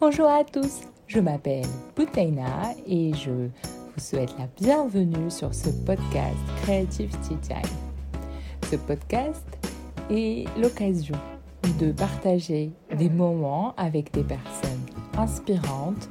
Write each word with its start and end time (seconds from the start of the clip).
Bonjour 0.00 0.30
à 0.30 0.44
tous, 0.44 0.80
je 1.08 1.20
m'appelle 1.20 1.66
Boutaina 1.94 2.72
et 2.86 3.12
je 3.12 3.30
vous 3.30 3.98
souhaite 3.98 4.34
la 4.38 4.46
bienvenue 4.58 5.30
sur 5.30 5.54
ce 5.54 5.68
podcast 5.68 6.38
Creativity 6.62 7.36
Time. 7.42 7.60
Ce 8.70 8.76
podcast 8.76 9.44
est 10.10 10.46
l'occasion 10.58 11.16
de 11.78 11.92
partager 11.92 12.70
des 12.96 13.10
moments 13.10 13.74
avec 13.76 14.10
des 14.14 14.22
personnes 14.22 14.86
inspirantes, 15.18 16.08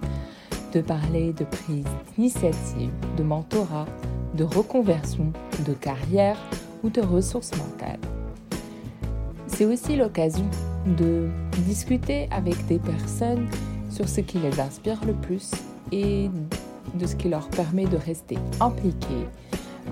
de 0.71 0.81
parler 0.81 1.33
de 1.33 1.45
prise 1.45 1.87
d'initiative, 2.15 2.91
de 3.17 3.23
mentorat, 3.23 3.87
de 4.35 4.43
reconversion, 4.43 5.33
de 5.65 5.73
carrière 5.73 6.37
ou 6.83 6.91
de 6.91 7.01
ressources 7.01 7.57
mentales. 7.57 7.97
C'est 9.47 9.65
aussi 9.65 9.95
l'occasion 9.95 10.45
de 10.85 11.27
discuter 11.65 12.29
avec 12.31 12.67
des 12.67 12.77
personnes 12.77 13.47
sur 13.89 14.07
ce 14.07 14.21
qui 14.21 14.39
les 14.39 14.59
inspire 14.59 14.99
le 15.05 15.13
plus 15.13 15.51
et 15.91 16.29
de 16.93 17.07
ce 17.07 17.15
qui 17.15 17.29
leur 17.29 17.47
permet 17.49 17.85
de 17.85 17.97
rester 17.97 18.37
impliqués 18.59 19.27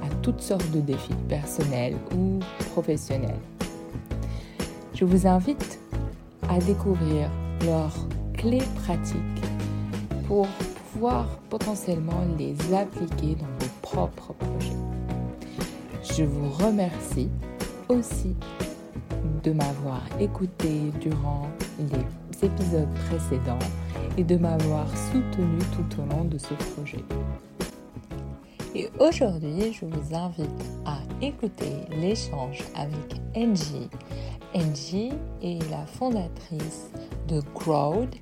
à 0.03 0.09
toutes 0.21 0.41
sortes 0.41 0.69
de 0.71 0.81
défis 0.81 1.15
personnels 1.27 1.95
ou 2.15 2.39
professionnels. 2.71 3.39
Je 4.93 5.05
vous 5.05 5.27
invite 5.27 5.79
à 6.49 6.59
découvrir 6.59 7.29
leurs 7.65 7.95
clés 8.33 8.63
pratiques 8.83 9.17
pour 10.27 10.47
pouvoir 10.93 11.27
potentiellement 11.49 12.23
les 12.37 12.55
appliquer 12.73 13.35
dans 13.35 13.65
vos 13.65 13.71
propres 13.81 14.33
projets. 14.33 14.75
Je 16.15 16.23
vous 16.23 16.49
remercie 16.49 17.29
aussi 17.89 18.35
de 19.43 19.51
m'avoir 19.51 20.01
écouté 20.19 20.91
durant 20.99 21.47
les 21.79 22.45
épisodes 22.45 22.93
précédents 23.07 23.59
et 24.17 24.23
de 24.23 24.37
m'avoir 24.37 24.85
soutenu 25.11 25.59
tout 25.73 26.01
au 26.01 26.05
long 26.05 26.25
de 26.25 26.37
ce 26.37 26.53
projet. 26.73 27.03
Et 28.75 28.89
aujourd'hui, 28.99 29.73
je 29.73 29.85
vous 29.85 30.15
invite 30.15 30.65
à 30.85 30.99
écouter 31.21 31.71
l'échange 31.89 32.63
avec 32.75 33.19
Angie. 33.35 33.89
Angie 34.53 35.11
est 35.41 35.67
la 35.69 35.85
fondatrice 35.85 36.91
de 37.27 37.41
Crowd, 37.55 38.13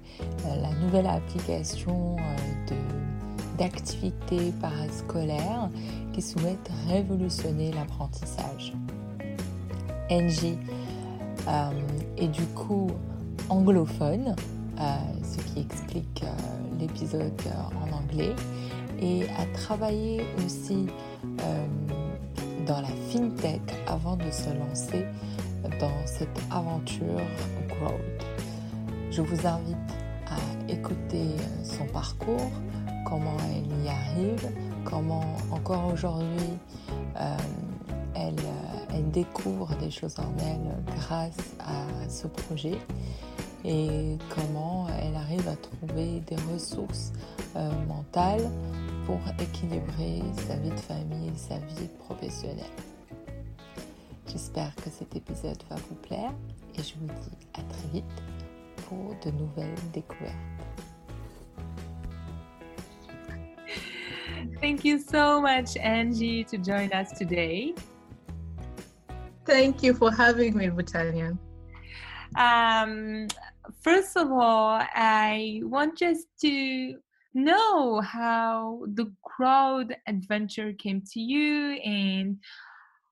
euh, 0.46 0.62
la 0.62 0.74
nouvelle 0.76 1.08
application 1.08 2.16
euh, 2.20 2.76
d'activités 3.58 4.54
parascolaires 4.62 5.70
qui 6.14 6.22
souhaite 6.22 6.70
révolutionner 6.88 7.72
l'apprentissage. 7.74 8.74
Angie 10.10 10.58
euh, 11.48 11.72
est 12.18 12.28
du 12.28 12.46
coup 12.48 12.90
anglophone, 13.50 14.36
euh, 14.80 14.84
ce 15.24 15.38
qui 15.38 15.62
explique 15.62 16.24
euh, 16.24 16.80
l'épisode 16.80 17.42
en 17.84 17.96
anglais, 17.96 18.34
et 19.00 19.24
a 19.24 19.46
travaillé 19.54 20.26
aussi 20.46 20.88
dans 22.66 22.82
la 22.82 22.88
fintech 23.10 23.62
avant 23.88 24.16
de 24.16 24.32
se 24.32 24.50
lancer 24.50 25.06
dans 25.80 26.06
cette 26.06 26.40
aventure 26.50 27.22
Growth. 27.68 28.26
Je 29.12 29.22
vous 29.22 29.46
invite 29.46 29.76
à 30.28 30.72
écouter 30.72 31.36
son 31.64 31.86
parcours, 31.86 32.52
comment 33.06 33.38
elle 33.52 33.86
y 33.86 33.90
arrive, 33.90 34.50
comment 34.86 35.26
encore 35.52 35.92
aujourd'hui 35.94 36.58
elle 38.16 38.36
elle 38.96 39.12
découvre 39.12 39.76
des 39.78 39.92
choses 39.92 40.18
en 40.20 40.34
elle 40.40 40.96
grâce 40.96 41.38
à 41.60 42.10
ce 42.10 42.28
projet 42.28 42.78
et 43.66 44.18
comment 44.30 44.88
elle 45.02 45.16
arrive 45.16 45.48
à 45.48 45.56
trouver 45.56 46.22
des 46.28 46.36
ressources 46.54 47.12
euh, 47.56 47.72
mentales 47.88 48.50
pour 49.06 49.20
équilibrer 49.40 50.22
sa 50.48 50.56
vie 50.56 50.70
de 50.70 50.80
famille 50.80 51.30
et 51.30 51.38
sa 51.38 51.58
vie 51.58 51.90
professionnelle. 52.00 52.64
J'espère 54.28 54.74
que 54.76 54.90
cet 54.90 55.16
épisode 55.16 55.62
va 55.70 55.76
vous 55.76 55.96
plaire 55.96 56.32
et 56.78 56.84
je 56.84 56.94
vous 57.00 57.08
dis 57.08 57.38
à 57.54 57.62
très 57.64 57.88
vite 57.94 58.24
pour 58.88 59.16
de 59.26 59.32
nouvelles 59.32 59.76
découvertes. 59.94 60.36
Thank 64.62 64.86
you 64.86 65.00
so 65.00 65.42
much, 65.42 65.76
Angie, 65.78 66.46
to 66.46 66.58
join 66.58 66.92
us 66.94 67.12
today. 67.18 67.74
Thank 69.46 69.84
you 69.84 69.94
for 69.94 70.12
having 70.12 70.58
me, 70.58 70.68
Boutaina. 70.68 71.38
Um, 72.36 73.28
first 73.82 74.18
of 74.18 74.32
all, 74.32 74.82
I 74.94 75.62
want 75.64 75.98
just 75.98 76.28
to 76.42 76.96
know 77.36 78.02
how 78.02 78.84
the 78.94 79.12
crowd 79.24 79.96
adventure 80.08 80.74
came 80.74 81.04
to 81.14 81.20
you 81.20 81.74
and 81.84 82.38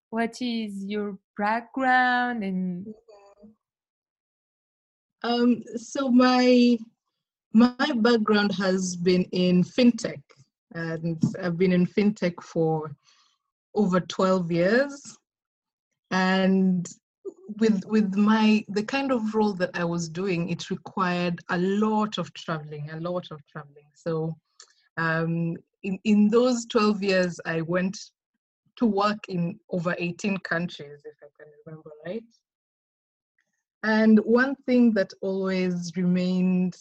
what 0.10 0.42
is 0.42 0.86
your 0.86 1.18
background 1.38 2.44
and 2.44 2.88
um, 5.24 5.62
so 5.76 6.10
my 6.10 6.78
my 7.54 7.76
background 7.96 8.54
has 8.54 8.96
been 8.96 9.24
in 9.32 9.64
fintech 9.64 10.22
and 10.74 11.22
I've 11.42 11.58
been 11.58 11.74
in 11.74 11.86
fintech 11.86 12.42
for 12.42 12.96
over 13.76 14.00
12 14.00 14.52
years 14.52 15.18
and 16.14 16.88
with 17.60 17.84
with 17.86 18.16
my 18.16 18.64
the 18.70 18.84
kind 18.84 19.12
of 19.12 19.34
role 19.36 19.54
that 19.54 19.72
i 19.74 19.84
was 19.84 20.08
doing 20.08 20.50
it 20.50 20.70
required 20.70 21.40
a 21.50 21.58
lot 21.58 22.18
of 22.18 22.32
traveling 22.34 22.90
a 22.92 23.00
lot 23.00 23.26
of 23.32 23.46
traveling. 23.48 23.90
So 23.96 24.36
um, 24.98 25.58
in, 25.82 26.00
in 26.04 26.30
those 26.30 26.66
12 26.68 27.04
years 27.04 27.40
i 27.46 27.62
went 27.62 27.98
to 28.76 28.86
work 28.86 29.20
in 29.28 29.60
over 29.72 29.96
18 29.98 30.38
countries 30.40 31.00
if 31.04 31.16
i 31.22 31.28
can 31.38 31.52
remember 31.66 31.90
right. 32.06 32.24
And 33.86 34.20
one 34.20 34.56
thing 34.66 34.94
that 34.94 35.12
always 35.22 35.92
remained 35.98 36.78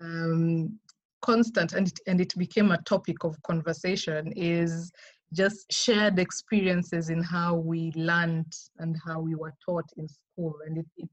um, 0.00 0.78
constant 1.22 1.74
and 1.74 1.86
it, 1.86 2.00
and 2.08 2.20
it 2.20 2.36
became 2.36 2.72
a 2.72 2.82
topic 2.82 3.22
of 3.22 3.40
conversation 3.42 4.32
is 4.34 4.90
just 5.32 5.72
shared 5.72 6.18
experiences 6.18 7.10
in 7.10 7.22
how 7.22 7.54
we 7.54 7.92
learned 7.94 8.52
and 8.78 8.96
how 9.04 9.20
we 9.20 9.34
were 9.34 9.54
taught 9.64 9.88
in 9.96 10.08
school. 10.08 10.56
And 10.66 10.78
it, 10.78 10.86
it 10.96 11.08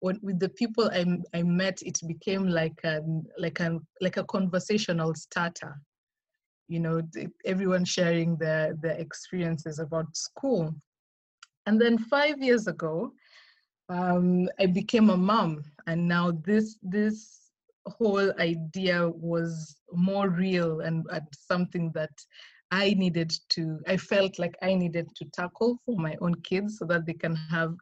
when, 0.00 0.18
with 0.22 0.38
the 0.38 0.48
people 0.48 0.90
I, 0.92 1.04
I 1.38 1.42
met 1.42 1.82
it 1.82 1.98
became 2.06 2.48
like 2.48 2.80
a 2.84 3.00
like 3.38 3.60
a 3.60 3.78
like 4.00 4.16
a 4.16 4.24
conversational 4.24 5.14
starter. 5.14 5.80
You 6.68 6.80
know 6.80 7.02
everyone 7.44 7.84
sharing 7.84 8.36
their 8.36 8.74
their 8.74 8.96
experiences 8.98 9.78
about 9.78 10.16
school. 10.16 10.74
And 11.66 11.80
then 11.80 11.98
five 11.98 12.40
years 12.42 12.66
ago 12.66 13.12
um, 13.90 14.48
i 14.58 14.66
became 14.66 15.10
a 15.10 15.16
mom. 15.16 15.64
And 15.86 16.06
now 16.06 16.30
this 16.44 16.78
this 16.82 17.50
whole 17.86 18.32
idea 18.38 19.08
was 19.08 19.76
more 19.92 20.28
real 20.28 20.80
and, 20.80 21.04
and 21.10 21.26
something 21.32 21.90
that 21.94 22.10
I 22.70 22.94
needed 22.94 23.32
to, 23.50 23.80
I 23.86 23.96
felt 23.96 24.38
like 24.38 24.56
I 24.62 24.74
needed 24.74 25.08
to 25.16 25.24
tackle 25.32 25.78
for 25.84 25.96
my 25.96 26.16
own 26.20 26.34
kids 26.42 26.78
so 26.78 26.84
that 26.86 27.06
they 27.06 27.14
can 27.14 27.34
have 27.34 27.74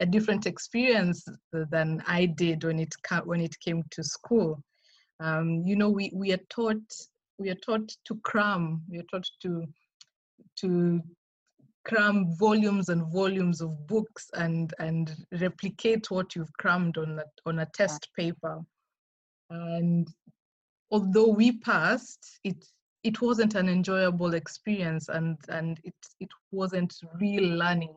a 0.00 0.06
different 0.06 0.46
experience 0.46 1.24
than 1.52 2.02
I 2.06 2.26
did 2.26 2.64
when 2.64 2.80
it 2.80 2.92
when 3.24 3.40
it 3.40 3.58
came 3.60 3.84
to 3.92 4.02
school. 4.02 4.60
Um, 5.20 5.62
you 5.64 5.76
know, 5.76 5.90
we, 5.90 6.10
we 6.12 6.32
are 6.32 6.44
taught 6.50 6.82
we 7.38 7.50
are 7.50 7.60
taught 7.66 7.88
to 8.06 8.16
cram. 8.24 8.82
We 8.90 8.98
are 8.98 9.04
taught 9.10 9.28
to 9.42 9.64
to 10.60 11.00
cram 11.84 12.36
volumes 12.36 12.88
and 12.88 13.12
volumes 13.12 13.60
of 13.60 13.86
books 13.86 14.28
and 14.34 14.74
and 14.80 15.14
replicate 15.40 16.10
what 16.10 16.34
you've 16.34 16.52
crammed 16.54 16.98
on 16.98 17.20
a, 17.20 17.24
on 17.46 17.60
a 17.60 17.66
test 17.66 18.08
paper. 18.16 18.60
And 19.50 20.08
although 20.90 21.28
we 21.28 21.58
passed, 21.60 22.40
it 22.42 22.64
it 23.04 23.20
wasn't 23.20 23.54
an 23.54 23.68
enjoyable 23.68 24.34
experience 24.34 25.08
and 25.08 25.36
and 25.48 25.80
it 25.84 25.94
it 26.20 26.28
wasn't 26.50 26.94
real 27.20 27.44
learning. 27.44 27.94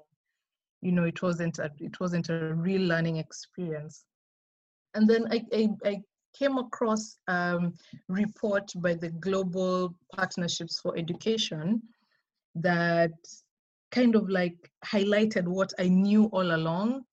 You 0.81 0.91
know 0.91 1.03
it 1.03 1.21
wasn't 1.21 1.59
a, 1.59 1.71
it 1.79 1.99
wasn't 1.99 2.29
a 2.29 2.53
real 2.53 2.81
learning 2.81 3.17
experience. 3.17 4.05
And 4.93 5.07
then 5.07 5.27
i 5.31 5.41
i, 5.53 5.69
I 5.85 6.01
came 6.37 6.57
across 6.57 7.17
a 7.29 7.33
um, 7.33 7.73
report 8.09 8.71
by 8.77 8.93
the 8.93 9.09
global 9.09 9.95
partnerships 10.15 10.79
for 10.79 10.97
education 10.97 11.81
that 12.55 13.13
kind 13.91 14.15
of 14.15 14.29
like 14.29 14.57
highlighted 14.85 15.45
what 15.47 15.71
i 15.79 15.87
knew 15.87 16.25
all 16.33 16.55
along 16.55 17.05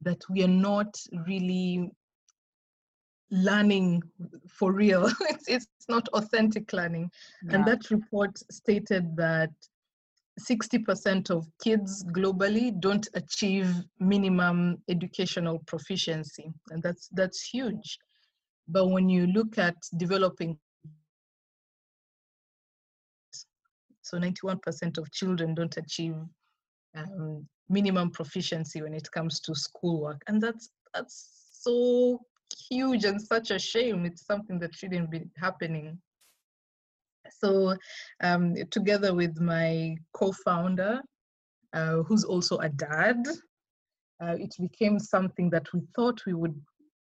that 0.00 0.20
we 0.28 0.42
are 0.42 0.56
not 0.70 0.96
really 1.26 1.90
learning 3.30 4.02
for 4.48 4.72
real. 4.72 5.06
it's, 5.20 5.48
it's 5.48 5.88
not 5.88 6.08
authentic 6.08 6.72
learning. 6.72 7.10
Yeah. 7.44 7.56
And 7.56 7.66
that 7.66 7.90
report 7.90 8.38
stated 8.50 9.16
that 9.16 9.50
60% 10.40 11.30
of 11.30 11.46
kids 11.62 12.04
globally 12.04 12.78
don't 12.78 13.08
achieve 13.14 13.72
minimum 13.98 14.76
educational 14.88 15.60
proficiency. 15.66 16.52
And 16.70 16.82
that's, 16.82 17.08
that's 17.12 17.42
huge. 17.42 17.98
But 18.68 18.88
when 18.88 19.08
you 19.08 19.26
look 19.28 19.58
at 19.58 19.76
developing, 19.96 20.58
so 24.02 24.18
91% 24.18 24.98
of 24.98 25.10
children 25.12 25.54
don't 25.54 25.76
achieve 25.76 26.16
um, 26.96 27.46
minimum 27.68 28.10
proficiency 28.10 28.82
when 28.82 28.94
it 28.94 29.10
comes 29.10 29.40
to 29.40 29.54
schoolwork, 29.54 30.22
and 30.26 30.40
that's 30.40 30.70
that's 30.94 31.50
so 31.52 32.20
huge 32.68 33.04
and 33.04 33.20
such 33.20 33.50
a 33.50 33.58
shame. 33.58 34.04
It's 34.06 34.26
something 34.26 34.58
that 34.60 34.74
shouldn't 34.74 35.10
be 35.10 35.24
happening. 35.36 35.98
So, 37.30 37.76
um, 38.22 38.54
together 38.70 39.14
with 39.14 39.40
my 39.40 39.96
co-founder, 40.12 41.00
uh, 41.72 41.96
who's 42.04 42.24
also 42.24 42.58
a 42.58 42.68
dad, 42.68 43.26
uh, 44.22 44.36
it 44.38 44.54
became 44.60 44.98
something 44.98 45.50
that 45.50 45.72
we 45.72 45.80
thought 45.94 46.24
we 46.26 46.34
would 46.34 46.58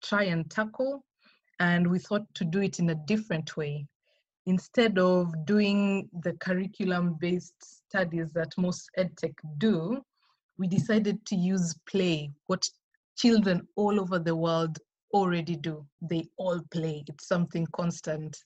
try 0.03 0.23
and 0.23 0.49
tackle, 0.49 1.03
and 1.59 1.89
we 1.89 1.99
thought 1.99 2.25
to 2.35 2.45
do 2.45 2.61
it 2.61 2.79
in 2.79 2.89
a 2.89 3.01
different 3.07 3.57
way. 3.57 3.85
Instead 4.45 4.97
of 4.97 5.33
doing 5.45 6.09
the 6.23 6.33
curriculum-based 6.33 7.87
studies 7.87 8.31
that 8.33 8.57
most 8.57 8.89
edtech 8.97 9.33
do, 9.57 10.01
we 10.57 10.67
decided 10.67 11.25
to 11.25 11.35
use 11.35 11.75
play, 11.89 12.31
what 12.47 12.67
children 13.17 13.67
all 13.75 13.99
over 13.99 14.19
the 14.19 14.35
world 14.35 14.77
already 15.13 15.55
do. 15.55 15.85
They 16.01 16.27
all 16.37 16.61
play. 16.71 17.03
It's 17.07 17.27
something 17.27 17.67
constant. 17.73 18.37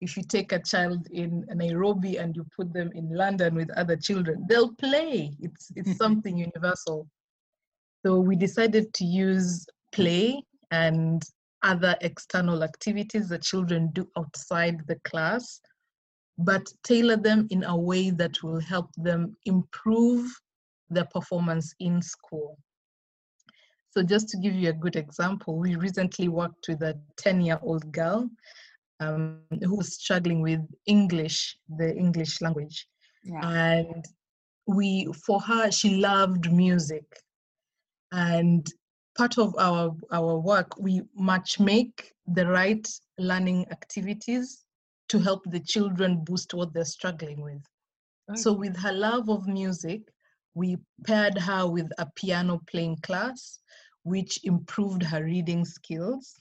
If 0.00 0.16
you 0.16 0.22
take 0.22 0.52
a 0.52 0.58
child 0.58 1.06
in 1.10 1.44
Nairobi 1.54 2.16
and 2.16 2.34
you 2.34 2.44
put 2.56 2.72
them 2.72 2.90
in 2.94 3.08
London 3.14 3.54
with 3.54 3.70
other 3.76 3.96
children, 3.96 4.44
they'll 4.48 4.74
play. 4.74 5.36
It's 5.40 5.70
it's 5.76 5.90
mm-hmm. 5.90 5.96
something 5.96 6.36
universal. 6.36 7.06
So 8.04 8.18
we 8.18 8.34
decided 8.34 8.92
to 8.94 9.04
use 9.04 9.64
play 9.92 10.42
and 10.72 11.22
other 11.62 11.94
external 12.00 12.64
activities 12.64 13.28
that 13.28 13.42
children 13.42 13.90
do 13.92 14.08
outside 14.18 14.80
the 14.88 14.96
class, 15.04 15.60
but 16.38 16.66
tailor 16.82 17.16
them 17.16 17.46
in 17.50 17.62
a 17.64 17.76
way 17.76 18.10
that 18.10 18.42
will 18.42 18.60
help 18.60 18.90
them 18.96 19.36
improve 19.46 20.28
their 20.90 21.06
performance 21.06 21.74
in 21.78 22.02
school. 22.02 22.58
So 23.92 24.02
just 24.02 24.30
to 24.30 24.38
give 24.38 24.54
you 24.54 24.70
a 24.70 24.72
good 24.74 24.96
example, 24.96 25.58
we 25.58 25.76
recently 25.76 26.28
worked 26.28 26.66
with 26.68 26.82
a 26.82 26.98
10-year-old 27.20 27.92
girl 27.92 28.30
um, 29.00 29.40
who 29.62 29.76
was 29.76 29.94
struggling 29.94 30.40
with 30.40 30.60
English, 30.86 31.58
the 31.76 31.94
English 31.94 32.40
language. 32.40 32.86
Yeah. 33.22 33.46
And 33.46 34.04
we, 34.66 35.12
for 35.26 35.40
her, 35.40 35.70
she 35.70 35.96
loved 35.96 36.50
music. 36.50 37.04
And 38.12 38.66
part 39.16 39.36
of 39.36 39.54
our, 39.58 39.94
our 40.10 40.38
work, 40.38 40.78
we 40.78 41.02
match 41.14 41.60
make 41.60 42.12
the 42.26 42.46
right 42.46 42.88
learning 43.18 43.66
activities 43.70 44.64
to 45.10 45.18
help 45.18 45.42
the 45.44 45.60
children 45.60 46.24
boost 46.24 46.54
what 46.54 46.72
they're 46.72 46.86
struggling 46.86 47.42
with. 47.42 47.62
Okay. 48.30 48.40
So 48.40 48.54
with 48.54 48.74
her 48.78 48.92
love 48.92 49.28
of 49.28 49.46
music, 49.46 50.00
we 50.54 50.78
paired 51.04 51.36
her 51.36 51.66
with 51.66 51.90
a 51.98 52.06
piano 52.14 52.60
playing 52.66 52.96
class, 53.02 53.58
which 54.04 54.40
improved 54.44 55.02
her 55.02 55.24
reading 55.24 55.64
skills. 55.64 56.40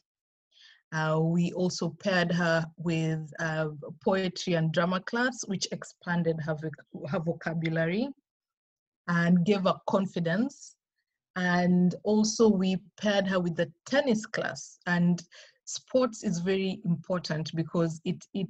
Uh, 0.93 1.19
we 1.21 1.53
also 1.53 1.95
paired 2.03 2.31
her 2.31 2.65
with 2.77 3.31
uh, 3.39 3.69
poetry 4.03 4.55
and 4.55 4.73
drama 4.73 4.99
class, 5.01 5.43
which 5.47 5.67
expanded 5.71 6.35
her, 6.45 6.57
her 7.07 7.19
vocabulary 7.19 8.09
and 9.07 9.45
gave 9.45 9.63
her 9.63 9.75
confidence. 9.87 10.75
And 11.37 11.95
also 12.03 12.49
we 12.49 12.77
paired 12.99 13.25
her 13.27 13.39
with 13.39 13.55
the 13.55 13.71
tennis 13.85 14.25
class. 14.25 14.79
And 14.85 15.23
sports 15.65 16.23
is 16.23 16.39
very 16.39 16.81
important 16.83 17.51
because 17.55 18.01
it, 18.03 18.25
it, 18.33 18.49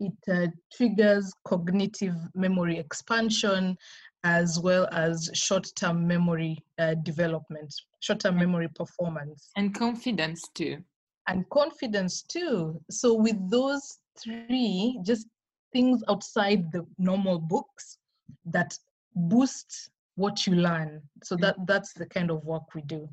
it 0.00 0.12
uh, 0.28 0.48
triggers 0.72 1.32
cognitive 1.44 2.16
memory 2.34 2.78
expansion 2.78 3.76
as 4.24 4.58
well 4.60 4.88
as 4.92 5.30
short-term 5.32 6.06
memory 6.06 6.58
uh, 6.78 6.94
development, 7.02 7.72
short-term 8.00 8.36
memory 8.36 8.68
performance. 8.68 9.50
And 9.56 9.74
confidence 9.74 10.42
too. 10.54 10.78
And 11.26 11.48
confidence 11.50 12.22
too. 12.22 12.80
So 12.90 13.14
with 13.14 13.36
those 13.50 13.98
three, 14.18 15.00
just 15.02 15.26
things 15.72 16.02
outside 16.08 16.70
the 16.72 16.84
normal 16.98 17.38
books 17.38 17.98
that 18.46 18.76
boost 19.14 19.90
what 20.16 20.46
you 20.46 20.54
learn. 20.54 21.00
So 21.22 21.36
that 21.36 21.56
that's 21.66 21.92
the 21.94 22.06
kind 22.06 22.30
of 22.30 22.44
work 22.44 22.74
we 22.74 22.82
do. 22.82 23.08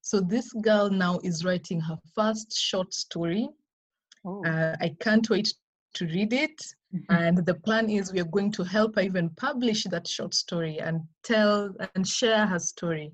So 0.00 0.20
this 0.20 0.52
girl 0.62 0.88
now 0.88 1.18
is 1.24 1.44
writing 1.44 1.80
her 1.80 1.98
first 2.14 2.56
short 2.56 2.94
story. 2.94 3.48
Oh. 4.24 4.44
Uh, 4.44 4.76
I 4.80 4.94
can't 5.00 5.28
wait 5.28 5.52
to 5.94 6.06
read 6.06 6.32
it. 6.32 6.62
Mm-hmm. 6.96 7.14
And 7.14 7.46
the 7.46 7.54
plan 7.54 7.90
is 7.90 8.12
we 8.12 8.20
are 8.20 8.24
going 8.24 8.52
to 8.52 8.64
help 8.64 8.96
her 8.96 9.02
even 9.02 9.30
publish 9.30 9.84
that 9.84 10.08
short 10.08 10.34
story 10.34 10.78
and 10.80 11.00
tell 11.22 11.74
and 11.94 12.06
share 12.06 12.46
her 12.46 12.58
story 12.58 13.12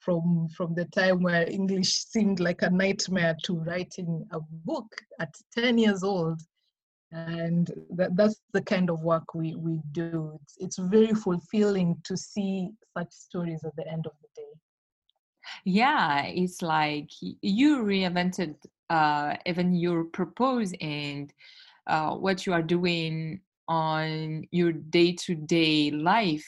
from 0.00 0.48
from 0.56 0.74
the 0.74 0.84
time 0.86 1.22
where 1.22 1.48
English 1.50 2.04
seemed 2.04 2.40
like 2.40 2.62
a 2.62 2.70
nightmare 2.70 3.36
to 3.44 3.54
writing 3.60 4.26
a 4.32 4.40
book 4.40 4.94
at 5.20 5.34
10 5.56 5.78
years 5.78 6.02
old. 6.02 6.40
And 7.10 7.70
that, 7.94 8.14
that's 8.16 8.40
the 8.52 8.60
kind 8.60 8.90
of 8.90 9.02
work 9.02 9.34
we, 9.34 9.54
we 9.54 9.80
do. 9.92 10.38
It's, 10.42 10.56
it's 10.58 10.78
very 10.78 11.14
fulfilling 11.14 11.96
to 12.04 12.18
see 12.18 12.70
such 12.96 13.10
stories 13.10 13.64
at 13.64 13.74
the 13.76 13.88
end 13.88 14.06
of 14.06 14.12
the 14.20 14.28
day. 14.42 14.48
Yeah, 15.64 16.26
it's 16.26 16.60
like 16.60 17.08
you 17.20 17.78
reinvented 17.78 18.56
uh, 18.90 19.36
even 19.46 19.74
your 19.74 20.04
purpose 20.04 20.74
and 20.82 21.32
uh, 21.88 22.14
what 22.14 22.46
you 22.46 22.52
are 22.52 22.62
doing 22.62 23.40
on 23.68 24.44
your 24.50 24.72
day-to-day 24.72 25.90
life 25.90 26.46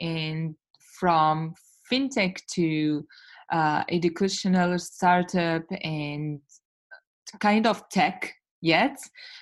and 0.00 0.54
from 0.98 1.54
fintech 1.90 2.38
to 2.46 3.04
uh, 3.50 3.82
educational 3.90 4.78
startup 4.78 5.62
and 5.82 6.40
kind 7.40 7.66
of 7.66 7.86
tech 7.90 8.34
yet 8.60 8.96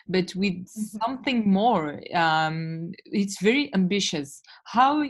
but 0.08 0.34
with 0.34 0.54
mm-hmm. 0.54 0.98
something 0.98 1.50
more 1.50 2.00
um, 2.14 2.90
it's 3.04 3.40
very 3.40 3.72
ambitious 3.74 4.42
how 4.64 5.04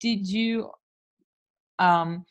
did 0.00 0.26
you 0.26 0.70
um, 1.78 2.24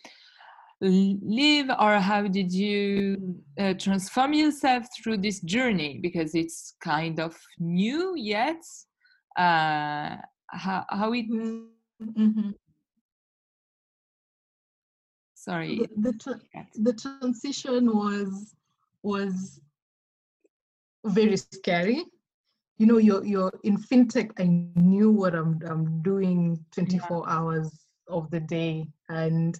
live 0.82 1.70
or 1.80 2.00
how 2.00 2.28
did 2.28 2.52
you 2.52 3.36
uh, 3.60 3.74
transform 3.74 4.34
yourself 4.34 4.86
through 4.96 5.18
this 5.18 5.42
journey 5.42 6.00
because 6.02 6.34
it's 6.36 6.76
kind 6.82 7.20
of 7.20 7.38
new 7.60 8.16
yet 8.16 8.64
uh, 9.38 10.16
how, 10.48 10.86
how 10.90 11.12
it 11.14 11.30
mm-hmm. 11.30 12.50
sorry 15.36 15.80
the, 15.98 16.12
the, 16.12 16.14
tra- 16.18 16.68
the 16.76 16.94
transition 16.94 17.94
was 17.94 18.56
was 19.04 19.60
very 21.06 21.36
scary 21.38 22.06
you 22.78 22.86
know 22.86 22.98
you're 22.98 23.26
you're 23.26 23.52
in 23.64 23.78
fintech 23.78 24.32
i 24.40 24.46
knew 24.80 25.12
what 25.12 25.36
i'm, 25.36 25.60
I'm 25.68 26.02
doing 26.02 26.64
24 26.72 27.26
yeah. 27.28 27.34
hours 27.34 27.86
of 28.08 28.32
the 28.32 28.40
day 28.40 28.88
and 29.10 29.60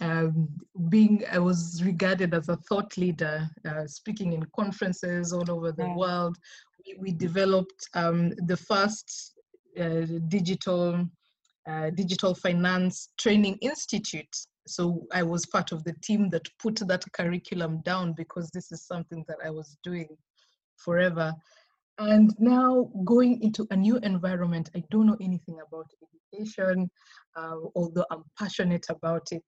um, 0.00 0.48
being 0.88 1.24
I 1.30 1.38
was 1.38 1.82
regarded 1.84 2.34
as 2.34 2.48
a 2.48 2.56
thought 2.56 2.96
leader, 2.96 3.48
uh, 3.68 3.86
speaking 3.86 4.32
in 4.32 4.44
conferences 4.54 5.32
all 5.32 5.48
over 5.50 5.72
the 5.72 5.84
yeah. 5.84 5.96
world. 5.96 6.36
We, 6.84 6.96
we 6.98 7.12
developed 7.12 7.88
um, 7.94 8.30
the 8.46 8.56
first 8.56 9.34
uh, 9.78 10.06
digital 10.28 11.08
uh, 11.66 11.90
digital 11.90 12.34
finance 12.34 13.08
training 13.18 13.58
institute. 13.62 14.36
So 14.66 15.06
I 15.12 15.22
was 15.22 15.46
part 15.46 15.72
of 15.72 15.84
the 15.84 15.94
team 16.02 16.28
that 16.30 16.48
put 16.58 16.76
that 16.76 17.04
curriculum 17.12 17.80
down 17.84 18.14
because 18.14 18.50
this 18.50 18.72
is 18.72 18.86
something 18.86 19.24
that 19.28 19.38
I 19.44 19.50
was 19.50 19.76
doing 19.84 20.08
forever. 20.76 21.32
And 21.98 22.34
now 22.38 22.90
going 23.04 23.42
into 23.42 23.66
a 23.70 23.76
new 23.76 23.98
environment, 23.98 24.68
I 24.74 24.82
don't 24.90 25.06
know 25.06 25.16
anything 25.20 25.58
about 25.66 25.86
education, 26.32 26.90
uh, 27.36 27.56
although 27.76 28.04
I'm 28.10 28.24
passionate 28.38 28.86
about 28.90 29.28
it 29.30 29.44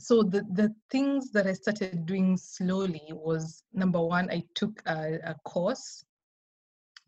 so 0.00 0.22
the, 0.22 0.42
the 0.52 0.74
things 0.90 1.30
that 1.32 1.46
I 1.46 1.52
started 1.52 2.06
doing 2.06 2.36
slowly 2.36 3.02
was 3.10 3.62
number 3.72 4.00
one, 4.00 4.30
I 4.30 4.42
took 4.54 4.82
a, 4.86 5.18
a 5.24 5.34
course 5.44 6.04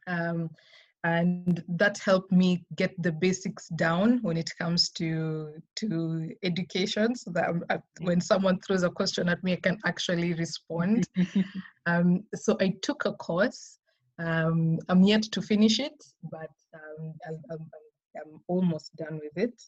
um, 0.06 0.50
and 1.04 1.64
that 1.68 1.98
helped 1.98 2.30
me 2.30 2.64
get 2.76 2.94
the 3.02 3.10
basics 3.10 3.68
down 3.70 4.20
when 4.22 4.36
it 4.36 4.50
comes 4.58 4.88
to 4.90 5.52
to 5.76 6.30
education 6.44 7.16
so 7.16 7.32
that 7.32 7.50
I, 7.70 7.78
when 8.00 8.20
someone 8.20 8.60
throws 8.60 8.84
a 8.84 8.90
question 8.90 9.28
at 9.28 9.42
me 9.42 9.54
i 9.54 9.56
can 9.56 9.78
actually 9.84 10.34
respond. 10.34 11.08
Um, 11.84 12.22
so 12.32 12.56
i 12.60 12.72
took 12.82 13.06
a 13.06 13.12
course 13.14 13.78
um, 14.20 14.78
i'm 14.88 15.02
yet 15.02 15.22
to 15.32 15.42
finish 15.42 15.80
it 15.80 16.04
but 16.30 16.52
um, 16.74 17.14
I'm, 17.26 17.42
I'm, 17.50 17.70
I'm, 18.16 18.40
almost 18.46 18.94
done 18.94 19.18
with 19.20 19.36
it 19.36 19.60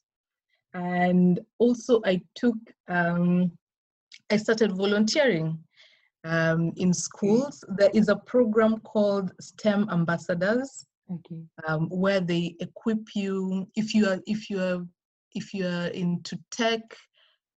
and 0.74 1.40
also 1.58 2.00
I 2.04 2.20
took, 2.34 2.56
um, 2.88 3.50
I 4.30 4.36
started 4.36 4.72
volunteering. 4.72 5.58
um, 6.26 6.72
in 6.76 6.92
schools. 6.94 7.62
There 7.76 7.90
is 7.92 8.08
a 8.08 8.16
program 8.16 8.80
called 8.80 9.30
STEM 9.40 9.88
Ambassadors, 9.90 10.86
Okay. 11.12 11.42
um, 11.68 11.88
where 11.90 12.20
they 12.20 12.56
equip 12.60 13.14
you 13.14 13.68
if 13.76 13.94
you 13.94 14.08
are 14.08 14.18
if 14.26 14.48
you 14.48 14.58
are 14.58 14.80
if 15.34 15.52
you 15.52 15.66
are 15.66 15.88
into 15.88 16.38
tech 16.50 16.80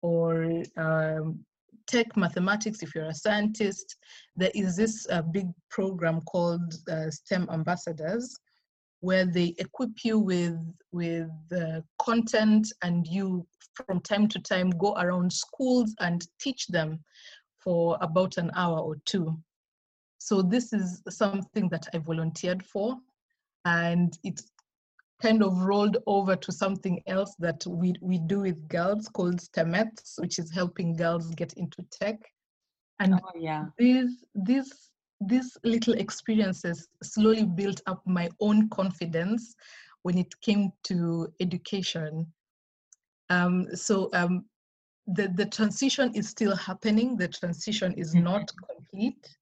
or 0.01 0.63
um, 0.79 1.45
tech 1.87 2.17
mathematics 2.17 2.83
if 2.83 2.95
you're 2.95 3.11
a 3.11 3.15
scientist 3.15 3.97
there 4.35 4.51
is 4.55 4.77
this 4.77 5.07
uh, 5.11 5.21
big 5.21 5.49
program 5.71 6.23
called 6.23 6.73
uh, 6.91 7.11
stem 7.11 7.47
ambassadors 7.53 8.35
where 9.05 9.27
they 9.27 9.55
equip 9.59 10.05
you 10.05 10.19
with 10.19 10.59
with 10.93 11.31
uh, 11.53 11.81
content 12.01 12.73
and 12.83 13.07
you 13.07 13.47
from 13.75 14.01
time 14.01 14.27
to 14.29 14.39
time 14.39 14.71
go 14.71 14.95
around 14.97 15.33
schools 15.33 15.95
and 16.01 16.27
teach 16.41 16.67
them 16.69 16.99
for 17.63 17.99
about 18.01 18.37
an 18.39 18.51
hour 18.57 18.79
or 18.79 18.97
two 19.05 19.37
so 20.19 20.41
this 20.41 20.73
is 20.73 21.03
something 21.09 21.69
that 21.69 21.87
i 21.93 21.99
volunteered 21.99 22.65
for 22.65 22.97
and 23.67 24.19
it 24.25 24.41
kind 25.23 25.43
of 25.43 25.57
rolled 25.59 25.97
over 26.07 26.37
to 26.37 26.53
something 26.53 27.03
else 27.07 27.35
that 27.39 27.65
we, 27.67 27.95
we 28.01 28.19
do 28.19 28.41
with 28.41 28.69
girls 28.69 29.09
called 29.09 29.41
Stemettes, 29.41 30.19
which 30.19 30.39
is 30.39 30.53
helping 30.53 30.95
girls 30.95 31.31
get 31.35 31.55
into 31.55 31.83
tech. 31.91 32.19
And 33.01 33.15
Oh 33.15 33.31
yeah. 33.35 33.65
these 33.79 34.25
these 34.35 34.91
these 35.21 35.57
little 35.65 35.95
experiences 35.95 36.89
slowly 37.03 37.45
built 37.45 37.81
up 37.87 38.03
my 38.07 38.29
own 38.41 38.69
confidence 38.71 39.55
when 40.03 40.19
it 40.19 40.39
came 40.41 40.73
to 40.85 41.33
education. 41.41 42.27
Um, 43.31 43.67
so 43.75 44.11
um, 44.13 44.45
the 45.07 45.29
the 45.29 45.47
transition 45.47 46.13
is 46.15 46.29
still 46.29 46.55
happening. 46.57 47.17
The 47.17 47.29
transition 47.29 47.95
is 47.95 48.15
Mhm. 48.15 48.23
not 48.25 48.53
complete, 48.69 49.37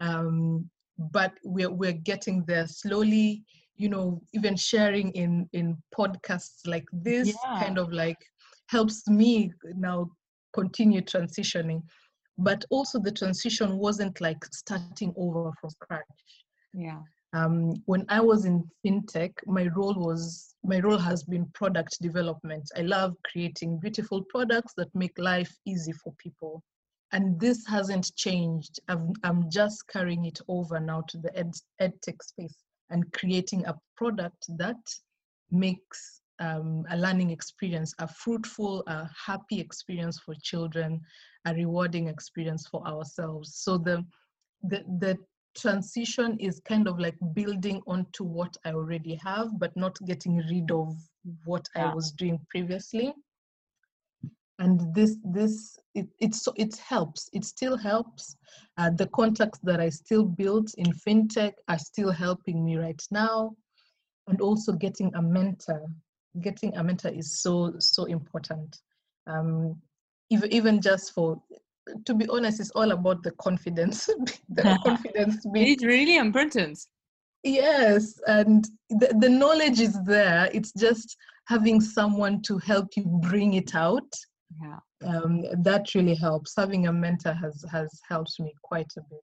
um, 0.00 0.70
but 0.98 1.32
we're 1.44 1.70
we're 1.70 1.92
getting 2.04 2.44
there 2.44 2.66
slowly. 2.66 3.44
You 3.76 3.88
know, 3.90 4.22
even 4.32 4.56
sharing 4.56 5.10
in 5.12 5.48
in 5.52 5.76
podcasts 5.96 6.66
like 6.66 6.86
this 6.92 7.28
Yeah. 7.28 7.64
kind 7.64 7.78
of 7.78 7.92
like 7.92 8.18
helps 8.68 9.06
me 9.08 9.52
now 9.76 10.10
continue 10.52 11.02
transitioning 11.02 11.82
but 12.38 12.64
also 12.70 12.98
the 12.98 13.12
transition 13.12 13.78
wasn't 13.78 14.20
like 14.20 14.44
starting 14.52 15.12
over 15.16 15.50
from 15.60 15.70
scratch. 15.70 16.02
Yeah. 16.72 17.00
Um, 17.32 17.74
when 17.86 18.04
I 18.08 18.20
was 18.20 18.44
in 18.44 18.64
fintech, 18.84 19.32
my 19.46 19.66
role 19.74 19.94
was 19.94 20.54
my 20.64 20.80
role 20.80 20.98
has 20.98 21.22
been 21.24 21.46
product 21.54 22.00
development. 22.00 22.64
I 22.76 22.82
love 22.82 23.14
creating 23.30 23.78
beautiful 23.78 24.22
products 24.30 24.72
that 24.76 24.94
make 24.94 25.18
life 25.18 25.54
easy 25.66 25.92
for 25.92 26.14
people, 26.18 26.62
and 27.12 27.38
this 27.38 27.66
hasn't 27.66 28.14
changed. 28.16 28.80
I'm, 28.88 29.12
I'm 29.22 29.50
just 29.50 29.86
carrying 29.88 30.24
it 30.24 30.40
over 30.48 30.80
now 30.80 31.02
to 31.08 31.18
the 31.18 31.36
ed, 31.36 31.52
ed 31.78 31.92
tech 32.02 32.22
space 32.22 32.56
and 32.90 33.12
creating 33.12 33.64
a 33.66 33.74
product 33.96 34.46
that 34.58 34.76
makes 35.50 36.20
um, 36.38 36.84
a 36.90 36.96
learning 36.96 37.30
experience 37.30 37.94
a 37.98 38.08
fruitful, 38.08 38.82
a 38.86 39.08
happy 39.26 39.60
experience 39.60 40.18
for 40.18 40.34
children, 40.42 41.00
a 41.46 41.54
rewarding 41.54 42.08
experience 42.08 42.66
for 42.66 42.86
ourselves. 42.86 43.56
So 43.56 43.78
the 43.78 44.04
the 44.62 44.84
the 45.00 45.18
transition 45.56 46.38
is 46.38 46.60
kind 46.60 46.86
of 46.86 46.98
like 46.98 47.16
building 47.32 47.80
onto 47.86 48.24
what 48.24 48.56
I 48.64 48.72
already 48.72 49.18
have, 49.24 49.58
but 49.58 49.74
not 49.76 49.98
getting 50.06 50.36
rid 50.36 50.70
of 50.70 50.94
what 51.44 51.66
I 51.74 51.94
was 51.94 52.12
doing 52.12 52.38
previously. 52.50 53.14
And 54.58 54.94
this 54.94 55.16
this 55.24 55.78
it 55.94 56.08
it's 56.18 56.42
so 56.42 56.52
it 56.56 56.76
helps. 56.76 57.28
It 57.32 57.44
still 57.44 57.76
helps. 57.76 58.36
Uh, 58.78 58.90
the 58.90 59.06
contacts 59.08 59.58
that 59.62 59.80
I 59.80 59.90
still 59.90 60.24
built 60.24 60.72
in 60.78 60.92
fintech 60.92 61.52
are 61.68 61.78
still 61.78 62.10
helping 62.10 62.64
me 62.64 62.76
right 62.76 63.02
now, 63.10 63.54
and 64.28 64.40
also 64.40 64.72
getting 64.72 65.14
a 65.14 65.22
mentor. 65.22 65.86
Getting 66.40 66.76
a 66.76 66.84
mentor 66.84 67.08
is 67.08 67.40
so 67.40 67.74
so 67.78 68.04
important. 68.04 68.80
Um, 69.26 69.80
even 70.30 70.52
even 70.52 70.80
just 70.80 71.12
for 71.12 71.40
to 72.04 72.14
be 72.14 72.28
honest, 72.28 72.60
it's 72.60 72.70
all 72.70 72.90
about 72.90 73.22
the 73.22 73.32
confidence. 73.32 74.06
the 74.48 74.78
confidence 74.84 75.46
bit. 75.52 75.68
It's 75.68 75.84
really 75.84 76.16
important. 76.16 76.78
Yes, 77.42 78.18
and 78.26 78.66
the, 78.90 79.14
the 79.20 79.28
knowledge 79.28 79.80
is 79.80 79.96
there. 80.04 80.50
It's 80.52 80.72
just 80.72 81.16
having 81.46 81.80
someone 81.80 82.42
to 82.42 82.58
help 82.58 82.88
you 82.96 83.04
bring 83.22 83.54
it 83.54 83.74
out. 83.74 84.12
Yeah. 84.60 84.78
Um, 85.06 85.44
that 85.62 85.94
really 85.94 86.16
helps. 86.16 86.54
Having 86.56 86.88
a 86.88 86.92
mentor 86.92 87.34
has 87.34 87.64
has 87.70 88.00
helped 88.08 88.40
me 88.40 88.52
quite 88.62 88.92
a 88.96 89.02
bit. 89.02 89.20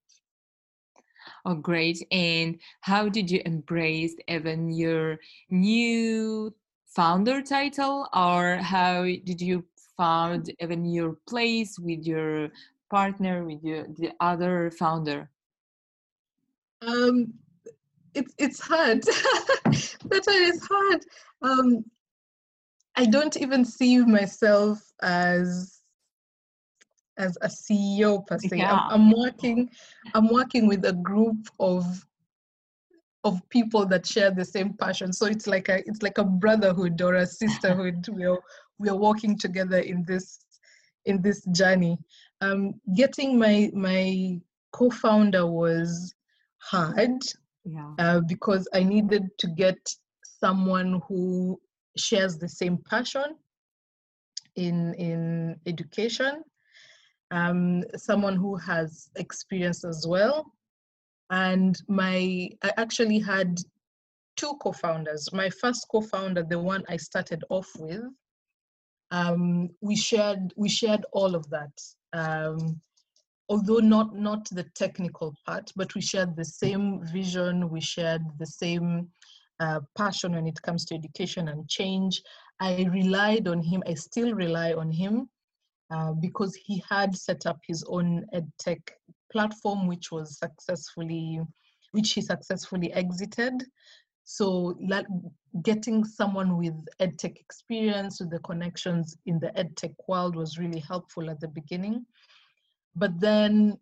Oh, 1.45 1.55
great. 1.55 2.05
And 2.11 2.59
how 2.81 3.09
did 3.09 3.29
you 3.29 3.41
embrace 3.45 4.15
even 4.27 4.69
your 4.69 5.17
new 5.49 6.53
founder 6.95 7.41
title, 7.41 8.07
or 8.13 8.57
how 8.57 9.03
did 9.03 9.41
you 9.41 9.65
found 9.97 10.51
even 10.59 10.85
your 10.85 11.17
place 11.27 11.77
with 11.79 12.05
your 12.05 12.49
partner, 12.89 13.45
with 13.45 13.63
your 13.63 13.87
the 13.97 14.11
other 14.19 14.71
founder? 14.71 15.29
Um, 16.81 17.33
it's 18.13 18.33
it's 18.37 18.59
hard. 18.59 19.01
that 19.03 20.23
one 20.27 20.67
hard. 20.69 21.01
Um, 21.41 21.85
I 22.95 23.05
don't 23.05 23.35
even 23.37 23.65
see 23.65 23.93
myself 24.05 24.79
as 25.01 25.79
as 27.17 27.37
a 27.41 27.47
CEO 27.47 28.25
per 28.25 28.37
se. 28.39 28.57
Yeah. 28.57 28.73
I'm, 28.73 29.01
I'm 29.01 29.11
working 29.11 29.69
I'm 30.13 30.27
working 30.29 30.67
with 30.67 30.85
a 30.85 30.93
group 30.93 31.47
of 31.59 31.85
of 33.23 33.39
people 33.49 33.85
that 33.87 34.05
share 34.05 34.31
the 34.31 34.45
same 34.45 34.73
passion. 34.73 35.13
So 35.13 35.25
it's 35.27 35.47
like 35.47 35.69
a 35.69 35.79
it's 35.87 36.01
like 36.01 36.17
a 36.17 36.23
brotherhood 36.23 37.01
or 37.01 37.15
a 37.15 37.25
sisterhood. 37.25 38.07
we 38.11 38.25
are 38.25 38.39
we 38.79 38.89
are 38.89 38.95
walking 38.97 39.37
together 39.37 39.79
in 39.79 40.03
this 40.05 40.39
in 41.05 41.21
this 41.21 41.45
journey. 41.51 41.97
Um, 42.41 42.75
getting 42.95 43.37
my 43.39 43.71
my 43.73 44.39
co-founder 44.71 45.45
was 45.45 46.13
hard 46.57 47.21
Yeah. 47.63 47.93
uh, 47.99 48.21
because 48.27 48.67
I 48.73 48.83
needed 48.83 49.23
to 49.39 49.47
get 49.47 49.77
someone 50.23 51.01
who 51.07 51.59
shares 51.95 52.37
the 52.37 52.49
same 52.49 52.77
passion 52.89 53.35
in 54.55 54.93
in 54.95 55.55
education, 55.65 56.43
um, 57.31 57.83
someone 57.95 58.35
who 58.35 58.55
has 58.57 59.09
experience 59.15 59.83
as 59.85 60.05
well. 60.07 60.51
And 61.33 61.75
my 61.87 62.47
I 62.61 62.71
actually 62.77 63.19
had 63.19 63.57
two 64.37 64.53
co-founders. 64.61 65.33
My 65.33 65.49
first 65.49 65.87
co-founder, 65.91 66.43
the 66.43 66.59
one 66.59 66.83
I 66.87 66.97
started 66.97 67.43
off 67.49 67.69
with, 67.79 68.03
um, 69.09 69.69
we 69.81 69.95
shared 69.95 70.53
we 70.55 70.69
shared 70.69 71.03
all 71.11 71.33
of 71.33 71.49
that. 71.49 71.75
Um, 72.13 72.79
although 73.49 73.79
not 73.95 74.15
not 74.15 74.47
the 74.51 74.65
technical 74.75 75.33
part, 75.45 75.71
but 75.75 75.95
we 75.95 76.01
shared 76.01 76.35
the 76.35 76.45
same 76.45 76.85
vision. 77.07 77.67
We 77.69 77.81
shared 77.81 78.23
the 78.37 78.45
same 78.45 79.09
uh, 79.59 79.79
passion 79.97 80.33
when 80.33 80.45
it 80.45 80.61
comes 80.61 80.85
to 80.85 80.95
education 80.95 81.47
and 81.47 81.67
change. 81.67 82.21
I 82.59 82.83
relied 82.91 83.47
on 83.47 83.63
him. 83.63 83.81
I 83.87 83.95
still 83.95 84.33
rely 84.35 84.73
on 84.73 84.91
him 84.91 85.29
uh, 85.93 86.13
because 86.13 86.53
he 86.55 86.83
had 86.87 87.15
set 87.15 87.47
up 87.47 87.59
his 87.67 87.83
own 87.87 88.25
edtech 88.35 88.83
platform, 89.33 89.87
which 89.87 90.11
was 90.11 90.37
successfully, 90.37 91.41
which 91.91 92.13
he 92.13 92.21
successfully 92.21 92.93
exited. 92.93 93.63
So 94.23 94.77
like 94.87 95.05
getting 95.63 96.05
someone 96.05 96.57
with 96.57 96.75
edtech 97.01 97.37
experience, 97.37 98.21
with 98.21 98.31
the 98.31 98.39
connections 98.39 99.17
in 99.25 99.39
the 99.39 99.51
edtech 99.57 99.95
world 100.07 100.37
was 100.37 100.57
really 100.57 100.79
helpful 100.79 101.29
at 101.29 101.41
the 101.41 101.49
beginning. 101.49 102.05
But 102.95 103.19
then 103.19 103.77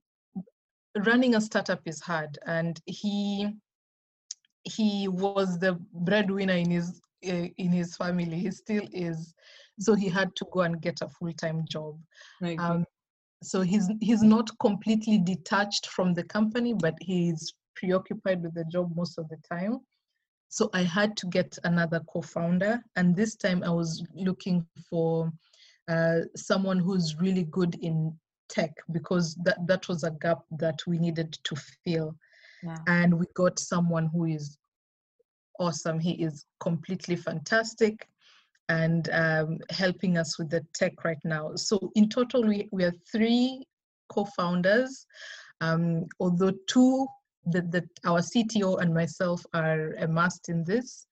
running 1.05 1.35
a 1.35 1.41
startup 1.41 1.81
is 1.85 2.01
hard 2.01 2.37
and 2.45 2.81
he 2.85 3.47
he 4.63 5.07
was 5.07 5.57
the 5.57 5.73
breadwinner 5.93 6.53
in 6.53 6.69
his 6.69 7.01
uh, 7.27 7.47
in 7.57 7.71
his 7.71 7.95
family 7.95 8.37
he 8.37 8.51
still 8.51 8.83
is 8.91 9.33
so 9.79 9.95
he 9.95 10.09
had 10.09 10.35
to 10.35 10.45
go 10.51 10.61
and 10.61 10.81
get 10.81 11.01
a 11.01 11.09
full-time 11.09 11.65
job 11.69 11.97
um, 12.59 12.85
so 13.43 13.61
he's 13.61 13.89
he's 14.01 14.21
not 14.21 14.49
completely 14.59 15.17
detached 15.17 15.87
from 15.87 16.13
the 16.13 16.23
company 16.23 16.73
but 16.73 16.95
he's 17.01 17.53
preoccupied 17.75 18.41
with 18.43 18.53
the 18.53 18.65
job 18.65 18.95
most 18.95 19.17
of 19.17 19.27
the 19.29 19.37
time. 19.49 19.79
So 20.49 20.69
i 20.73 20.83
had 20.83 21.15
to 21.17 21.27
get 21.27 21.57
another 21.63 22.01
co-founder 22.11 22.83
and 22.95 23.15
this 23.15 23.35
time 23.35 23.63
i 23.63 23.69
was 23.69 24.05
looking 24.13 24.65
for 24.89 25.31
uh, 25.87 26.19
someone 26.35 26.79
who's 26.79 27.15
really 27.19 27.43
good 27.45 27.75
in 27.81 28.13
tech 28.49 28.71
because 28.91 29.35
that, 29.43 29.65
that 29.65 29.87
was 29.87 30.03
a 30.03 30.11
gap 30.11 30.39
that 30.59 30.79
we 30.85 30.97
needed 30.97 31.31
to 31.43 31.55
fill. 31.55 32.15
Yeah. 32.63 32.77
and 32.87 33.17
we 33.17 33.25
got 33.33 33.57
someone 33.57 34.05
who 34.13 34.25
is 34.25 34.59
awesome. 35.59 35.99
He 35.99 36.11
is 36.11 36.45
completely 36.59 37.15
fantastic 37.15 38.07
and 38.79 39.09
um, 39.23 39.57
helping 39.69 40.17
us 40.17 40.37
with 40.37 40.49
the 40.49 40.63
tech 40.79 40.93
right 41.03 41.23
now 41.23 41.45
so 41.55 41.75
in 41.95 42.07
total 42.07 42.41
we, 42.51 42.57
we 42.71 42.83
are 42.83 42.95
three 43.11 43.45
co-founders 44.09 45.05
Um, 45.61 46.07
although 46.19 46.53
two, 46.67 47.07
that 47.45 47.71
that 47.71 47.87
our 48.03 48.21
CTO 48.21 48.81
and 48.81 48.93
myself 48.93 49.45
are 49.53 49.93
immersed 49.93 50.49
in 50.49 50.63
this, 50.63 51.07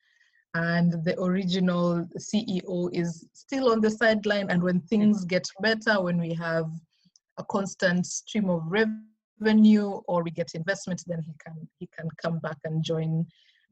and 0.55 0.91
the 1.05 1.15
original 1.21 2.07
CEO 2.17 2.89
is 2.91 3.27
still 3.33 3.71
on 3.71 3.79
the 3.81 3.91
sideline. 3.91 4.49
And 4.49 4.61
when 4.61 4.81
things 4.81 5.23
get 5.23 5.45
better, 5.61 6.01
when 6.01 6.19
we 6.19 6.33
have 6.33 6.67
a 7.37 7.43
constant 7.45 8.05
stream 8.05 8.49
of 8.49 8.63
revenue 8.65 10.01
or 10.07 10.23
we 10.23 10.31
get 10.31 10.55
investment, 10.55 11.03
then 11.05 11.21
he 11.21 11.33
can 11.43 11.55
he 11.79 11.87
can 11.95 12.09
come 12.23 12.39
back 12.39 12.57
and 12.63 12.83
join 12.83 13.25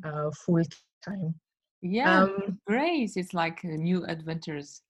uh, 0.03 0.29
full 0.45 0.63
time. 1.03 1.33
Yeah, 1.81 2.23
um, 2.23 2.59
great. 2.65 3.11
It's 3.15 3.33
like 3.33 3.63
new 3.63 4.03
adventures. 4.05 4.81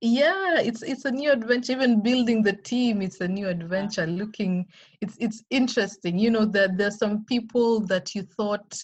Yeah, 0.00 0.60
it's 0.60 0.82
it's 0.82 1.04
a 1.04 1.10
new 1.10 1.30
adventure. 1.30 1.72
Even 1.72 2.02
building 2.02 2.42
the 2.42 2.54
team, 2.54 3.02
it's 3.02 3.20
a 3.20 3.28
new 3.28 3.48
adventure. 3.48 4.06
Yeah. 4.06 4.16
Looking, 4.16 4.66
it's 5.00 5.16
it's 5.18 5.44
interesting. 5.50 6.18
You 6.18 6.30
know 6.30 6.44
that 6.46 6.76
there's 6.76 6.98
some 6.98 7.24
people 7.24 7.80
that 7.86 8.14
you 8.14 8.22
thought 8.22 8.82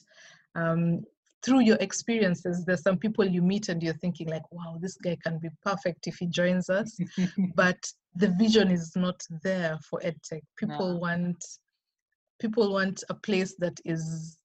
um, 0.54 1.02
through 1.44 1.60
your 1.60 1.76
experiences, 1.80 2.64
there's 2.64 2.82
some 2.82 2.98
people 2.98 3.24
you 3.24 3.42
meet 3.42 3.68
and 3.68 3.82
you're 3.82 3.94
thinking 3.94 4.28
like, 4.28 4.42
wow, 4.50 4.76
this 4.80 4.96
guy 4.96 5.16
can 5.22 5.38
be 5.38 5.48
perfect 5.64 6.06
if 6.06 6.16
he 6.16 6.26
joins 6.26 6.68
us. 6.68 6.98
but 7.54 7.78
the 8.16 8.28
vision 8.38 8.70
is 8.70 8.92
not 8.96 9.20
there 9.42 9.78
for 9.88 10.00
edtech. 10.00 10.42
People 10.56 10.94
no. 10.94 10.98
want 10.98 11.44
people 12.40 12.72
want 12.72 13.02
a 13.08 13.14
place 13.14 13.56
that 13.58 13.76
is 13.84 14.37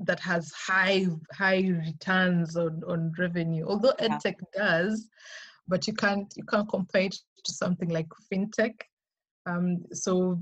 that 0.00 0.20
has 0.20 0.52
high 0.52 1.06
high 1.32 1.68
returns 1.84 2.56
on, 2.56 2.82
on 2.88 3.12
revenue. 3.18 3.64
Although 3.66 3.94
edtech 4.00 4.36
does, 4.54 5.08
but 5.68 5.86
you 5.86 5.94
can't 5.94 6.32
you 6.36 6.44
can't 6.44 6.68
compare 6.68 7.02
it 7.02 7.16
to 7.44 7.52
something 7.52 7.88
like 7.88 8.08
fintech. 8.32 8.74
Um, 9.46 9.84
so 9.92 10.40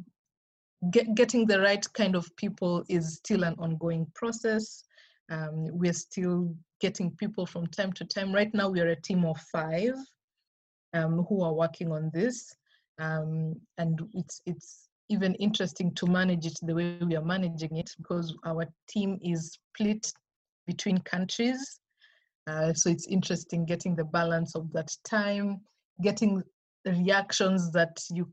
get, 0.91 1.15
getting 1.15 1.47
the 1.47 1.61
right 1.61 1.85
kind 1.95 2.15
of 2.15 2.35
people 2.37 2.85
is 2.89 3.17
still 3.17 3.45
an 3.45 3.55
ongoing 3.59 4.07
process. 4.15 4.85
Um, 5.31 5.67
we're 5.77 5.93
still 5.93 6.55
getting 6.81 7.11
people 7.13 7.47
from 7.47 7.67
time 7.69 7.93
to 7.95 8.05
time. 8.05 8.35
Right 8.35 8.53
now, 8.55 8.69
we 8.69 8.81
are 8.81 8.89
a 8.89 9.01
team 9.01 9.25
of 9.25 9.39
five 9.53 9.95
um, 10.95 11.25
who 11.29 11.43
are 11.43 11.55
working 11.55 11.91
on 11.93 12.11
this, 12.13 12.55
um, 12.99 13.55
and 13.79 14.01
it's 14.15 14.43
it's 14.47 14.89
even 15.09 15.35
interesting 15.37 15.95
to 15.95 16.07
manage 16.07 16.47
it 16.47 16.59
the 16.63 16.75
way 16.75 16.99
we 17.03 17.17
are 17.17 17.25
managing 17.25 17.77
it 17.77 17.91
because 17.99 18.35
our 18.47 18.67
team 18.89 19.19
is 19.23 19.59
split 19.75 20.13
between 20.67 20.99
countries. 20.99 21.81
Uh, 22.47 22.73
so 22.73 22.91
it's 22.91 23.07
interesting 23.07 23.65
getting 23.65 23.95
the 23.95 24.05
balance 24.05 24.55
of 24.55 24.73
that 24.73 24.91
time, 25.09 25.61
getting 26.03 26.43
reactions 26.85 27.71
that 27.73 28.03
you 28.11 28.33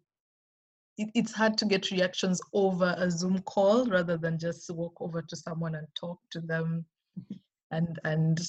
it, 0.97 1.09
it's 1.15 1.33
hard 1.33 1.57
to 1.57 1.65
get 1.65 1.91
reactions 1.91 2.41
over 2.53 2.93
a 2.97 3.09
Zoom 3.09 3.39
call 3.43 3.85
rather 3.85 4.17
than 4.17 4.37
just 4.37 4.69
walk 4.69 4.93
over 4.99 5.21
to 5.21 5.35
someone 5.35 5.75
and 5.75 5.87
talk 5.95 6.19
to 6.31 6.41
them 6.41 6.85
and 7.71 7.99
and 8.03 8.39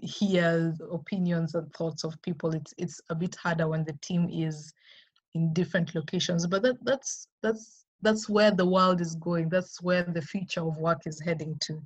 hear 0.00 0.74
opinions 0.90 1.54
and 1.54 1.72
thoughts 1.74 2.04
of 2.04 2.20
people. 2.22 2.54
It's 2.54 2.72
it's 2.78 3.00
a 3.10 3.14
bit 3.14 3.34
harder 3.36 3.68
when 3.68 3.84
the 3.84 3.98
team 4.00 4.28
is 4.30 4.72
in 5.34 5.52
different 5.52 5.94
locations. 5.94 6.46
But 6.46 6.62
that, 6.62 6.76
that's 6.84 7.28
that's 7.42 7.84
that's 8.02 8.28
where 8.28 8.50
the 8.50 8.66
world 8.66 9.00
is 9.00 9.14
going. 9.16 9.48
That's 9.48 9.82
where 9.82 10.04
the 10.04 10.22
future 10.22 10.60
of 10.60 10.76
work 10.78 11.00
is 11.06 11.20
heading 11.20 11.56
to. 11.62 11.82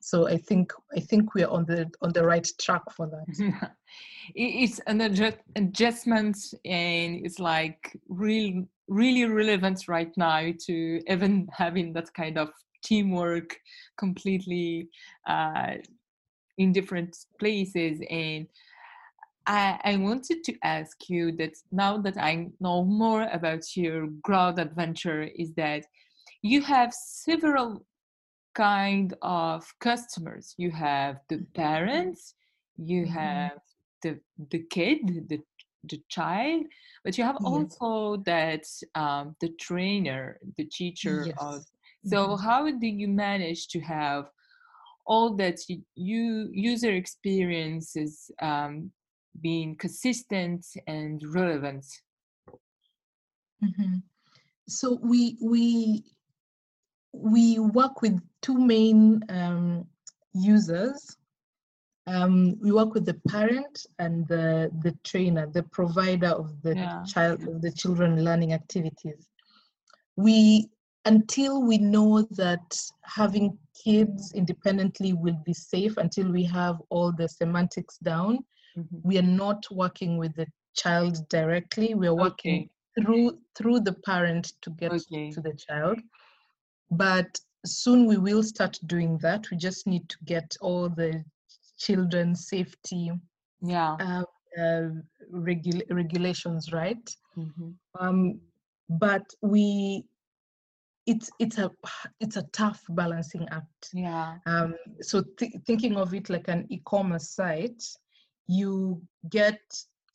So 0.00 0.28
I 0.28 0.36
think 0.36 0.72
I 0.96 1.00
think 1.00 1.34
we're 1.34 1.48
on 1.48 1.64
the 1.66 1.90
on 2.02 2.12
the 2.12 2.24
right 2.24 2.46
track 2.60 2.82
for 2.96 3.08
that. 3.08 3.72
it's 4.34 4.78
an 4.80 5.00
adjustment, 5.00 6.36
and 6.64 7.26
it's 7.26 7.38
like 7.38 7.96
real 8.08 8.64
really 8.88 9.24
relevant 9.26 9.86
right 9.88 10.12
now 10.16 10.50
to 10.66 11.00
even 11.10 11.48
having 11.52 11.92
that 11.92 12.12
kind 12.14 12.38
of 12.38 12.50
teamwork 12.82 13.56
completely 13.98 14.88
uh, 15.28 15.74
in 16.58 16.72
different 16.72 17.16
places 17.38 18.00
and 18.10 18.46
I, 19.48 19.80
I, 19.82 19.96
wanted 19.96 20.44
to 20.44 20.54
ask 20.62 21.08
you 21.08 21.32
that 21.32 21.54
now 21.72 21.96
that 21.98 22.18
I 22.18 22.48
know 22.60 22.84
more 22.84 23.26
about 23.32 23.76
your 23.76 24.08
growth 24.22 24.58
adventure 24.58 25.22
is 25.22 25.54
that 25.54 25.86
you 26.42 26.60
have 26.62 26.92
several 26.92 27.84
kind 28.54 29.14
of 29.22 29.72
customers 29.78 30.54
you 30.58 30.70
have 30.70 31.20
the 31.28 31.38
parents 31.54 32.34
you 32.76 33.02
mm-hmm. 33.02 33.12
have 33.12 33.58
the 34.02 34.18
the 34.50 34.60
kid 34.70 35.28
the 35.28 35.40
the 35.84 36.00
child 36.08 36.64
but 37.04 37.16
you 37.16 37.24
have 37.24 37.38
yes. 37.40 37.46
also 37.80 38.22
that 38.26 38.64
um, 38.94 39.36
the 39.40 39.50
trainer 39.60 40.38
the 40.56 40.64
teacher 40.64 41.24
yes. 41.26 41.36
of 41.40 41.64
so 42.04 42.28
mm-hmm. 42.28 42.44
how 42.44 42.68
do 42.70 42.86
you 42.86 43.08
manage 43.08 43.68
to 43.68 43.80
have 43.80 44.24
all 45.06 45.34
that 45.36 45.58
you, 45.68 45.80
you 45.94 46.48
user 46.52 46.92
experiences 46.92 48.30
um, 48.42 48.90
being 49.40 49.76
consistent 49.76 50.64
and 50.86 51.22
relevant 51.34 51.84
mm-hmm. 53.62 53.96
so 54.68 54.98
we 55.02 55.36
we 55.40 56.04
we 57.12 57.58
work 57.58 58.02
with 58.02 58.20
two 58.42 58.58
main 58.58 59.20
um, 59.28 59.86
users 60.34 61.16
um, 62.08 62.56
we 62.60 62.72
work 62.72 62.94
with 62.94 63.04
the 63.04 63.20
parent 63.28 63.86
and 63.98 64.26
the, 64.28 64.70
the 64.82 64.96
trainer, 65.04 65.46
the 65.46 65.64
provider 65.64 66.28
of 66.28 66.62
the 66.62 66.74
yeah. 66.74 67.02
child 67.06 67.46
of 67.46 67.60
the 67.60 67.70
children 67.70 68.24
learning 68.24 68.54
activities. 68.54 69.28
We 70.16 70.70
until 71.04 71.62
we 71.62 71.78
know 71.78 72.22
that 72.30 72.78
having 73.02 73.56
kids 73.82 74.32
independently 74.32 75.12
will 75.12 75.38
be 75.44 75.54
safe, 75.54 75.96
until 75.96 76.30
we 76.30 76.44
have 76.44 76.76
all 76.90 77.12
the 77.12 77.28
semantics 77.28 77.98
down, 77.98 78.38
mm-hmm. 78.78 78.98
we 79.02 79.18
are 79.18 79.30
not 79.44 79.64
working 79.70 80.16
with 80.16 80.34
the 80.34 80.46
child 80.74 81.28
directly. 81.28 81.94
We 81.94 82.06
are 82.06 82.14
working 82.14 82.68
okay. 82.96 83.04
through 83.04 83.38
through 83.56 83.80
the 83.80 83.94
parent 84.06 84.52
to 84.62 84.70
get 84.70 84.92
okay. 84.92 85.30
to 85.30 85.40
the 85.40 85.54
child. 85.54 85.98
But 86.90 87.38
soon 87.66 88.06
we 88.06 88.16
will 88.16 88.42
start 88.42 88.78
doing 88.86 89.18
that. 89.18 89.50
We 89.50 89.56
just 89.56 89.86
need 89.86 90.08
to 90.08 90.16
get 90.24 90.56
all 90.60 90.88
the 90.88 91.24
children 91.78 92.34
safety 92.34 93.12
yeah 93.62 93.96
uh, 94.00 94.60
uh, 94.60 94.88
regula- 95.30 95.84
regulations 95.90 96.72
right 96.72 97.16
mm-hmm. 97.36 97.70
um, 98.00 98.40
but 98.88 99.22
we 99.42 100.04
it's 101.06 101.30
it's 101.38 101.58
a 101.58 101.70
it's 102.20 102.36
a 102.36 102.42
tough 102.52 102.82
balancing 102.90 103.46
act 103.50 103.90
yeah 103.92 104.36
um, 104.46 104.74
so 105.00 105.22
th- 105.38 105.52
thinking 105.66 105.96
of 105.96 106.14
it 106.14 106.28
like 106.28 106.48
an 106.48 106.66
e-commerce 106.68 107.30
site 107.30 107.82
you 108.48 109.00
get 109.30 109.60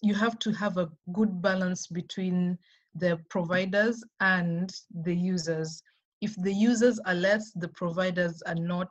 you 0.01 0.13
have 0.13 0.37
to 0.39 0.51
have 0.51 0.77
a 0.77 0.89
good 1.13 1.41
balance 1.41 1.87
between 1.87 2.57
the 2.95 3.17
providers 3.29 4.03
and 4.19 4.73
the 5.03 5.15
users 5.15 5.81
if 6.21 6.35
the 6.37 6.53
users 6.53 6.99
are 7.05 7.15
less 7.15 7.51
the 7.55 7.67
providers 7.69 8.41
are 8.45 8.55
not 8.55 8.89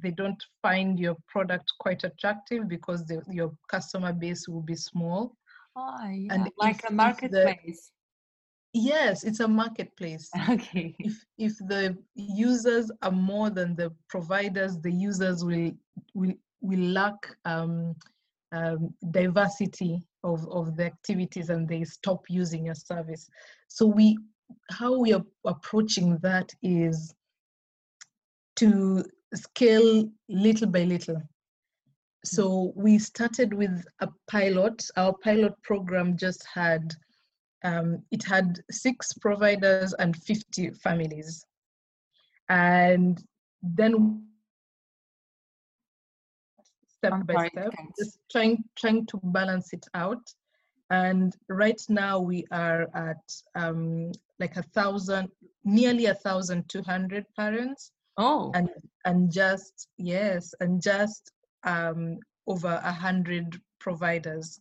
they 0.00 0.10
don't 0.10 0.42
find 0.62 0.98
your 0.98 1.16
product 1.28 1.72
quite 1.78 2.04
attractive 2.04 2.68
because 2.68 3.04
the, 3.04 3.22
your 3.30 3.52
customer 3.68 4.12
base 4.12 4.48
will 4.48 4.62
be 4.62 4.74
small. 4.74 5.36
Oh, 5.76 6.08
yeah. 6.08 6.34
And 6.34 6.50
like 6.58 6.82
a 6.88 6.92
marketplace. 6.92 7.92
The, 8.72 8.80
yes, 8.80 9.24
it's 9.24 9.40
a 9.40 9.48
marketplace. 9.48 10.30
Okay. 10.48 10.94
If 10.98 11.24
if 11.38 11.56
the 11.58 11.96
users 12.14 12.90
are 13.02 13.12
more 13.12 13.50
than 13.50 13.76
the 13.76 13.92
providers, 14.08 14.78
the 14.78 14.92
users 14.92 15.44
will 15.44 15.72
will 16.14 16.34
will 16.60 16.88
lack 16.92 17.36
um, 17.44 17.94
um, 18.52 18.94
diversity 19.10 20.02
of, 20.24 20.46
of 20.50 20.76
the 20.76 20.84
activities 20.84 21.50
and 21.50 21.68
they 21.68 21.84
stop 21.84 22.24
using 22.28 22.66
your 22.66 22.74
service. 22.74 23.28
So 23.68 23.86
we 23.86 24.18
how 24.70 24.98
we 24.98 25.14
are 25.14 25.24
approaching 25.46 26.18
that 26.18 26.52
is 26.62 27.14
to 28.56 29.04
scale 29.34 30.10
little 30.28 30.68
by 30.68 30.84
little. 30.84 31.22
So 32.24 32.72
we 32.76 32.98
started 32.98 33.54
with 33.54 33.84
a 34.00 34.08
pilot. 34.30 34.84
Our 34.96 35.14
pilot 35.14 35.54
program 35.62 36.16
just 36.16 36.46
had 36.46 36.94
um, 37.64 38.02
it 38.10 38.24
had 38.24 38.60
six 38.70 39.12
providers 39.14 39.94
and 39.98 40.16
50 40.16 40.70
families. 40.70 41.46
And 42.48 43.22
then 43.62 44.26
step 47.02 47.26
by 47.26 47.48
step, 47.48 47.72
just 47.98 48.18
trying 48.30 48.64
trying 48.76 49.06
to 49.06 49.20
balance 49.22 49.72
it 49.72 49.86
out. 49.94 50.22
And 50.90 51.34
right 51.48 51.80
now 51.88 52.20
we 52.20 52.44
are 52.50 52.88
at 52.94 53.22
um, 53.54 54.12
like 54.38 54.56
a 54.56 54.62
thousand, 54.62 55.30
nearly 55.64 56.06
a 56.06 56.14
thousand 56.14 56.68
two 56.68 56.82
hundred 56.82 57.24
parents 57.36 57.92
Oh. 58.16 58.50
And 58.54 58.68
and 59.04 59.32
just 59.32 59.88
yes, 59.98 60.54
and 60.60 60.82
just 60.82 61.32
um, 61.64 62.18
over 62.46 62.80
a 62.84 62.92
hundred 62.92 63.60
providers. 63.78 64.60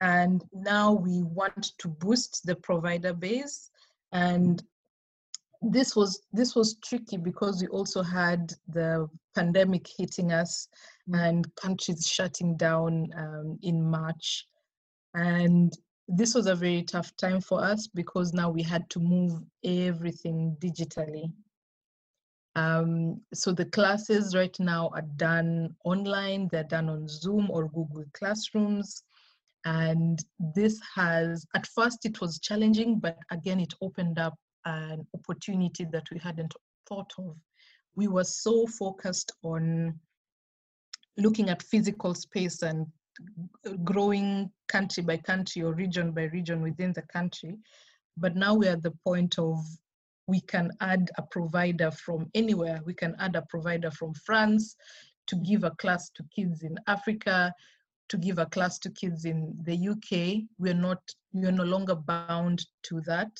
And 0.00 0.44
now 0.52 0.92
we 0.92 1.22
want 1.22 1.72
to 1.78 1.88
boost 1.88 2.44
the 2.44 2.54
provider 2.54 3.14
base 3.14 3.70
and 4.12 4.62
this 5.62 5.96
was 5.96 6.20
this 6.32 6.54
was 6.54 6.76
tricky 6.84 7.16
because 7.16 7.62
we 7.62 7.68
also 7.68 8.02
had 8.02 8.52
the 8.68 9.08
pandemic 9.34 9.86
hitting 9.98 10.32
us. 10.32 10.68
And 11.12 11.46
countries 11.56 12.06
shutting 12.06 12.56
down 12.56 13.08
um, 13.16 13.58
in 13.62 13.82
March, 13.82 14.46
and 15.14 15.72
this 16.08 16.34
was 16.34 16.46
a 16.46 16.54
very 16.54 16.82
tough 16.82 17.14
time 17.16 17.40
for 17.40 17.62
us 17.62 17.88
because 17.88 18.32
now 18.32 18.50
we 18.50 18.62
had 18.62 18.88
to 18.90 19.00
move 19.00 19.42
everything 19.64 20.56
digitally. 20.60 21.32
Um, 22.54 23.20
so 23.34 23.52
the 23.52 23.66
classes 23.66 24.34
right 24.34 24.56
now 24.58 24.90
are 24.94 25.04
done 25.16 25.74
online, 25.84 26.48
they're 26.50 26.64
done 26.64 26.88
on 26.88 27.06
Zoom 27.08 27.50
or 27.50 27.68
Google 27.68 28.04
Classrooms. 28.14 29.02
And 29.66 30.18
this 30.38 30.80
has, 30.94 31.44
at 31.54 31.66
first, 31.66 32.06
it 32.06 32.20
was 32.20 32.38
challenging, 32.38 32.98
but 33.00 33.18
again, 33.30 33.60
it 33.60 33.74
opened 33.82 34.18
up 34.18 34.34
an 34.64 35.06
opportunity 35.12 35.84
that 35.92 36.06
we 36.12 36.18
hadn't 36.18 36.54
thought 36.88 37.12
of. 37.18 37.36
We 37.94 38.06
were 38.06 38.24
so 38.24 38.66
focused 38.66 39.32
on 39.42 39.98
looking 41.16 41.48
at 41.48 41.62
physical 41.62 42.14
space 42.14 42.62
and 42.62 42.86
growing 43.84 44.50
country 44.68 45.02
by 45.02 45.16
country 45.16 45.62
or 45.62 45.72
region 45.72 46.12
by 46.12 46.24
region 46.24 46.60
within 46.60 46.92
the 46.92 47.02
country. 47.02 47.56
But 48.16 48.36
now 48.36 48.54
we're 48.54 48.72
at 48.72 48.82
the 48.82 48.94
point 49.04 49.38
of 49.38 49.58
we 50.26 50.40
can 50.40 50.72
add 50.80 51.10
a 51.18 51.22
provider 51.22 51.90
from 51.90 52.28
anywhere. 52.34 52.80
We 52.84 52.94
can 52.94 53.14
add 53.18 53.36
a 53.36 53.42
provider 53.42 53.90
from 53.90 54.12
France 54.14 54.76
to 55.28 55.36
give 55.36 55.64
a 55.64 55.70
class 55.72 56.10
to 56.10 56.24
kids 56.34 56.62
in 56.62 56.76
Africa, 56.86 57.52
to 58.08 58.16
give 58.16 58.38
a 58.38 58.46
class 58.46 58.78
to 58.80 58.90
kids 58.90 59.24
in 59.24 59.56
the 59.62 59.88
UK. 59.88 60.44
We're 60.58 60.74
not, 60.74 61.00
we're 61.32 61.52
no 61.52 61.64
longer 61.64 61.94
bound 61.94 62.64
to 62.84 63.00
that. 63.02 63.38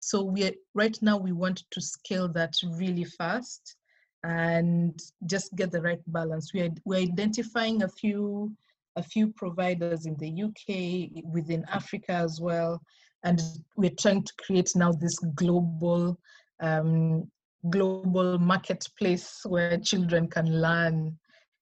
So 0.00 0.22
we 0.22 0.44
are, 0.44 0.52
right 0.74 0.96
now 1.02 1.16
we 1.16 1.32
want 1.32 1.64
to 1.70 1.80
scale 1.80 2.28
that 2.28 2.54
really 2.64 3.04
fast 3.04 3.76
and 4.24 5.00
just 5.26 5.54
get 5.56 5.70
the 5.70 5.80
right 5.80 6.00
balance. 6.08 6.52
We 6.52 6.62
are, 6.62 6.70
we're 6.84 7.00
identifying 7.00 7.82
a 7.82 7.88
few 7.88 8.52
a 8.96 9.02
few 9.02 9.28
providers 9.28 10.06
in 10.06 10.16
the 10.16 10.42
UK, 10.42 11.22
within 11.32 11.64
Africa 11.70 12.12
as 12.12 12.40
well, 12.40 12.82
and 13.22 13.40
we're 13.76 13.94
trying 13.98 14.24
to 14.24 14.32
create 14.44 14.72
now 14.74 14.90
this 14.92 15.18
global 15.36 16.18
um, 16.60 17.30
global 17.70 18.38
marketplace 18.38 19.40
where 19.44 19.78
children 19.78 20.28
can 20.28 20.60
learn 20.60 21.16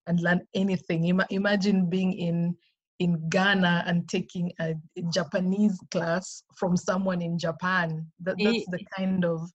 and 0.06 0.20
learn 0.20 0.40
anything. 0.54 1.04
Ima- 1.04 1.26
imagine 1.30 1.90
being 1.90 2.12
in 2.12 2.56
in 2.98 3.28
Ghana 3.28 3.84
and 3.86 4.08
taking 4.08 4.50
a 4.60 4.74
Japanese 5.12 5.78
class 5.90 6.42
from 6.56 6.76
someone 6.76 7.20
in 7.20 7.38
Japan. 7.38 8.06
That, 8.20 8.36
that's 8.42 8.64
the 8.70 8.80
kind 8.96 9.24
of 9.24 9.50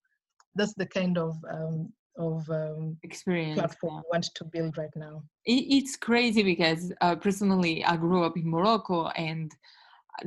that's 0.55 0.75
the 0.75 0.85
kind 0.85 1.17
of 1.17 1.35
um, 1.51 1.91
of 2.17 2.50
um, 2.50 2.97
experience 3.04 3.60
platform 3.60 3.95
yeah. 3.95 4.02
want 4.12 4.30
to 4.36 4.43
build 4.45 4.78
right 4.78 4.95
now. 4.95 5.24
It's 5.45 5.95
crazy 5.95 6.43
because 6.43 6.91
uh, 7.02 7.15
personally, 7.15 7.84
I 7.86 7.95
grew 7.97 8.24
up 8.24 8.38
in 8.38 8.50
Morocco, 8.50 9.08
and 9.10 9.52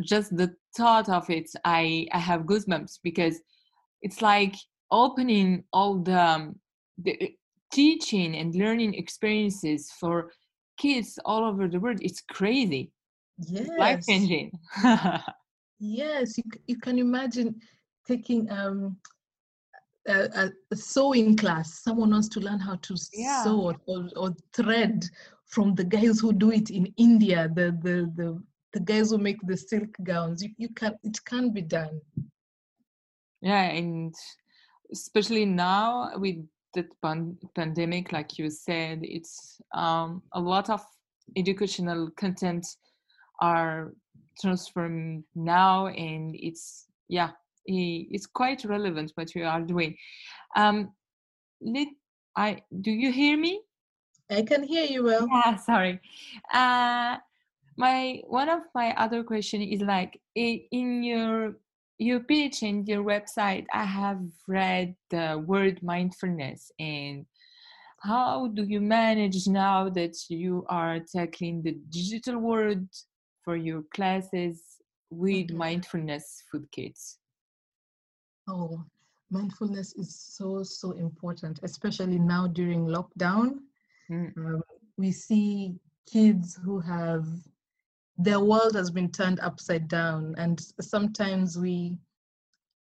just 0.01 0.37
the 0.37 0.55
thought 0.77 1.09
of 1.09 1.29
it, 1.31 1.51
I 1.65 2.07
I 2.13 2.19
have 2.19 2.43
goosebumps 2.43 3.01
because 3.03 3.41
it's 4.03 4.23
like 4.23 4.55
opening 4.91 5.65
all 5.73 5.99
the, 5.99 6.21
um, 6.21 6.57
the 6.99 7.35
teaching 7.73 8.37
and 8.37 8.55
learning 8.55 8.95
experiences 8.95 9.91
for 9.99 10.31
kids 10.79 11.19
all 11.25 11.45
over 11.45 11.69
the 11.69 11.81
world. 11.81 11.99
It's 12.03 12.21
crazy. 12.21 12.93
Yes. 13.39 13.69
Life 13.79 14.07
changing. 14.07 14.53
yes, 15.81 16.39
you, 16.39 16.45
you 16.67 16.79
can 16.79 16.99
imagine 16.99 17.57
taking 18.07 18.51
um 18.51 18.97
a, 20.09 20.51
a, 20.71 20.77
sewing 20.77 21.37
class. 21.37 21.83
Someone 21.83 22.11
wants 22.11 22.29
to 22.29 22.41
learn 22.41 22.59
how 22.59 22.77
to 22.77 22.97
yeah. 23.13 23.45
sew 23.45 23.75
or, 23.87 24.09
or 24.17 24.35
thread 24.53 25.05
from 25.47 25.75
the 25.75 25.85
guys 25.85 26.21
who 26.21 26.33
do 26.33 26.51
it 26.51 26.71
in 26.71 26.93
India, 26.97 27.51
the 27.55 27.79
the 27.83 28.13
the, 28.17 28.43
the 28.73 28.81
guys 28.81 29.11
who 29.11 29.19
make 29.19 29.39
the 29.47 29.57
silk 29.57 29.89
gowns. 30.03 30.43
You, 30.43 30.51
you 30.59 30.69
can 30.71 30.95
it 31.03 31.25
can 31.25 31.51
be 31.51 31.63
done. 31.63 32.01
Yeah, 33.41 33.63
and 33.63 34.15
especially 34.93 35.45
now 35.45 36.13
with 36.17 36.37
the 36.75 36.87
pan- 37.03 37.39
pandemic, 37.55 38.13
like 38.13 38.39
you 38.39 38.51
said, 38.51 39.01
it's 39.03 39.61
um, 39.75 40.23
a 40.33 40.41
lot 40.41 40.71
of 40.71 40.81
educational 41.37 42.11
content 42.17 42.67
are 43.41 43.93
transformed 44.41 45.25
now, 45.35 45.87
and 45.89 46.35
it's 46.35 46.87
yeah, 47.09 47.31
it's 47.67 48.27
quite 48.27 48.65
relevant 48.65 49.13
what 49.15 49.35
you 49.35 49.45
are 49.45 49.61
doing. 49.61 49.97
Um, 50.57 50.93
let 51.61 51.89
I 52.37 52.63
do 52.81 52.91
you 52.91 53.13
hear 53.13 53.37
me? 53.37 53.61
I 54.31 54.43
can 54.43 54.63
hear 54.63 54.85
you 54.85 55.05
well. 55.05 55.27
Yeah, 55.31 55.57
sorry. 55.71 56.01
Uh, 56.53 57.17
my 57.77 58.23
one 58.27 58.49
of 58.49 58.63
my 58.75 58.95
other 58.97 59.23
question 59.23 59.63
is 59.63 59.81
like 59.81 60.21
in 60.35 61.03
your 61.03 61.57
your 61.99 62.21
page 62.21 62.63
and 62.63 62.89
your 62.89 63.05
website, 63.05 63.67
I 63.73 63.85
have 63.85 64.21
read 64.49 64.97
the 65.11 65.43
word 65.47 65.83
mindfulness 65.83 66.71
and 66.79 67.25
how 68.01 68.49
do 68.49 68.65
you 68.65 68.81
manage 68.81 69.47
now 69.47 69.89
that 69.89 70.15
you 70.29 70.67
are 70.69 71.01
tackling 71.01 71.63
the 71.63 71.79
digital 71.89 72.39
world 72.39 72.87
for 73.43 73.57
your 73.57 73.83
classes 73.95 74.61
with 75.11 75.47
okay. 75.47 75.55
mindfulness 75.55 76.43
for 76.51 76.61
kids? 76.71 77.19
Oh, 78.47 78.85
mindfulness 79.31 79.95
is 79.95 80.15
so, 80.15 80.63
so 80.63 80.93
important, 80.93 81.61
especially 81.63 82.19
now 82.19 82.47
during 82.47 82.87
lockdown. 82.87 83.61
Mm. 84.11 84.37
Um, 84.37 84.63
we 84.97 85.13
see 85.13 85.75
kids 86.07 86.59
who 86.63 86.81
have 86.81 87.27
their 88.17 88.41
world 88.41 88.75
has 88.75 88.91
been 88.91 89.11
turned 89.11 89.41
upside 89.41 89.89
down, 89.89 90.35
and 90.39 90.61
sometimes 90.81 91.59
we, 91.59 91.99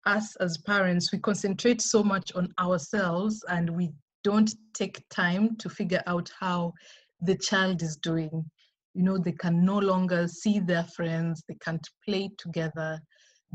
us 0.05 0.35
as 0.37 0.57
parents, 0.57 1.11
we 1.11 1.19
concentrate 1.19 1.81
so 1.81 2.03
much 2.03 2.31
on 2.35 2.53
ourselves 2.59 3.43
and 3.49 3.69
we 3.69 3.89
don't 4.23 4.53
take 4.73 5.07
time 5.09 5.55
to 5.57 5.69
figure 5.69 6.03
out 6.07 6.29
how 6.39 6.73
the 7.21 7.35
child 7.37 7.81
is 7.81 7.97
doing. 7.97 8.45
You 8.93 9.03
know, 9.03 9.17
they 9.17 9.31
can 9.31 9.65
no 9.65 9.79
longer 9.79 10.27
see 10.27 10.59
their 10.59 10.83
friends, 10.83 11.43
they 11.47 11.57
can't 11.63 11.87
play 12.05 12.29
together, 12.37 12.99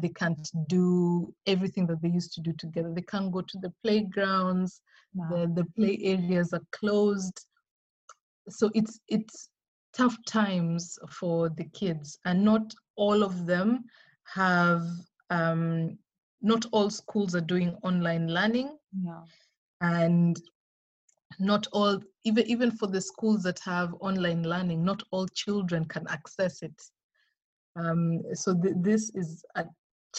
they 0.01 0.09
can't 0.09 0.49
do 0.69 1.33
everything 1.47 1.87
that 1.87 2.01
they 2.03 2.09
used 2.09 2.33
to 2.35 2.41
do 2.41 2.53
together. 2.53 2.93
They 2.95 3.03
can't 3.03 3.33
go 3.33 3.43
to 3.43 3.59
the 3.59 3.73
playgrounds. 3.83 4.81
Wow. 5.15 5.29
The, 5.31 5.63
the 5.63 5.65
play 5.77 5.99
areas 6.03 6.53
are 6.53 6.63
closed. 6.73 7.47
So 8.49 8.71
it's 8.75 9.01
it's 9.09 9.51
tough 9.93 10.17
times 10.27 10.99
for 11.11 11.51
the 11.51 11.65
kids, 11.65 12.19
and 12.25 12.45
not 12.45 12.73
all 12.97 13.23
of 13.23 13.47
them 13.47 13.85
have. 14.35 14.83
Um, 15.31 15.99
not 16.41 16.65
all 16.71 16.89
schools 16.89 17.35
are 17.35 17.41
doing 17.41 17.77
online 17.83 18.29
learning. 18.29 18.79
Yeah. 19.05 19.23
And 19.81 20.41
not 21.39 21.67
all 21.73 22.01
even 22.25 22.47
even 22.47 22.71
for 22.71 22.87
the 22.87 23.01
schools 23.01 23.43
that 23.43 23.59
have 23.61 23.95
online 24.01 24.43
learning 24.43 24.85
not 24.85 25.03
all 25.11 25.27
children 25.29 25.85
can 25.85 26.07
access 26.09 26.63
it 26.63 26.83
um, 27.77 28.23
so 28.35 28.55
th- 28.55 28.75
this 28.79 29.11
is 29.15 29.45
a 29.55 29.65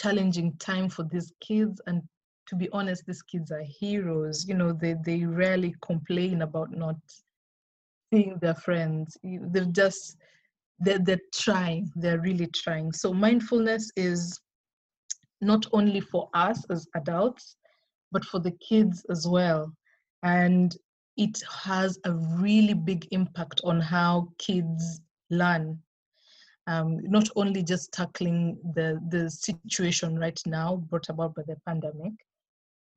challenging 0.00 0.56
time 0.58 0.88
for 0.88 1.04
these 1.04 1.32
kids 1.40 1.80
and 1.86 2.02
to 2.48 2.56
be 2.56 2.68
honest 2.72 3.04
these 3.06 3.22
kids 3.22 3.50
are 3.52 3.62
heroes. 3.62 4.46
You 4.48 4.54
know 4.54 4.72
they 4.72 4.94
they 5.04 5.24
rarely 5.24 5.74
complain 5.82 6.42
about 6.42 6.70
not 6.72 6.96
seeing 8.12 8.38
their 8.40 8.54
friends. 8.54 9.16
They're 9.22 9.64
just 9.66 10.16
they're, 10.80 10.98
they're 10.98 11.28
trying 11.34 11.90
they're 11.96 12.20
really 12.20 12.48
trying. 12.48 12.92
So 12.92 13.12
mindfulness 13.12 13.90
is 13.96 14.40
not 15.40 15.64
only 15.72 16.00
for 16.00 16.28
us 16.34 16.64
as 16.70 16.86
adults 16.96 17.56
but 18.12 18.24
for 18.24 18.40
the 18.40 18.52
kids 18.52 19.04
as 19.10 19.26
well. 19.28 19.72
And 20.22 20.76
it 21.16 21.40
has 21.62 21.98
a 22.04 22.12
really 22.12 22.74
big 22.74 23.06
impact 23.12 23.60
on 23.64 23.80
how 23.80 24.28
kids 24.38 25.00
learn 25.30 25.78
um, 26.66 27.00
not 27.02 27.28
only 27.36 27.62
just 27.62 27.92
tackling 27.92 28.58
the, 28.74 29.00
the 29.08 29.30
situation 29.30 30.18
right 30.18 30.40
now 30.46 30.76
brought 30.76 31.08
about 31.08 31.34
by 31.34 31.42
the 31.46 31.56
pandemic, 31.66 32.12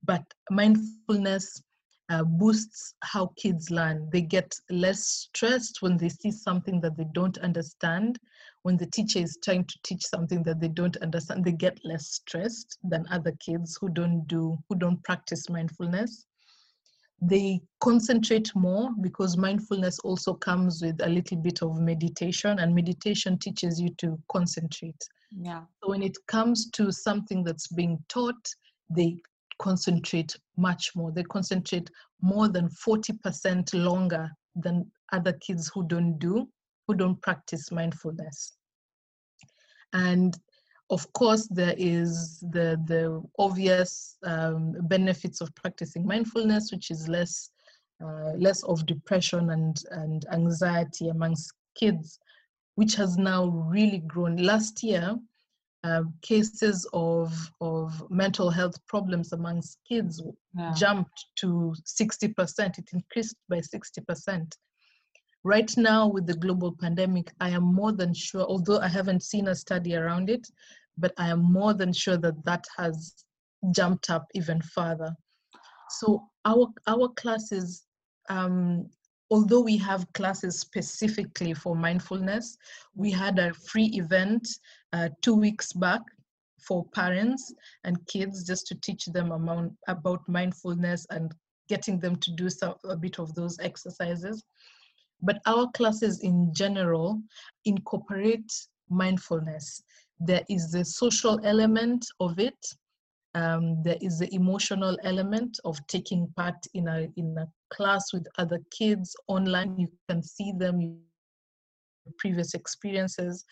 but 0.04 0.24
mindfulness 0.50 1.62
uh, 2.10 2.24
boosts 2.24 2.94
how 3.04 3.32
kids 3.38 3.72
learn. 3.72 4.10
They 4.12 4.22
get 4.22 4.54
less 4.70 5.04
stressed 5.08 5.82
when 5.82 5.98
they 5.98 6.10
see 6.10 6.32
something 6.32 6.82
that 6.82 6.98
they 6.98 7.06
don't 7.14 7.38
understand. 7.40 8.20
When 8.64 8.78
the 8.78 8.88
teacher 8.88 9.20
is 9.20 9.38
trying 9.44 9.66
to 9.66 9.78
teach 9.84 10.06
something 10.06 10.44
that 10.44 10.60
they 10.60 10.68
don't 10.68 10.98
understand, 10.98 11.46
they 11.46 11.54
get 11.54 11.80
less 11.84 12.08
stressed 12.08 12.78
than 12.84 13.06
other 13.10 13.34
kids 13.40 13.78
who 13.80 13.90
don't 13.90 14.28
do, 14.28 14.58
who 14.68 14.76
don't 14.76 15.04
practice 15.04 15.50
mindfulness 15.50 16.26
they 17.26 17.62
concentrate 17.80 18.54
more 18.56 18.90
because 19.02 19.38
mindfulness 19.38 20.00
also 20.00 20.34
comes 20.34 20.82
with 20.82 21.00
a 21.02 21.10
little 21.10 21.38
bit 21.38 21.62
of 21.62 21.80
meditation 21.80 22.60
and 22.60 22.76
meditation 22.76 23.38
teaches 23.38 23.80
you 23.80 23.90
to 23.98 24.20
concentrate 24.32 25.02
yeah 25.40 25.62
so 25.82 25.90
when 25.90 26.04
it 26.04 26.18
comes 26.28 26.70
to 26.72 26.92
something 26.92 27.44
that's 27.44 27.68
being 27.68 27.98
taught 28.10 28.48
they 28.90 29.18
concentrate 29.60 30.36
much 30.58 30.92
more. 30.96 31.12
They 31.12 31.24
concentrate 31.24 31.90
more 32.22 32.48
than 32.48 32.70
40% 32.70 33.74
longer 33.74 34.30
than 34.56 34.92
other 35.12 35.34
kids 35.34 35.72
who 35.74 35.88
don't 35.88 36.18
do, 36.20 36.48
who 36.88 36.96
don't 36.96 37.22
practice 37.22 37.72
mindfulness. 37.72 38.54
And 39.94 40.38
of 40.90 41.12
course, 41.14 41.48
there 41.48 41.76
is 41.78 42.40
the, 42.52 42.80
the 42.86 43.24
obvious 43.40 44.18
um, 44.24 44.76
benefits 44.88 45.42
of 45.42 45.54
practicing 45.56 46.06
mindfulness, 46.06 46.72
which 46.72 46.92
is 46.92 47.08
less, 47.08 47.50
uh, 48.04 48.34
less 48.38 48.64
of 48.64 48.86
depression 48.86 49.52
and, 49.52 49.78
and 49.92 50.26
anxiety 50.32 51.10
amongst 51.10 51.54
kids, 51.76 52.20
which 52.76 52.96
has 52.96 53.18
now 53.18 53.48
really 53.48 54.00
grown. 54.00 54.38
Last 54.38 54.84
year, 54.84 55.16
uh, 55.84 56.04
cases 56.22 56.88
of, 56.94 57.34
of 57.60 58.10
mental 58.10 58.50
health 58.50 58.76
problems 58.88 59.34
amongst 59.34 59.80
kids 59.88 60.22
yeah. 60.58 60.74
jumped 60.76 61.26
to 61.38 61.74
60%. 61.84 62.78
It 62.78 62.90
increased 62.94 63.36
by 63.50 63.58
60%. 63.58 64.54
Right 65.46 65.72
now, 65.76 66.08
with 66.08 66.26
the 66.26 66.36
global 66.36 66.74
pandemic, 66.80 67.32
I 67.42 67.50
am 67.50 67.64
more 67.64 67.92
than 67.92 68.14
sure, 68.14 68.44
although 68.44 68.80
I 68.80 68.88
haven't 68.88 69.24
seen 69.24 69.50
a 69.50 69.56
study 69.56 69.96
around 69.96 70.30
it, 70.30 70.48
but 70.98 71.14
I 71.18 71.30
am 71.30 71.40
more 71.40 71.74
than 71.74 71.92
sure 71.92 72.18
that 72.18 72.46
that 72.46 72.66
has 72.78 73.26
jumped 73.72 74.10
up 74.10 74.26
even 74.34 74.62
further. 74.62 75.14
So 75.90 76.30
our 76.46 76.68
our 76.88 77.10
classes, 77.10 77.84
um, 78.30 78.90
although 79.30 79.62
we 79.62 79.78
have 79.78 80.12
classes 80.14 80.60
specifically 80.60 81.54
for 81.54 81.76
mindfulness, 81.76 82.58
we 82.96 83.12
had 83.12 83.38
a 83.38 83.54
free 83.54 83.92
event 83.94 84.48
uh, 84.94 85.10
two 85.22 85.36
weeks 85.36 85.74
back 85.74 86.02
for 86.66 86.86
parents 86.94 87.54
and 87.84 88.06
kids 88.08 88.46
just 88.46 88.66
to 88.68 88.76
teach 88.76 89.06
them 89.08 89.32
about 89.88 90.22
mindfulness 90.30 91.06
and 91.10 91.34
getting 91.68 92.00
them 92.00 92.16
to 92.18 92.32
do 92.32 92.50
some, 92.50 92.76
a 92.86 92.96
bit 92.96 93.20
of 93.20 93.34
those 93.36 93.58
exercises. 93.60 94.44
But 95.24 95.42
our 95.46 95.72
classes 95.72 96.20
in 96.22 96.54
general 96.54 97.22
incorporate 97.66 98.52
mindfulness. 98.90 99.82
There 100.20 100.44
is 100.50 100.72
the 100.72 100.86
social 100.86 101.40
element 101.44 102.06
of 102.20 102.38
it 102.38 102.58
um, 103.36 103.82
there 103.82 103.98
is 104.02 104.20
the 104.20 104.34
emotional 104.34 104.98
element 105.04 105.60
of 105.66 105.86
taking 105.88 106.28
part 106.36 106.56
in 106.74 106.88
a 106.88 107.08
in 107.18 107.36
a 107.38 107.48
class 107.74 108.14
with 108.14 108.28
other 108.38 108.60
kids 108.70 109.16
online. 109.28 109.76
You 109.80 109.88
can 110.08 110.22
see 110.22 110.52
them 110.56 111.00
previous 112.20 112.54
experiences. 112.54 113.44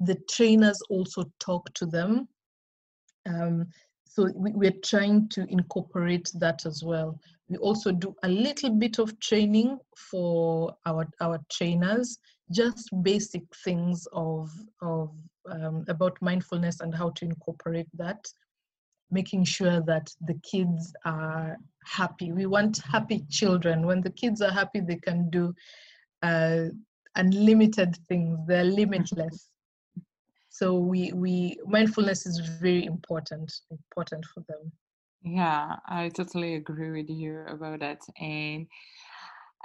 The 0.00 0.16
trainers 0.30 0.80
also 0.90 1.24
talk 1.38 1.72
to 1.74 1.86
them 1.86 2.28
um, 3.26 3.68
so 4.14 4.30
we, 4.34 4.52
we're 4.52 4.80
trying 4.84 5.26
to 5.30 5.46
incorporate 5.48 6.30
that 6.34 6.66
as 6.66 6.82
well. 6.84 7.18
We 7.48 7.56
also 7.56 7.92
do 7.92 8.14
a 8.22 8.28
little 8.28 8.70
bit 8.70 8.98
of 8.98 9.18
training 9.20 9.78
for 10.10 10.76
our 10.84 11.06
our 11.20 11.38
trainers 11.50 12.18
just 12.50 12.90
basic 13.02 13.42
things 13.64 14.06
of 14.12 14.50
of 14.82 15.10
um, 15.50 15.84
about 15.88 16.18
mindfulness 16.20 16.80
and 16.80 16.94
how 16.94 17.10
to 17.10 17.24
incorporate 17.24 17.88
that 17.94 18.26
making 19.10 19.44
sure 19.44 19.80
that 19.82 20.08
the 20.26 20.38
kids 20.42 20.94
are 21.04 21.58
happy. 21.84 22.32
We 22.32 22.46
want 22.46 22.78
happy 22.78 23.24
children. 23.28 23.86
When 23.86 24.00
the 24.00 24.10
kids 24.10 24.40
are 24.40 24.50
happy 24.50 24.80
they 24.80 24.96
can 24.96 25.30
do 25.30 25.54
uh, 26.22 26.66
unlimited 27.16 27.96
things. 28.08 28.38
They're 28.46 28.64
limitless 28.64 29.51
so 30.62 30.74
we 30.74 31.12
we 31.12 31.58
mindfulness 31.66 32.24
is 32.24 32.38
very 32.60 32.84
important 32.84 33.52
important 33.72 34.24
for 34.32 34.44
them 34.48 34.70
yeah 35.22 35.74
i 35.88 36.08
totally 36.08 36.54
agree 36.54 36.92
with 36.92 37.10
you 37.10 37.44
about 37.48 37.80
that 37.80 38.00
and 38.20 38.68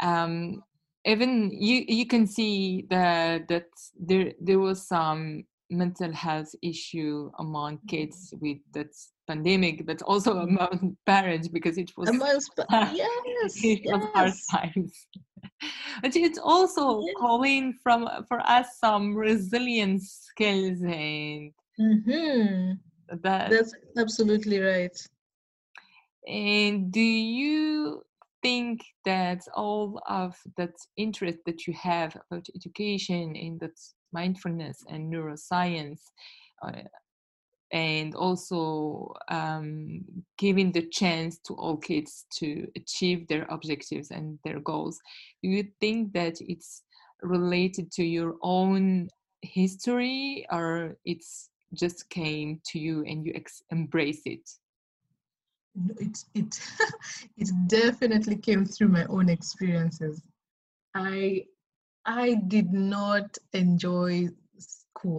um 0.02 0.64
even 1.06 1.52
you 1.52 1.86
you 1.88 2.08
can 2.08 2.26
see 2.26 2.88
that 2.90 3.48
that 3.48 3.68
there 4.00 4.34
there 4.42 4.58
was 4.58 4.88
some 4.88 5.44
mental 5.70 6.12
health 6.14 6.52
issue 6.64 7.30
among 7.40 7.78
kids 7.88 8.34
with 8.42 8.58
that 8.74 8.88
pandemic, 9.28 9.86
but 9.86 10.02
also 10.04 10.34
mm-hmm. 10.34 10.58
among 10.58 10.98
parents 11.06 11.48
because 11.48 11.78
it 11.78 11.92
was 11.98 12.10
amongst, 12.10 12.52
yes, 12.72 13.12
it 13.64 13.82
yes. 13.84 13.94
was 13.94 14.10
hard 14.14 14.74
times. 14.74 15.08
but 16.02 16.16
it's 16.16 16.38
also 16.38 17.04
calling 17.18 17.74
from 17.84 18.08
for 18.28 18.40
us 18.42 18.78
some 18.80 19.16
resilience 19.16 20.28
skills 20.30 20.82
and 20.82 21.52
mm-hmm. 21.80 22.74
that 23.22 23.50
that's 23.50 23.74
absolutely 23.98 24.60
right. 24.60 24.98
And 26.28 26.92
do 26.92 27.00
you 27.02 28.04
think 28.44 28.82
that 29.06 29.42
all 29.56 30.02
of 30.08 30.36
that 30.58 30.76
interest 30.98 31.40
that 31.46 31.66
you 31.66 31.74
have 31.74 32.16
about 32.30 32.46
education 32.56 33.36
and 33.36 33.60
that 33.62 33.80
mindfulness 34.12 34.84
and 34.90 35.12
neuroscience 35.12 36.02
uh, 36.62 36.82
and 37.72 38.16
also 38.16 39.14
um, 39.30 40.02
giving 40.38 40.72
the 40.72 40.88
chance 40.90 41.38
to 41.40 41.54
all 41.56 41.78
kids 41.78 42.26
to 42.32 42.68
achieve 42.76 43.28
their 43.28 43.46
objectives 43.50 44.12
and 44.12 44.40
their 44.44 44.60
goals 44.60 45.00
do 45.44 45.50
you 45.50 45.68
think 45.80 46.14
that 46.14 46.36
it's 46.42 46.84
related 47.22 47.92
to 47.92 48.04
your 48.04 48.36
own 48.42 49.08
history 49.42 50.46
or 50.52 50.98
it's 51.06 51.50
just 51.74 52.10
came 52.10 52.62
to 52.66 52.80
you 52.80 53.04
and 53.06 53.26
you 53.26 53.34
ex- 53.36 53.64
embrace 53.72 54.22
it 54.26 54.48
it 56.00 56.24
it 56.34 56.60
it 57.38 57.50
definitely 57.68 58.38
came 58.38 58.66
through 58.66 58.90
my 58.90 59.06
own 59.06 59.30
experiences. 59.30 60.22
I 60.94 61.46
I 62.06 62.36
did 62.48 62.72
not 62.74 63.38
enjoy 63.54 64.30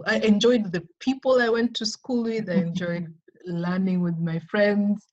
I 0.05 0.17
enjoyed 0.19 0.71
the 0.71 0.87
people 0.99 1.41
I 1.41 1.49
went 1.49 1.75
to 1.75 1.85
school 1.85 2.23
with. 2.23 2.49
I 2.49 2.55
enjoyed 2.55 3.13
learning 3.45 4.01
with 4.01 4.17
my 4.17 4.39
friends, 4.39 5.07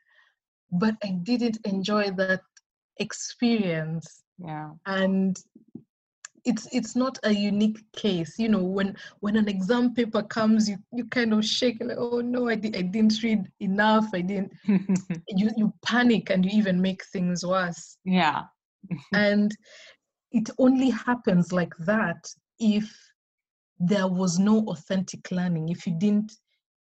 but 0.70 0.94
I 1.02 1.10
didn't 1.22 1.58
enjoy 1.64 2.10
that 2.12 2.42
experience. 2.98 4.22
Yeah. 4.38 4.70
And 4.86 5.36
it's 6.44 6.68
it's 6.72 6.94
not 6.94 7.18
a 7.24 7.32
unique 7.32 7.80
case 7.92 8.38
you 8.38 8.48
know 8.48 8.62
when 8.62 8.96
when 9.20 9.36
an 9.36 9.48
exam 9.48 9.92
paper 9.92 10.22
comes 10.22 10.68
you 10.70 10.76
you 10.92 11.04
kind 11.06 11.32
of 11.34 11.44
shake 11.44 11.76
like 11.80 11.96
oh 11.98 12.20
no 12.20 12.48
i, 12.48 12.54
di- 12.54 12.74
I 12.78 12.82
didn't 12.82 13.20
read 13.22 13.50
enough 13.60 14.06
i 14.14 14.20
didn't 14.20 14.52
you 15.28 15.50
you 15.56 15.72
panic 15.84 16.30
and 16.30 16.44
you 16.44 16.52
even 16.52 16.80
make 16.80 17.04
things 17.06 17.44
worse 17.44 17.98
yeah 18.04 18.44
and 19.12 19.50
it 20.30 20.48
only 20.58 20.90
happens 20.90 21.52
like 21.52 21.74
that 21.80 22.24
if 22.60 23.05
there 23.78 24.08
was 24.08 24.38
no 24.38 24.64
authentic 24.68 25.30
learning 25.30 25.68
if 25.68 25.86
you 25.86 25.94
didn't 25.98 26.32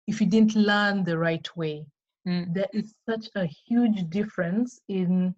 if 0.07 0.19
you 0.19 0.27
didn't 0.27 0.55
learn 0.55 1.03
the 1.03 1.17
right 1.17 1.47
way 1.55 1.85
mm. 2.27 2.53
there 2.53 2.69
is 2.73 2.93
such 3.09 3.29
a 3.35 3.45
huge 3.45 4.09
difference 4.09 4.79
in 4.87 5.33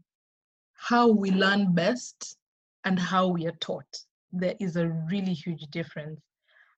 how 0.73 1.07
we 1.07 1.31
learn 1.31 1.73
best 1.73 2.37
and 2.85 2.99
how 2.99 3.27
we 3.27 3.45
are 3.45 3.57
taught 3.59 4.05
there 4.33 4.55
is 4.59 4.75
a 4.75 4.89
really 4.89 5.33
huge 5.33 5.61
difference. 5.69 6.19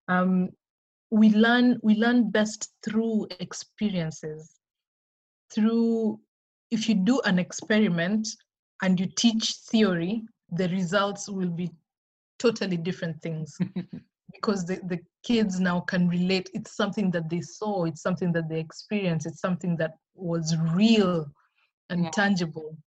Um, 0.08 0.50
we 1.10 1.30
learn 1.30 1.80
we 1.82 1.96
learn 1.96 2.30
best 2.30 2.74
through 2.84 3.28
experiences. 3.40 4.52
Through 5.52 6.20
if 6.70 6.90
you 6.90 6.96
do 6.96 7.22
an 7.22 7.40
experiment 7.40 8.28
and 8.82 9.00
you 9.00 9.08
teach 9.16 9.54
theory, 9.72 10.24
the 10.52 10.68
results 10.70 11.30
will 11.30 11.50
be 11.50 11.72
totally 12.38 12.76
different 12.76 13.22
things 13.22 13.58
because 14.36 14.66
the, 14.66 14.80
the 14.88 15.00
kids 15.24 15.60
now 15.60 15.80
can 15.82 16.08
relate. 16.08 16.50
It's 16.54 16.76
something 16.76 17.12
that 17.12 17.30
they 17.30 17.42
saw, 17.42 17.86
it's 17.86 18.02
something 18.02 18.32
that 18.34 18.50
they 18.50 18.60
experienced, 18.60 19.26
it's 19.26 19.42
something 19.42 19.76
that 19.78 19.96
was 20.14 20.56
real 20.74 21.26
and 21.90 22.04
yeah. 22.06 22.12
tangible. 22.12 22.78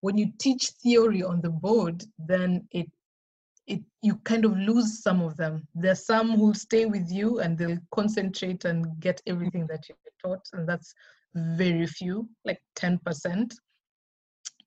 When 0.00 0.16
you 0.16 0.32
teach 0.38 0.70
theory 0.82 1.22
on 1.22 1.40
the 1.40 1.50
board, 1.50 2.04
then 2.18 2.66
it 2.72 2.86
it 3.66 3.80
you 4.00 4.14
kind 4.24 4.44
of 4.44 4.56
lose 4.56 5.02
some 5.02 5.20
of 5.20 5.36
them. 5.36 5.66
There's 5.74 6.06
some 6.06 6.30
who 6.36 6.54
stay 6.54 6.86
with 6.86 7.10
you 7.10 7.40
and 7.40 7.58
they'll 7.58 7.78
concentrate 7.92 8.64
and 8.64 8.86
get 9.00 9.20
everything 9.26 9.66
that 9.66 9.88
you 9.88 9.96
taught, 10.22 10.46
and 10.52 10.68
that's 10.68 10.94
very 11.34 11.86
few, 11.86 12.28
like 12.44 12.60
10%. 12.76 13.52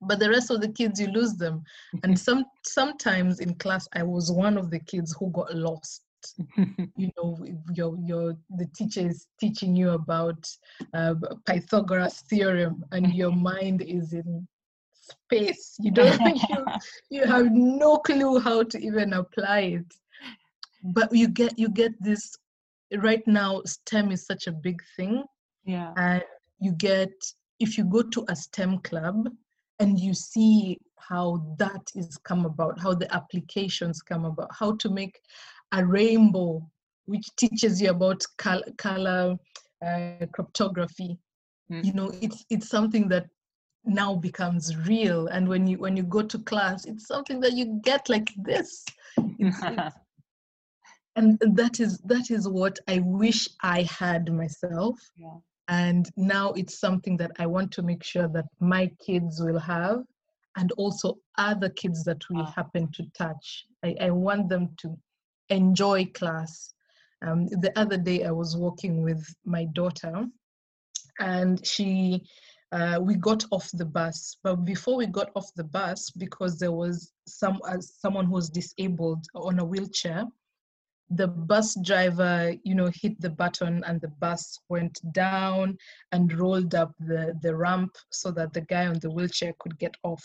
But 0.02 0.20
the 0.20 0.30
rest 0.30 0.50
of 0.52 0.62
the 0.62 0.70
kids, 0.70 1.00
you 1.00 1.08
lose 1.08 1.34
them. 1.34 1.64
And 2.04 2.18
some 2.28 2.46
sometimes 2.66 3.40
in 3.40 3.56
class, 3.56 3.88
I 3.94 4.04
was 4.04 4.32
one 4.32 4.58
of 4.58 4.70
the 4.70 4.80
kids 4.80 5.16
who 5.18 5.32
got 5.32 5.54
lost. 5.56 6.04
you 6.98 7.10
know, 7.18 7.46
your 7.74 7.98
your 8.06 8.38
the 8.58 8.66
teacher 8.76 9.08
is 9.08 9.28
teaching 9.40 9.76
you 9.76 9.92
about 9.92 10.48
uh, 10.94 11.16
Pythagoras 11.46 12.22
theorem, 12.30 12.84
and 12.92 13.14
your 13.22 13.32
mind 13.32 13.82
is 13.82 14.14
in 14.14 14.48
space. 14.92 15.76
You 15.80 15.92
don't 15.92 16.20
you, 16.50 16.66
you 17.10 17.26
have 17.26 17.52
no 17.52 17.98
clue 17.98 18.40
how 18.40 18.64
to 18.64 18.80
even 18.80 19.14
apply 19.14 19.60
it. 19.60 19.94
But 20.84 21.14
you 21.14 21.28
get 21.28 21.58
you 21.58 21.70
get 21.70 21.92
this 22.02 22.36
right 22.98 23.26
now 23.28 23.62
STEM 23.66 24.12
is 24.12 24.26
such 24.26 24.48
a 24.48 24.52
big 24.52 24.82
thing. 24.96 25.24
Yeah. 25.66 25.94
And 25.98 26.24
you 26.60 26.72
get 26.74 27.12
if 27.60 27.78
you 27.78 27.84
go 27.84 28.02
to 28.02 28.26
a 28.30 28.36
STEM 28.36 28.80
club 28.80 29.30
and 29.80 30.00
you 30.00 30.14
see 30.14 30.78
how 30.98 31.56
that 31.58 31.82
is 31.96 32.18
come 32.18 32.46
about, 32.46 32.80
how 32.80 32.94
the 32.94 33.14
applications 33.14 34.02
come 34.02 34.26
about, 34.26 34.50
how 34.58 34.76
to 34.76 34.90
make 34.90 35.20
a 35.72 35.86
rainbow, 35.86 36.66
which 37.06 37.28
teaches 37.38 37.82
you 37.82 37.90
about 37.90 38.24
color, 38.38 38.64
color 38.78 39.38
uh, 39.84 40.26
chromatography. 40.38 41.18
Mm. 41.72 41.86
You 41.86 41.94
know, 41.94 42.12
it's 42.22 42.46
it's 42.50 42.70
something 42.70 43.08
that 43.10 43.28
now 43.86 44.16
becomes 44.16 44.76
real. 44.88 45.28
And 45.28 45.48
when 45.48 45.68
you 45.68 45.78
when 45.78 45.96
you 45.96 46.04
go 46.04 46.22
to 46.22 46.40
class, 46.40 46.86
it's 46.86 47.08
something 47.08 47.40
that 47.42 47.54
you 47.54 47.80
get 47.84 48.10
like 48.10 48.30
this. 48.38 48.86
It's, 49.18 49.60
it's, 49.62 49.96
and 51.16 51.38
that 51.40 51.80
is 51.80 52.00
that 52.06 52.32
is 52.32 52.48
what 52.48 52.78
I 52.88 53.00
wish 53.00 53.48
I 53.62 53.84
had 53.84 54.32
myself. 54.32 54.98
Yeah. 55.16 55.38
And 55.68 56.10
now 56.18 56.54
it's 56.54 56.80
something 56.80 57.16
that 57.18 57.32
I 57.38 57.46
want 57.46 57.72
to 57.74 57.84
make 57.84 58.04
sure 58.04 58.28
that 58.30 58.46
my 58.60 58.92
kids 59.06 59.40
will 59.40 59.60
have 59.60 60.04
and 60.58 60.72
also 60.74 61.18
other 61.38 61.70
kids 61.70 62.04
that 62.06 62.22
we 62.30 62.44
happen 62.56 62.92
to 62.94 63.04
touch. 63.16 63.66
I, 63.84 63.96
I 64.02 64.10
want 64.10 64.50
them 64.50 64.70
to 64.82 64.98
enjoy 65.50 66.06
class. 66.14 66.74
Um, 67.22 67.48
the 67.48 67.72
other 67.78 67.98
day, 67.98 68.24
I 68.24 68.32
was 68.32 68.56
walking 68.56 69.04
with 69.04 69.26
my 69.46 69.66
daughter, 69.66 70.26
and 71.20 71.66
she, 71.66 72.24
uh, 72.72 73.00
we 73.02 73.16
got 73.16 73.44
off 73.52 73.70
the 73.74 73.86
bus. 73.86 74.38
But 74.44 74.64
before 74.64 74.96
we 74.96 75.06
got 75.06 75.32
off 75.36 75.54
the 75.56 75.66
bus, 75.66 76.10
because 76.12 76.58
there 76.58 76.72
was 76.72 77.12
some 77.28 77.60
uh, 77.66 77.82
someone 77.82 78.26
who 78.26 78.34
was 78.34 78.50
disabled 78.50 79.26
on 79.36 79.60
a 79.60 79.66
wheelchair, 79.66 80.26
the 81.10 81.28
bus 81.28 81.76
driver, 81.84 82.54
you 82.64 82.76
know, 82.76 82.92
hit 82.94 83.20
the 83.20 83.30
button 83.30 83.84
and 83.86 84.00
the 84.00 84.10
bus 84.20 84.60
went 84.70 85.00
down 85.12 85.78
and 86.12 86.38
rolled 86.38 86.76
up 86.76 86.94
the, 87.00 87.38
the 87.42 87.56
ramp 87.56 87.96
so 88.12 88.32
that 88.32 88.54
the 88.54 88.62
guy 88.62 88.86
on 88.86 89.00
the 89.00 89.10
wheelchair 89.10 89.54
could 89.60 89.78
get 89.80 89.96
off. 90.04 90.24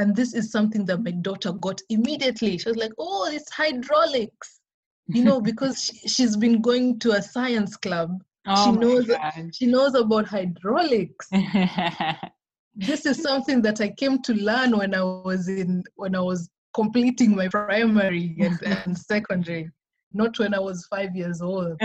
And 0.00 0.16
this 0.16 0.32
is 0.32 0.50
something 0.50 0.86
that 0.86 1.04
my 1.04 1.10
daughter 1.10 1.52
got 1.52 1.78
immediately. 1.90 2.56
She 2.56 2.70
was 2.70 2.78
like, 2.78 2.92
oh, 2.98 3.28
it's 3.30 3.52
hydraulics, 3.52 4.60
you 5.08 5.22
know, 5.22 5.40
because 5.50 5.84
she, 5.84 6.08
she's 6.08 6.38
been 6.38 6.62
going 6.62 6.98
to 7.00 7.12
a 7.12 7.22
science 7.22 7.76
club. 7.76 8.18
Oh 8.46 8.64
she 8.64 8.78
knows 8.78 9.10
she 9.52 9.66
knows 9.66 9.94
about 9.94 10.26
hydraulics. 10.26 11.28
this 12.74 13.04
is 13.04 13.22
something 13.22 13.60
that 13.60 13.82
I 13.82 13.90
came 13.90 14.22
to 14.22 14.32
learn 14.32 14.74
when 14.78 14.94
I 14.94 15.02
was 15.02 15.46
in 15.50 15.84
when 15.96 16.16
I 16.16 16.20
was 16.20 16.48
completing 16.72 17.36
my 17.36 17.48
primary 17.48 18.34
and, 18.40 18.58
and 18.86 18.96
secondary 18.96 19.70
not 20.12 20.36
when 20.38 20.54
i 20.54 20.58
was 20.58 20.86
five 20.86 21.14
years 21.14 21.40
old 21.40 21.78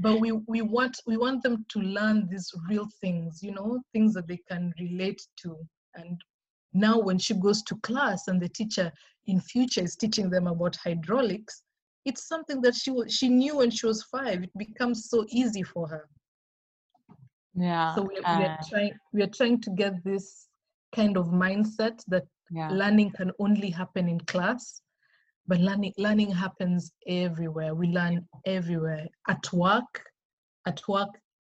but 0.00 0.20
we, 0.20 0.32
we 0.46 0.62
want 0.62 0.96
we 1.06 1.16
want 1.16 1.42
them 1.42 1.64
to 1.68 1.78
learn 1.80 2.26
these 2.30 2.50
real 2.68 2.88
things 3.00 3.42
you 3.42 3.52
know 3.52 3.80
things 3.92 4.14
that 4.14 4.26
they 4.28 4.38
can 4.50 4.72
relate 4.78 5.20
to 5.36 5.56
and 5.94 6.20
now 6.72 6.98
when 6.98 7.18
she 7.18 7.34
goes 7.34 7.62
to 7.62 7.76
class 7.76 8.28
and 8.28 8.40
the 8.40 8.48
teacher 8.48 8.92
in 9.26 9.40
future 9.40 9.82
is 9.82 9.96
teaching 9.96 10.30
them 10.30 10.46
about 10.46 10.76
hydraulics 10.76 11.62
it's 12.04 12.26
something 12.26 12.60
that 12.62 12.74
she 12.74 12.92
she 13.08 13.28
knew 13.28 13.56
when 13.56 13.70
she 13.70 13.86
was 13.86 14.02
five. 14.04 14.42
It 14.42 14.56
becomes 14.56 15.08
so 15.08 15.26
easy 15.28 15.62
for 15.62 15.88
her. 15.88 16.08
Yeah 17.54 17.94
so 17.94 18.02
we're, 18.02 18.24
uh, 18.24 18.38
we're 18.38 18.58
trying 18.68 18.92
we're 19.12 19.26
trying 19.26 19.60
to 19.62 19.70
get 19.70 20.02
this 20.04 20.46
kind 20.94 21.16
of 21.16 21.26
mindset 21.26 22.02
that 22.08 22.24
yeah. 22.50 22.70
learning 22.70 23.10
can 23.12 23.30
only 23.38 23.70
happen 23.70 24.08
in 24.08 24.20
class 24.20 24.82
but 25.46 25.60
learning 25.60 25.92
learning 25.98 26.30
happens 26.30 26.92
everywhere. 27.06 27.74
We 27.74 27.88
learn 27.88 28.26
everywhere. 28.46 29.06
At 29.28 29.52
work 29.52 30.02
at 30.66 30.80
work 30.88 31.08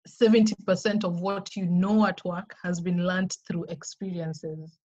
70% 0.09 1.05
of 1.05 1.21
what 1.21 1.55
you 1.55 1.67
know 1.67 2.07
at 2.07 2.25
work 2.25 2.55
has 2.65 2.81
been 2.81 3.07
learned 3.07 3.37
through 3.47 3.65
experiences 3.65 4.79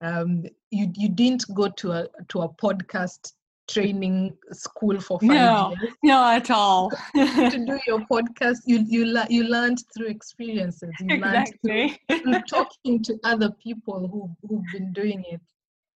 um, 0.00 0.44
you 0.70 0.90
you 0.94 1.08
didn't 1.08 1.44
go 1.54 1.68
to 1.68 1.92
a 1.92 2.08
to 2.28 2.42
a 2.42 2.48
podcast 2.48 3.32
training 3.68 4.36
school 4.52 4.98
for 4.98 5.20
five 5.20 5.28
no, 5.28 5.74
years. 5.78 5.92
No, 6.02 6.24
at 6.24 6.50
all. 6.50 6.90
to 7.14 7.64
do 7.66 7.78
your 7.86 8.00
podcast, 8.12 8.58
you 8.66 8.84
you 8.88 9.18
you 9.28 9.44
learned 9.44 9.78
through 9.94 10.08
experiences. 10.08 10.90
You 11.00 11.16
exactly. 11.16 11.72
learned 11.72 11.98
through, 12.08 12.18
through 12.20 12.42
talking 12.48 13.02
to 13.04 13.18
other 13.24 13.50
people 13.62 14.08
who 14.08 14.48
who've 14.48 14.64
been 14.72 14.92
doing 14.92 15.24
it, 15.28 15.40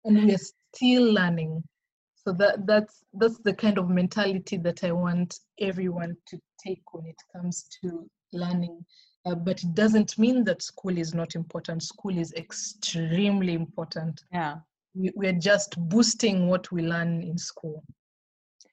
and 0.05 0.25
we 0.25 0.35
are 0.35 0.47
still 0.75 1.13
learning. 1.13 1.63
So 2.15 2.33
that 2.35 2.67
that's 2.67 3.05
that's 3.15 3.39
the 3.39 3.55
kind 3.55 3.79
of 3.79 3.89
mentality 3.89 4.57
that 4.59 4.85
I 4.85 4.93
want 4.93 5.39
everyone 5.61 6.17
to 6.29 6.39
take 6.65 6.83
when 6.93 7.07
it 7.07 7.21
comes 7.35 7.69
to 7.81 8.09
learning. 8.33 8.85
Uh, 9.29 9.35
but 9.35 9.63
it 9.63 9.75
doesn't 9.75 10.19
mean 10.19 10.45
that 10.45 10.63
school 10.63 10.97
is 10.97 11.15
not 11.15 11.35
important. 11.35 11.83
School 11.83 12.17
is 12.17 12.33
extremely 12.35 13.55
important. 13.55 14.25
Yeah 14.33 14.57
we, 14.99 15.13
we're 15.15 15.33
just 15.33 15.79
boosting 15.89 16.49
what 16.49 16.71
we 16.73 16.83
learn 16.83 17.23
in 17.23 17.39
school 17.39 17.83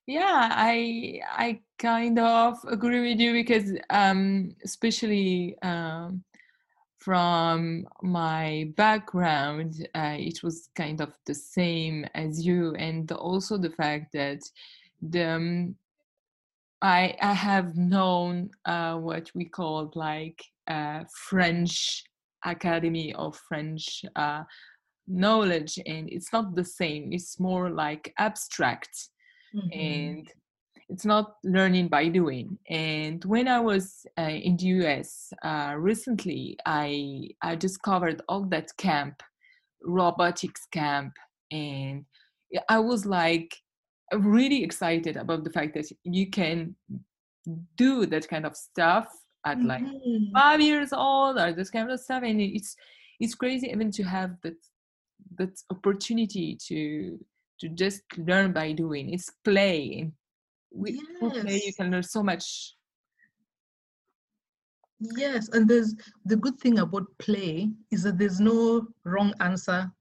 yeah 0.07 0.49
i 0.51 1.19
i 1.31 1.59
kind 1.79 2.19
of 2.19 2.57
agree 2.67 3.09
with 3.09 3.19
you 3.19 3.33
because 3.33 3.71
um 3.89 4.51
especially 4.63 5.55
um 5.61 6.23
from 6.99 7.85
my 8.01 8.71
background 8.77 9.87
uh, 9.93 10.15
it 10.17 10.41
was 10.41 10.69
kind 10.75 11.01
of 11.01 11.13
the 11.25 11.33
same 11.35 12.05
as 12.15 12.43
you 12.45 12.73
and 12.75 13.11
also 13.11 13.57
the 13.57 13.69
fact 13.69 14.11
that 14.11 14.39
the 15.01 15.23
um, 15.23 15.75
I, 16.81 17.15
I 17.21 17.33
have 17.33 17.75
known 17.75 18.51
uh, 18.65 18.95
what 18.95 19.31
we 19.33 19.45
call 19.45 19.91
like 19.95 20.41
uh, 20.67 21.03
French 21.29 22.03
Academy 22.45 23.13
of 23.13 23.35
French 23.47 24.03
uh, 24.15 24.43
knowledge 25.07 25.79
and 25.85 26.09
it's 26.09 26.33
not 26.33 26.55
the 26.55 26.63
same 26.63 27.13
it's 27.13 27.39
more 27.39 27.69
like 27.69 28.13
abstract 28.17 29.09
mm-hmm. 29.55 29.79
and 29.79 30.31
it's 30.89 31.05
not 31.05 31.35
learning 31.43 31.87
by 31.87 32.07
doing 32.07 32.57
and 32.69 33.23
when 33.25 33.47
i 33.47 33.59
was 33.59 34.05
uh, 34.17 34.23
in 34.23 34.57
the 34.57 34.67
us 34.67 35.31
uh, 35.43 35.75
recently 35.77 36.57
i 36.65 37.29
i 37.41 37.55
discovered 37.55 38.21
all 38.27 38.43
that 38.45 38.69
camp 38.77 39.21
robotics 39.83 40.65
camp 40.71 41.13
and 41.51 42.03
i 42.69 42.79
was 42.79 43.05
like 43.05 43.55
really 44.13 44.63
excited 44.63 45.17
about 45.17 45.43
the 45.43 45.49
fact 45.49 45.73
that 45.73 45.89
you 46.03 46.29
can 46.29 46.75
do 47.75 48.05
that 48.05 48.27
kind 48.27 48.45
of 48.45 48.55
stuff 48.55 49.07
at 49.45 49.57
mm-hmm. 49.57 49.67
like 49.67 49.83
five 50.33 50.61
years 50.61 50.91
old 50.93 51.37
or 51.37 51.53
this 51.53 51.69
kind 51.69 51.89
of 51.91 51.99
stuff 51.99 52.23
and 52.23 52.41
it's 52.41 52.75
it's 53.19 53.35
crazy 53.35 53.67
even 53.67 53.91
to 53.91 54.03
have 54.03 54.31
that 54.41 54.55
that 55.37 55.61
opportunity 55.69 56.57
to 56.67 57.17
to 57.59 57.69
just 57.69 58.01
learn 58.17 58.51
by 58.51 58.71
doing 58.71 59.13
it's 59.13 59.29
play 59.43 60.09
with 60.71 60.95
yes. 60.95 61.41
play 61.41 61.61
you 61.65 61.73
can 61.73 61.91
learn 61.91 62.03
so 62.03 62.23
much 62.23 62.75
yes 64.99 65.49
and 65.49 65.67
there's 65.67 65.95
the 66.25 66.35
good 66.35 66.57
thing 66.59 66.79
about 66.79 67.05
play 67.19 67.69
is 67.91 68.03
that 68.03 68.17
there's 68.17 68.39
no 68.39 68.87
wrong 69.03 69.33
answer 69.39 69.91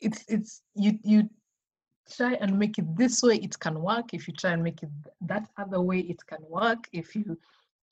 it's 0.00 0.24
it's 0.28 0.62
you 0.74 0.98
you 1.02 1.28
try 2.16 2.34
and 2.34 2.58
make 2.58 2.78
it 2.78 2.96
this 2.96 3.22
way 3.22 3.36
it 3.36 3.58
can 3.58 3.80
work. 3.80 4.14
If 4.14 4.28
you 4.28 4.34
try 4.34 4.52
and 4.52 4.62
make 4.62 4.82
it 4.82 4.90
that 5.22 5.48
other 5.56 5.80
way 5.80 6.00
it 6.00 6.24
can 6.26 6.38
work. 6.48 6.88
If 6.92 7.14
you 7.14 7.38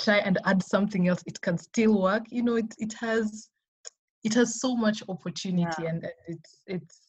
try 0.00 0.18
and 0.18 0.38
add 0.44 0.62
something 0.62 1.08
else 1.08 1.22
it 1.26 1.40
can 1.40 1.58
still 1.58 2.00
work. 2.02 2.24
You 2.30 2.42
know 2.42 2.56
it, 2.56 2.74
it 2.78 2.94
has 2.94 3.48
it 4.24 4.34
has 4.34 4.60
so 4.60 4.76
much 4.76 5.02
opportunity 5.08 5.82
yeah. 5.82 5.88
and 5.88 6.08
it's 6.26 6.62
it's 6.66 7.00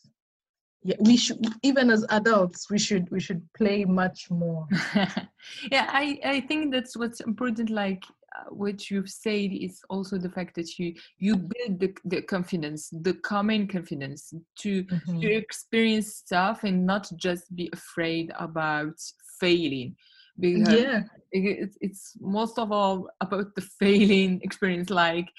yeah 0.84 0.96
we 1.00 1.17
should 1.17 1.46
even 1.63 1.89
as 1.89 2.06
adults 2.10 2.70
we 2.70 2.78
should 2.78 3.10
we 3.10 3.20
should 3.20 3.41
play 3.54 3.86
much 3.86 4.30
more. 4.30 4.67
Yeah 5.72 5.88
i 5.89 6.20
i 6.26 6.41
think 6.41 6.74
that's 6.74 6.95
what's 6.97 7.22
important 7.22 7.70
like 7.70 8.03
what 8.49 8.89
you've 8.89 9.09
said 9.09 9.51
is 9.51 9.81
also 9.89 10.17
the 10.17 10.29
fact 10.29 10.55
that 10.55 10.77
you 10.77 10.93
you 11.17 11.35
build 11.35 11.79
the, 11.79 11.93
the 12.05 12.21
confidence 12.21 12.89
the 13.01 13.13
common 13.13 13.67
confidence 13.67 14.33
to 14.57 14.83
mm-hmm. 14.83 15.19
to 15.19 15.33
experience 15.33 16.15
stuff 16.15 16.63
and 16.63 16.85
not 16.85 17.09
just 17.15 17.53
be 17.55 17.69
afraid 17.73 18.31
about 18.39 18.95
failing 19.39 19.95
because 20.39 20.81
yeah. 20.81 21.01
it's, 21.31 21.77
it's 21.81 22.13
most 22.19 22.59
of 22.59 22.71
all 22.71 23.09
about 23.21 23.53
the 23.55 23.61
failing 23.61 24.39
experience 24.43 24.89
like 24.89 25.29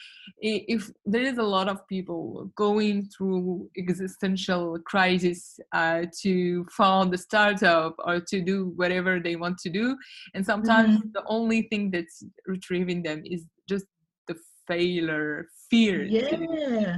if 0.40 0.90
there 1.06 1.22
is 1.22 1.38
a 1.38 1.42
lot 1.42 1.68
of 1.68 1.86
people 1.88 2.50
going 2.56 3.04
through 3.06 3.68
existential 3.76 4.78
crisis 4.84 5.58
uh, 5.72 6.02
to 6.20 6.66
found 6.76 7.12
a 7.14 7.18
startup 7.18 7.94
or 8.04 8.20
to 8.20 8.40
do 8.40 8.72
whatever 8.76 9.20
they 9.20 9.36
want 9.36 9.58
to 9.58 9.70
do 9.70 9.96
and 10.34 10.44
sometimes 10.44 10.98
mm-hmm. 10.98 11.08
the 11.12 11.22
only 11.26 11.62
thing 11.62 11.90
that's 11.90 12.24
retrieving 12.46 13.02
them 13.02 13.22
is 13.24 13.44
just 13.68 13.86
the 14.26 14.36
failure 14.66 15.46
fear 15.70 16.02
yeah 16.04 16.96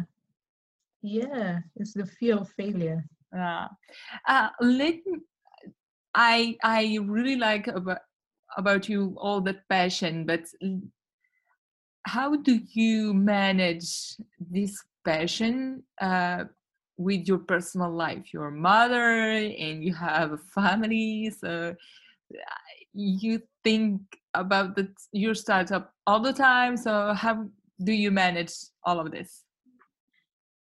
yeah 1.02 1.58
it's 1.76 1.94
the 1.94 2.06
fear 2.06 2.36
of 2.36 2.48
failure 2.50 3.04
yeah 3.32 3.68
uh, 4.28 4.48
let 4.60 4.96
I 6.14 6.56
I 6.62 6.98
really 7.02 7.36
like 7.36 7.66
about 7.66 8.00
about 8.56 8.88
you 8.88 9.16
all 9.18 9.40
that 9.42 9.68
passion, 9.68 10.26
but 10.26 10.46
how 12.06 12.36
do 12.36 12.60
you 12.72 13.14
manage 13.14 14.16
this 14.40 14.82
passion 15.04 15.82
uh, 16.00 16.44
with 16.96 17.28
your 17.28 17.38
personal 17.38 17.92
life? 17.92 18.32
Your 18.32 18.50
mother 18.50 19.20
and 19.30 19.84
you 19.84 19.94
have 19.94 20.32
a 20.32 20.38
family, 20.38 21.30
so 21.30 21.74
you 22.92 23.42
think 23.62 24.00
about 24.34 24.76
the, 24.76 24.88
your 25.12 25.34
startup 25.34 25.94
all 26.06 26.20
the 26.20 26.32
time. 26.32 26.76
So 26.76 27.12
how 27.14 27.46
do 27.82 27.92
you 27.92 28.10
manage 28.10 28.52
all 28.84 28.98
of 28.98 29.10
this? 29.10 29.44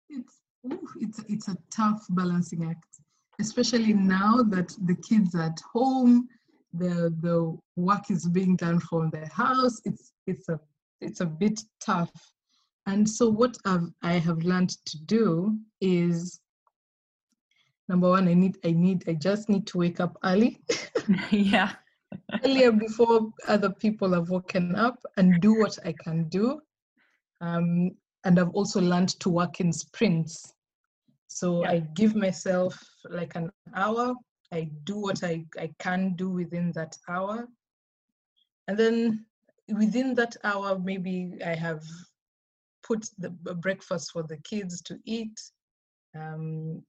It's 0.10 0.41
ooh, 0.66 0.88
it's 1.00 1.20
it's 1.28 1.48
a 1.48 1.58
tough 1.72 2.06
balancing 2.10 2.64
act, 2.66 2.95
especially 3.39 3.93
now 3.93 4.43
that 4.49 4.75
the 4.86 4.95
kids 4.95 5.36
are 5.36 5.43
at 5.43 5.59
home, 5.73 6.27
the 6.73 7.13
the 7.21 7.57
work 7.75 8.11
is 8.11 8.27
being 8.27 8.55
done 8.55 8.79
from 8.79 9.09
the 9.11 9.27
house. 9.27 9.79
It's 9.86 10.11
it's 10.27 10.49
a 10.49 10.59
it's 11.01 11.21
a 11.21 11.25
bit 11.25 11.61
tough. 11.79 12.11
And 12.88 13.09
so 13.09 13.29
what 13.29 13.57
I've, 13.65 13.89
I 14.03 14.13
have 14.13 14.43
learned 14.43 14.69
to 14.86 14.97
do 15.05 15.57
is 15.81 16.39
number 17.89 18.09
one, 18.09 18.27
I 18.27 18.33
need 18.33 18.57
I 18.63 18.71
need 18.71 19.03
I 19.07 19.13
just 19.13 19.49
need 19.49 19.67
to 19.67 19.77
wake 19.77 19.99
up 19.99 20.17
early. 20.23 20.59
yeah. 21.31 21.73
earlier 22.43 22.71
before 22.71 23.31
other 23.47 23.69
people 23.69 24.13
have 24.13 24.29
woken 24.29 24.75
up 24.75 24.97
and 25.17 25.41
do 25.41 25.59
what 25.59 25.77
I 25.86 25.93
can 26.03 26.29
do. 26.29 26.59
Um, 27.41 27.91
and 28.23 28.39
I've 28.39 28.49
also 28.51 28.81
learned 28.81 29.19
to 29.19 29.29
work 29.29 29.59
in 29.59 29.71
sprints. 29.71 30.53
So 31.28 31.63
yeah. 31.63 31.71
I 31.71 31.80
give 31.95 32.15
myself 32.15 32.78
like 33.09 33.36
an 33.36 33.51
hour. 33.76 34.13
I 34.51 34.69
do 34.84 34.97
what 34.97 35.23
I, 35.23 35.45
I 35.59 35.71
can 35.80 36.13
do 36.15 36.30
within 36.30 36.71
that 36.73 36.95
hour. 37.09 37.47
And 38.67 38.78
then 38.78 39.26
within 39.67 40.15
that 40.15 40.36
hour, 40.43 40.80
maybe 40.80 41.38
I 41.45 41.55
have 41.55 41.84
put 42.84 43.09
the 43.17 43.30
breakfast 43.30 44.11
for 44.11 44.23
the 44.23 44.38
kids 44.38 44.82
to 44.84 44.99
eat. 45.05 45.39
Um, 46.15 46.84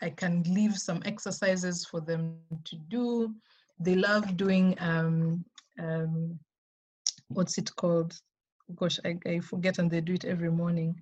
I 0.00 0.10
can 0.10 0.44
leave 0.44 0.76
some 0.76 1.02
exercises 1.04 1.84
for 1.84 2.00
them 2.00 2.36
to 2.64 2.76
do. 2.88 3.34
They 3.80 3.96
love 3.96 4.36
doing 4.36 4.76
um, 4.80 5.44
um, 5.78 6.38
what's 7.28 7.58
it 7.58 7.74
called? 7.76 8.14
Gosh, 8.74 8.98
I, 9.04 9.18
I 9.26 9.40
forget, 9.40 9.78
and 9.78 9.90
they 9.90 10.00
do 10.00 10.14
it 10.14 10.24
every 10.24 10.50
morning. 10.50 11.00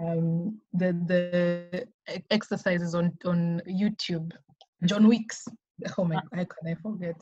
Um, 0.00 0.60
the 0.72 0.92
the 1.06 2.22
exercises 2.30 2.94
on 2.94 3.16
on 3.24 3.60
YouTube. 3.68 4.30
Joe 4.84 5.00
Wicks. 5.00 5.44
Oh 5.96 6.04
my, 6.04 6.16
how 6.32 6.44
can 6.44 6.68
I 6.68 6.74
forget? 6.74 7.16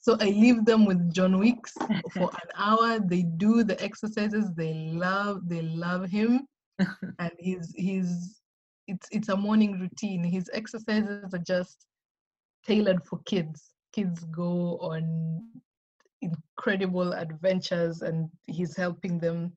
So 0.00 0.16
I 0.20 0.26
leave 0.26 0.64
them 0.64 0.84
with 0.84 1.12
Joe 1.12 1.38
Wicks 1.38 1.72
for 2.12 2.30
an 2.30 2.50
hour. 2.56 2.98
They 3.00 3.22
do 3.22 3.64
the 3.64 3.80
exercises. 3.82 4.50
They 4.56 4.74
love 4.92 5.48
they 5.48 5.62
love 5.62 6.10
him, 6.10 6.46
and 7.18 7.32
he's 7.38 7.72
he's 7.76 8.40
it's 8.86 9.08
it's 9.10 9.28
a 9.28 9.36
morning 9.36 9.78
routine. 9.78 10.24
His 10.24 10.50
exercises 10.52 11.32
are 11.32 11.44
just 11.46 11.86
tailored 12.66 13.04
for 13.06 13.20
kids. 13.24 13.70
Kids 13.92 14.24
go 14.24 14.78
on 14.80 15.46
incredible 16.20 17.12
adventures, 17.12 18.02
and 18.02 18.28
he's 18.46 18.76
helping 18.76 19.18
them 19.18 19.52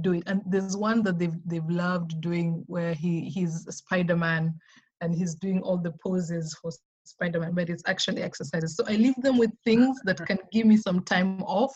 do 0.00 0.14
it. 0.14 0.24
And 0.26 0.42
there's 0.46 0.76
one 0.76 1.02
that 1.02 1.18
they've 1.18 1.38
they've 1.44 1.68
loved 1.68 2.20
doing 2.20 2.64
where 2.66 2.94
he 2.94 3.28
he's 3.28 3.66
Spider 3.74 4.16
Man, 4.16 4.54
and 5.00 5.14
he's 5.14 5.34
doing 5.34 5.60
all 5.62 5.78
the 5.78 5.92
poses 6.02 6.56
for 6.60 6.70
Spider-Man, 7.04 7.52
but 7.54 7.68
it's 7.68 7.82
actually 7.86 8.22
exercises. 8.22 8.76
So 8.76 8.84
I 8.86 8.92
leave 8.92 9.16
them 9.16 9.36
with 9.36 9.50
things 9.64 10.00
that 10.04 10.24
can 10.24 10.38
give 10.52 10.66
me 10.66 10.76
some 10.76 11.02
time 11.02 11.42
off 11.42 11.74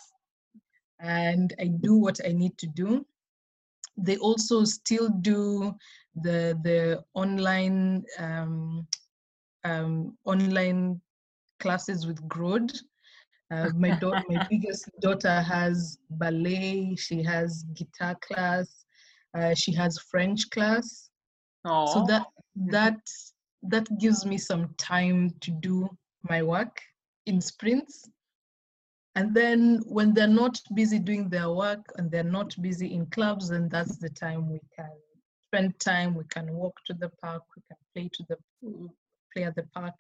and 1.00 1.54
I 1.60 1.66
do 1.80 1.94
what 1.96 2.20
I 2.24 2.32
need 2.32 2.56
to 2.58 2.66
do. 2.66 3.04
They 3.98 4.16
also 4.18 4.64
still 4.64 5.08
do 5.08 5.74
the 6.14 6.58
the 6.62 7.02
online 7.14 8.04
um, 8.18 8.86
um, 9.64 10.16
online 10.24 11.00
classes 11.60 12.06
with 12.06 12.26
Grode. 12.28 12.72
Uh, 13.50 13.70
my 13.76 13.90
daughter, 13.90 14.22
my 14.28 14.44
biggest 14.50 14.90
daughter 15.00 15.40
has 15.40 15.98
ballet. 16.10 16.96
She 16.96 17.22
has 17.22 17.64
guitar 17.74 18.16
class. 18.20 18.84
Uh, 19.36 19.54
she 19.54 19.72
has 19.74 19.98
French 20.10 20.50
class. 20.50 21.10
Aww. 21.66 21.88
So 21.92 22.04
that 22.06 22.26
that 22.70 22.98
that 23.62 23.86
gives 23.98 24.24
me 24.26 24.38
some 24.38 24.74
time 24.78 25.30
to 25.40 25.50
do 25.50 25.88
my 26.28 26.42
work 26.42 26.80
in 27.26 27.40
sprints. 27.40 28.08
And 29.14 29.34
then 29.34 29.82
when 29.86 30.12
they're 30.12 30.26
not 30.26 30.60
busy 30.74 30.98
doing 30.98 31.28
their 31.28 31.50
work 31.50 31.84
and 31.96 32.10
they're 32.10 32.22
not 32.22 32.54
busy 32.60 32.92
in 32.92 33.06
clubs, 33.06 33.48
then 33.48 33.68
that's 33.68 33.96
the 33.96 34.10
time 34.10 34.50
we 34.50 34.60
can 34.76 34.90
spend 35.48 35.78
time, 35.80 36.14
we 36.14 36.24
can 36.24 36.52
walk 36.52 36.74
to 36.86 36.94
the 36.94 37.08
park, 37.22 37.42
we 37.56 37.62
can 37.68 37.78
play 37.94 38.10
to 38.12 38.24
the 38.28 38.88
play 39.32 39.44
at 39.44 39.54
the 39.54 39.62
park. 39.74 39.94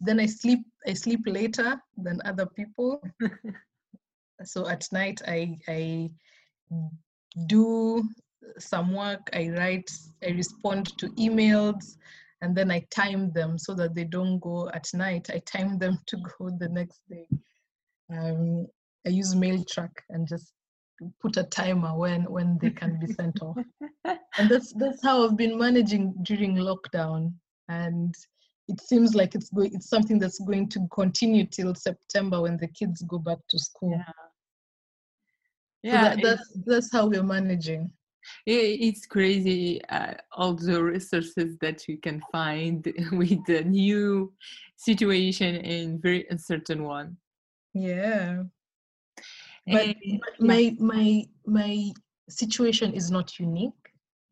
Then 0.00 0.20
I 0.20 0.26
sleep 0.26 0.60
I 0.86 0.94
sleep 0.94 1.20
later 1.26 1.80
than 1.96 2.20
other 2.24 2.46
people. 2.46 3.02
so 4.44 4.68
at 4.68 4.86
night 4.92 5.20
I 5.26 5.58
I 5.68 6.10
do 7.46 8.02
some 8.58 8.94
work, 8.94 9.28
I 9.34 9.50
write, 9.50 9.90
I 10.24 10.30
respond 10.30 10.96
to 10.98 11.08
emails, 11.10 11.96
and 12.42 12.56
then 12.56 12.70
I 12.70 12.84
time 12.90 13.30
them 13.32 13.58
so 13.58 13.74
that 13.74 13.94
they 13.94 14.04
don't 14.04 14.38
go 14.40 14.68
at 14.70 14.92
night. 14.94 15.28
I 15.30 15.40
time 15.40 15.78
them 15.78 15.98
to 16.06 16.16
go 16.16 16.50
the 16.58 16.68
next 16.68 17.00
day. 17.08 17.26
Um, 18.12 18.66
I 19.06 19.10
use 19.10 19.34
Mailtrack 19.34 19.92
and 20.08 20.26
just 20.26 20.52
put 21.22 21.36
a 21.36 21.44
timer 21.44 21.96
when 21.96 22.24
when 22.24 22.58
they 22.60 22.70
can 22.70 22.98
be 22.98 23.12
sent 23.12 23.42
off. 23.42 23.56
And 24.38 24.48
that's 24.48 24.72
that's 24.74 25.02
how 25.02 25.24
I've 25.24 25.36
been 25.36 25.58
managing 25.58 26.14
during 26.22 26.56
lockdown. 26.56 27.34
And 27.68 28.14
it 28.70 28.80
seems 28.80 29.14
like 29.14 29.34
it's 29.34 29.50
going 29.50 29.74
it's 29.74 29.88
something 29.88 30.18
that's 30.18 30.38
going 30.40 30.68
to 30.70 30.86
continue 30.92 31.46
till 31.46 31.74
September 31.74 32.40
when 32.42 32.56
the 32.56 32.68
kids 32.68 33.02
go 33.02 33.18
back 33.18 33.38
to 33.48 33.58
school. 33.58 33.90
Yeah. 33.90 34.12
Yeah, 35.82 35.92
so 35.92 36.16
that, 36.16 36.22
that's 36.22 36.58
that's 36.66 36.92
how 36.92 37.06
we're 37.06 37.22
managing 37.22 37.90
it's 38.46 39.06
crazy 39.06 39.82
uh, 39.88 40.14
all 40.32 40.54
the 40.54 40.82
resources 40.82 41.56
that 41.60 41.88
you 41.88 41.98
can 41.98 42.22
find 42.32 42.84
with 43.12 43.44
the 43.46 43.62
new 43.64 44.32
situation 44.76 45.56
and 45.56 46.02
very 46.02 46.26
uncertain 46.30 46.84
one 46.84 47.16
yeah 47.74 48.42
but, 49.66 49.94
but 50.20 50.40
my 50.40 50.74
my 50.78 51.24
my 51.46 51.92
situation 52.28 52.92
is 52.92 53.10
not 53.10 53.38
unique 53.38 53.72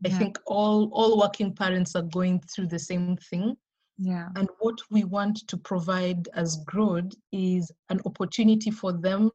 yeah. 0.03 0.15
i 0.15 0.19
think 0.19 0.39
all 0.47 0.91
all 0.93 1.19
working 1.19 1.55
parents 1.55 1.95
are 1.95 2.03
going 2.03 2.41
through 2.41 2.67
the 2.67 2.79
same 2.79 3.17
thing 3.17 3.57
yeah 3.99 4.29
and 4.37 4.49
what 4.61 4.79
we 4.91 5.05
want 5.05 5.47
to 5.49 5.57
provide 5.57 6.29
as 6.35 6.59
Grode 6.65 7.15
is 7.33 7.71
an 7.91 8.01
opportunity 8.07 8.71
for 8.71 8.93
them 8.93 9.31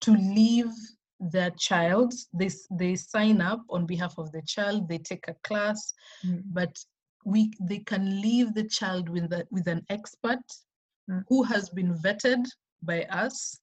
to 0.00 0.12
leave 0.12 0.70
their 1.20 1.50
child 1.50 2.12
they, 2.34 2.50
they 2.72 2.96
sign 2.96 3.40
up 3.40 3.62
on 3.70 3.86
behalf 3.86 4.18
of 4.18 4.30
the 4.32 4.42
child 4.42 4.88
they 4.88 4.98
take 4.98 5.26
a 5.28 5.34
class 5.44 5.94
mm. 6.24 6.42
but 6.52 6.76
we 7.24 7.50
they 7.62 7.78
can 7.78 8.20
leave 8.20 8.54
the 8.54 8.64
child 8.64 9.08
with 9.08 9.32
a, 9.32 9.46
with 9.50 9.66
an 9.66 9.82
expert 9.88 10.44
mm. 11.10 11.22
who 11.28 11.42
has 11.42 11.70
been 11.70 11.94
vetted 11.94 12.44
by 12.82 13.02
us 13.04 13.58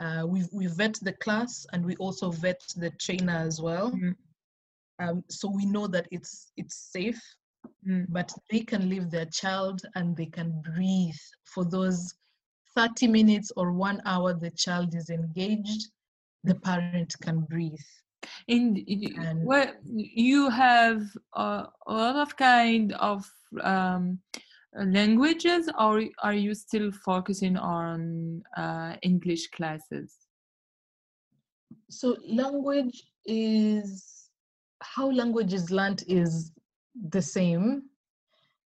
uh, 0.00 0.24
we 0.26 0.44
we 0.52 0.66
vet 0.66 0.94
the 1.02 1.12
class 1.14 1.66
and 1.72 1.84
we 1.84 1.94
also 1.96 2.30
vet 2.30 2.60
the 2.76 2.90
trainer 2.98 3.36
as 3.46 3.60
well 3.60 3.92
mm. 3.92 4.14
um, 4.98 5.22
so 5.28 5.48
we 5.48 5.66
know 5.66 5.86
that 5.86 6.08
it's 6.10 6.50
it's 6.56 6.90
safe 6.92 7.20
mm. 7.86 8.06
but 8.08 8.32
they 8.50 8.60
can 8.60 8.88
leave 8.88 9.10
their 9.10 9.26
child 9.26 9.82
and 9.94 10.16
they 10.16 10.26
can 10.26 10.62
breathe 10.74 11.14
for 11.44 11.64
those 11.64 12.14
30 12.74 13.08
minutes 13.08 13.52
or 13.56 13.72
one 13.72 14.02
hour 14.04 14.34
the 14.34 14.50
child 14.50 14.94
is 14.94 15.10
engaged 15.10 15.88
the 16.46 16.54
parent 16.54 17.14
can 17.20 17.40
breathe. 17.40 17.78
And, 18.48 18.78
and 19.18 19.44
well, 19.44 19.72
you 19.84 20.48
have 20.50 21.02
a, 21.34 21.66
a 21.86 21.92
lot 21.92 22.16
of 22.16 22.36
kind 22.36 22.92
of 22.94 23.24
um, 23.62 24.18
languages, 24.74 25.68
or 25.78 26.04
are 26.22 26.32
you 26.32 26.54
still 26.54 26.90
focusing 26.90 27.56
on 27.56 28.42
uh, 28.56 28.94
English 29.02 29.48
classes? 29.50 30.14
So 31.90 32.16
language 32.26 33.04
is 33.26 34.28
how 34.82 35.10
language 35.10 35.52
is 35.52 35.70
learned 35.70 36.04
is 36.08 36.52
the 37.08 37.22
same. 37.22 37.82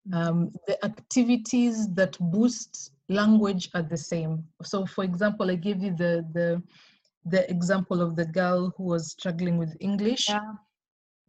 Mm. 0.07 0.15
Um, 0.15 0.51
the 0.67 0.83
activities 0.85 1.93
that 1.93 2.17
boost 2.19 2.91
language 3.09 3.69
are 3.73 3.81
the 3.81 3.97
same. 3.97 4.43
So, 4.63 4.85
for 4.85 5.03
example, 5.03 5.49
I 5.49 5.55
gave 5.55 5.81
you 5.81 5.95
the 5.95 6.25
the 6.33 6.61
the 7.25 7.49
example 7.49 8.01
of 8.01 8.15
the 8.15 8.25
girl 8.25 8.73
who 8.77 8.83
was 8.83 9.11
struggling 9.11 9.57
with 9.57 9.75
English. 9.79 10.29
Yeah. 10.29 10.53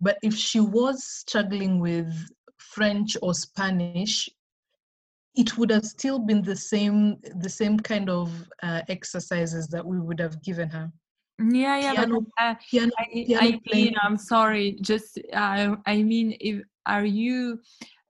But 0.00 0.18
if 0.22 0.34
she 0.34 0.60
was 0.60 1.04
struggling 1.04 1.78
with 1.80 2.12
French 2.58 3.16
or 3.20 3.34
Spanish, 3.34 4.28
it 5.34 5.56
would 5.58 5.70
have 5.70 5.84
still 5.84 6.18
been 6.18 6.42
the 6.42 6.56
same 6.56 7.16
the 7.36 7.48
same 7.48 7.78
kind 7.78 8.08
of 8.08 8.30
uh, 8.62 8.82
exercises 8.88 9.68
that 9.68 9.84
we 9.84 9.98
would 10.00 10.20
have 10.20 10.42
given 10.42 10.68
her. 10.70 10.90
Yeah, 11.38 11.78
yeah, 11.80 11.94
piano, 11.94 12.20
but 12.20 12.44
uh, 12.44 12.54
piano, 12.70 12.92
I, 12.98 13.04
piano 13.24 13.42
I 13.42 13.74
mean, 13.74 13.94
i'm 14.02 14.18
sorry. 14.18 14.76
Just 14.82 15.18
I, 15.32 15.74
I 15.86 16.02
mean, 16.02 16.36
if 16.38 16.62
are 16.90 17.04
you 17.04 17.60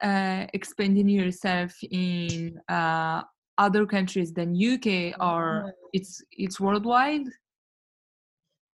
uh, 0.02 0.46
expanding 0.54 1.08
yourself 1.08 1.72
in 1.90 2.58
uh, 2.68 3.22
other 3.58 3.84
countries 3.86 4.32
than 4.32 4.56
UK, 4.56 5.14
or 5.20 5.74
it's 5.92 6.22
it's 6.32 6.58
worldwide? 6.58 7.26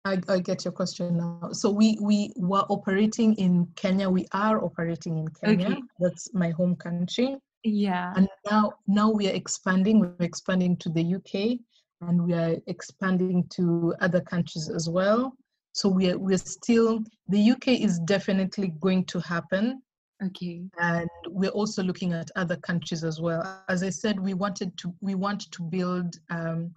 I, 0.05 0.19
I 0.27 0.39
get 0.39 0.65
your 0.65 0.73
question 0.73 1.17
now. 1.17 1.49
So 1.53 1.69
we 1.69 1.97
we 2.01 2.33
were 2.35 2.65
operating 2.69 3.35
in 3.35 3.67
Kenya. 3.75 4.09
We 4.09 4.25
are 4.33 4.63
operating 4.63 5.17
in 5.17 5.27
Kenya. 5.29 5.67
Okay. 5.67 5.81
That's 5.99 6.33
my 6.33 6.49
home 6.49 6.75
country. 6.75 7.37
Yeah. 7.63 8.13
And 8.17 8.27
now 8.51 8.73
now 8.87 9.09
we 9.09 9.29
are 9.29 9.33
expanding. 9.33 9.99
We're 9.99 10.15
expanding 10.19 10.75
to 10.77 10.89
the 10.89 11.15
UK, 11.15 11.59
and 12.01 12.25
we 12.25 12.33
are 12.33 12.57
expanding 12.67 13.45
to 13.55 13.95
other 14.01 14.19
countries 14.19 14.69
as 14.69 14.89
well. 14.89 15.33
So 15.71 15.87
we 15.87 16.11
are 16.11 16.17
we're 16.17 16.37
still 16.37 16.99
the 17.29 17.51
UK 17.51 17.67
is 17.69 17.99
definitely 17.99 18.73
going 18.81 19.05
to 19.05 19.19
happen, 19.21 19.81
Okay. 20.23 20.63
and 20.79 21.09
we're 21.29 21.49
also 21.51 21.83
looking 21.83 22.13
at 22.13 22.29
other 22.35 22.55
countries 22.57 23.03
as 23.03 23.19
well. 23.21 23.41
As 23.67 23.83
I 23.83 23.89
said, 23.89 24.19
we 24.19 24.33
wanted 24.33 24.77
to 24.77 24.93
we 25.01 25.15
want 25.15 25.51
to 25.51 25.61
build 25.63 26.15
um, 26.29 26.71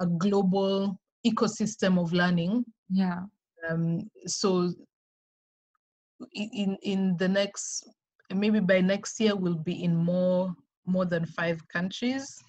a 0.00 0.06
global 0.06 0.98
ecosystem 1.26 1.98
of 2.00 2.12
learning 2.12 2.64
Yeah. 2.90 3.20
um, 3.68 4.10
so 4.26 4.72
in 6.34 6.76
in 6.82 7.16
the 7.18 7.28
next 7.28 7.88
maybe 8.34 8.60
by 8.60 8.80
next 8.80 9.20
year 9.20 9.34
we'll 9.36 9.54
be 9.54 9.84
in 9.84 9.94
more 9.96 10.54
more 10.86 11.04
than 11.04 11.24
five 11.26 11.66
countries 11.68 12.42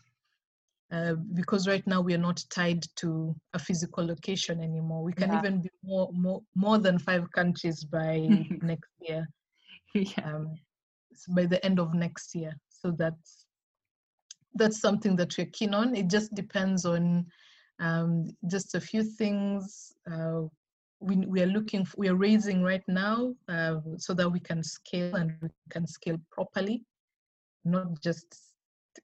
uh, 0.92 1.14
because 1.34 1.68
right 1.68 1.86
now 1.88 2.02
we 2.02 2.14
are 2.14 2.26
not 2.30 2.44
tied 2.50 2.84
to 2.96 3.36
a 3.54 3.60
physical 3.60 4.06
location 4.06 4.60
anymore 4.62 5.04
we 5.04 5.14
can 5.14 5.32
Yeah. 5.32 5.40
even 5.40 5.62
be 5.62 5.70
more 5.84 6.10
more 6.14 6.42
more 6.56 6.78
than 6.80 6.98
five 7.00 7.32
countries 7.32 7.84
by 7.84 8.18
next 8.62 8.92
year 9.00 9.28
yeah. 10.18 10.24
um, 10.26 10.56
by 11.30 11.46
the 11.46 11.64
end 11.66 11.80
of 11.80 11.94
next 11.94 12.36
year. 12.36 12.56
So 12.70 12.92
that's 12.92 13.46
that's 14.56 14.80
something 14.80 15.16
that 15.16 15.38
we're 15.38 15.48
keen 15.48 15.74
on. 15.74 15.96
It 15.96 16.10
just 16.10 16.34
depends 16.36 16.86
on 16.86 17.26
um, 17.80 18.30
just 18.48 18.76
a 18.76 18.82
few 18.82 19.04
things 19.04 19.94
uh, 20.12 20.42
we, 21.00 21.18
we 21.18 21.42
are 21.42 21.48
looking 21.48 21.82
f 21.82 21.94
we 21.98 22.08
are 22.08 22.16
raising 22.16 22.64
right 22.64 22.84
now 22.88 23.34
uh, 23.50 23.80
so 23.98 24.14
that 24.14 24.30
we 24.30 24.40
can 24.40 24.64
scale 24.64 25.16
and 25.16 25.34
we 25.42 25.50
can 25.70 25.86
scale 25.86 26.18
properly. 26.32 26.84
Not 27.66 28.02
just 28.02 28.26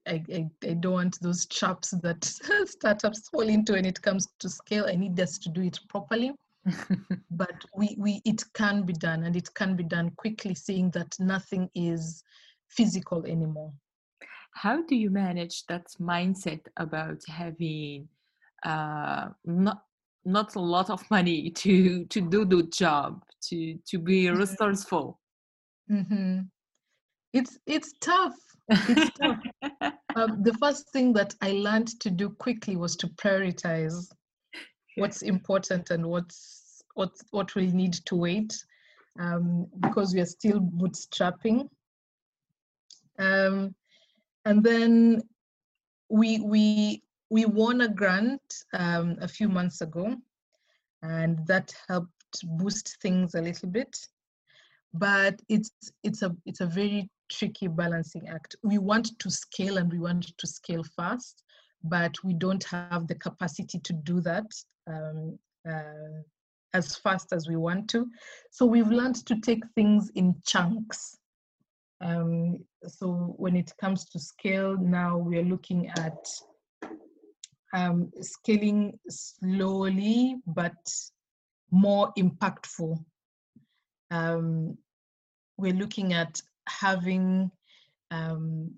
I, 0.06 0.22
I, 0.32 0.46
I 0.64 0.74
don't 0.74 0.92
want 0.92 1.20
those 1.20 1.46
traps 1.46 1.90
that 2.02 2.24
startups 2.66 3.28
fall 3.28 3.48
into 3.48 3.72
when 3.72 3.84
it 3.84 4.00
comes 4.00 4.28
to 4.38 4.48
scale. 4.48 4.86
I 4.88 4.96
need 4.96 5.18
us 5.20 5.36
to 5.38 5.48
do 5.48 5.62
it 5.62 5.78
properly 5.88 6.32
but 7.30 7.64
we, 7.76 7.96
we 7.98 8.20
it 8.24 8.42
can 8.54 8.82
be 8.82 8.92
done 8.92 9.24
and 9.24 9.36
it 9.36 9.48
can 9.54 9.76
be 9.76 9.84
done 9.84 10.10
quickly 10.16 10.54
seeing 10.54 10.90
that 10.90 11.14
nothing 11.18 11.68
is 11.74 12.22
physical 12.68 13.24
anymore. 13.26 13.72
How 14.54 14.82
do 14.82 14.96
you 14.96 15.10
manage 15.10 15.64
that 15.66 15.86
mindset 16.00 16.60
about 16.76 17.20
having 17.28 18.08
uh, 18.64 19.28
not 19.44 19.84
not 20.24 20.54
a 20.54 20.60
lot 20.60 20.90
of 20.90 21.08
money 21.10 21.50
to 21.62 22.04
to 22.06 22.20
do 22.20 22.44
the 22.44 22.64
job 22.64 23.22
to 23.48 23.78
to 23.86 23.98
be 23.98 24.30
resourceful? 24.30 25.18
mm-hmm. 25.90 26.40
it's 27.32 27.58
it's 27.66 27.92
tough. 28.00 28.36
It's 28.68 29.10
tough. 29.18 29.38
Um, 30.16 30.42
the 30.42 30.54
first 30.54 30.90
thing 30.90 31.12
that 31.12 31.36
i 31.40 31.52
learned 31.52 32.00
to 32.00 32.10
do 32.10 32.30
quickly 32.30 32.74
was 32.74 32.96
to 32.96 33.06
prioritize 33.06 34.08
what's 34.96 35.22
important 35.22 35.90
and 35.90 36.04
what's 36.06 36.82
what 36.94 37.10
what 37.30 37.54
will 37.54 37.70
need 37.72 37.92
to 37.92 38.16
wait 38.16 38.52
um, 39.18 39.66
because 39.80 40.14
we 40.14 40.20
are 40.20 40.26
still 40.26 40.60
bootstrapping. 40.60 41.68
Um, 43.18 43.74
and 44.44 44.62
then 44.62 45.22
we 46.08 46.40
we 46.40 47.02
we 47.30 47.44
won 47.44 47.82
a 47.82 47.88
grant 47.88 48.42
um, 48.72 49.16
a 49.20 49.28
few 49.28 49.48
months 49.48 49.80
ago 49.80 50.16
and 51.02 51.46
that 51.46 51.72
helped 51.88 52.10
boost 52.58 52.98
things 53.00 53.34
a 53.34 53.42
little 53.42 53.68
bit. 53.68 53.96
But 54.92 55.40
it's 55.48 55.70
it's 56.02 56.22
a 56.22 56.34
it's 56.46 56.60
a 56.60 56.66
very 56.66 57.08
tricky 57.30 57.68
balancing 57.68 58.28
act. 58.28 58.56
We 58.64 58.78
want 58.78 59.18
to 59.20 59.30
scale 59.30 59.78
and 59.78 59.90
we 59.90 60.00
want 60.00 60.36
to 60.36 60.46
scale 60.46 60.84
fast 60.96 61.44
but 61.84 62.14
we 62.22 62.34
don't 62.34 62.64
have 62.64 63.06
the 63.06 63.14
capacity 63.14 63.78
to 63.78 63.92
do 63.92 64.20
that 64.20 64.44
um, 64.90 65.38
uh, 65.68 66.22
as 66.74 66.96
fast 66.96 67.32
as 67.32 67.48
we 67.48 67.56
want 67.56 67.88
to. 67.90 68.06
So 68.50 68.66
we've 68.66 68.90
learned 68.90 69.26
to 69.26 69.40
take 69.40 69.62
things 69.74 70.10
in 70.14 70.34
chunks. 70.46 71.16
Um, 72.00 72.58
so 72.86 73.34
when 73.36 73.56
it 73.56 73.72
comes 73.78 74.06
to 74.06 74.18
scale 74.18 74.74
now 74.78 75.18
we 75.18 75.38
are 75.38 75.44
looking 75.44 75.90
at 75.98 76.26
um, 77.74 78.10
scaling 78.22 78.98
slowly 79.08 80.36
but 80.46 80.78
more 81.70 82.10
impactful. 82.18 83.04
Um, 84.10 84.78
we're 85.58 85.74
looking 85.74 86.14
at 86.14 86.40
having 86.66 87.50
um, 88.10 88.72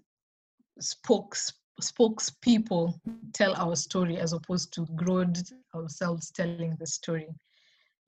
spokes 0.80 1.52
spokespeople 1.81 2.99
tell 3.33 3.55
our 3.57 3.75
story 3.77 4.18
as 4.18 4.33
opposed 4.33 4.73
to 4.75 4.83
Grod 4.95 5.53
ourselves 5.75 6.31
telling 6.31 6.77
the 6.79 6.87
story. 6.87 7.29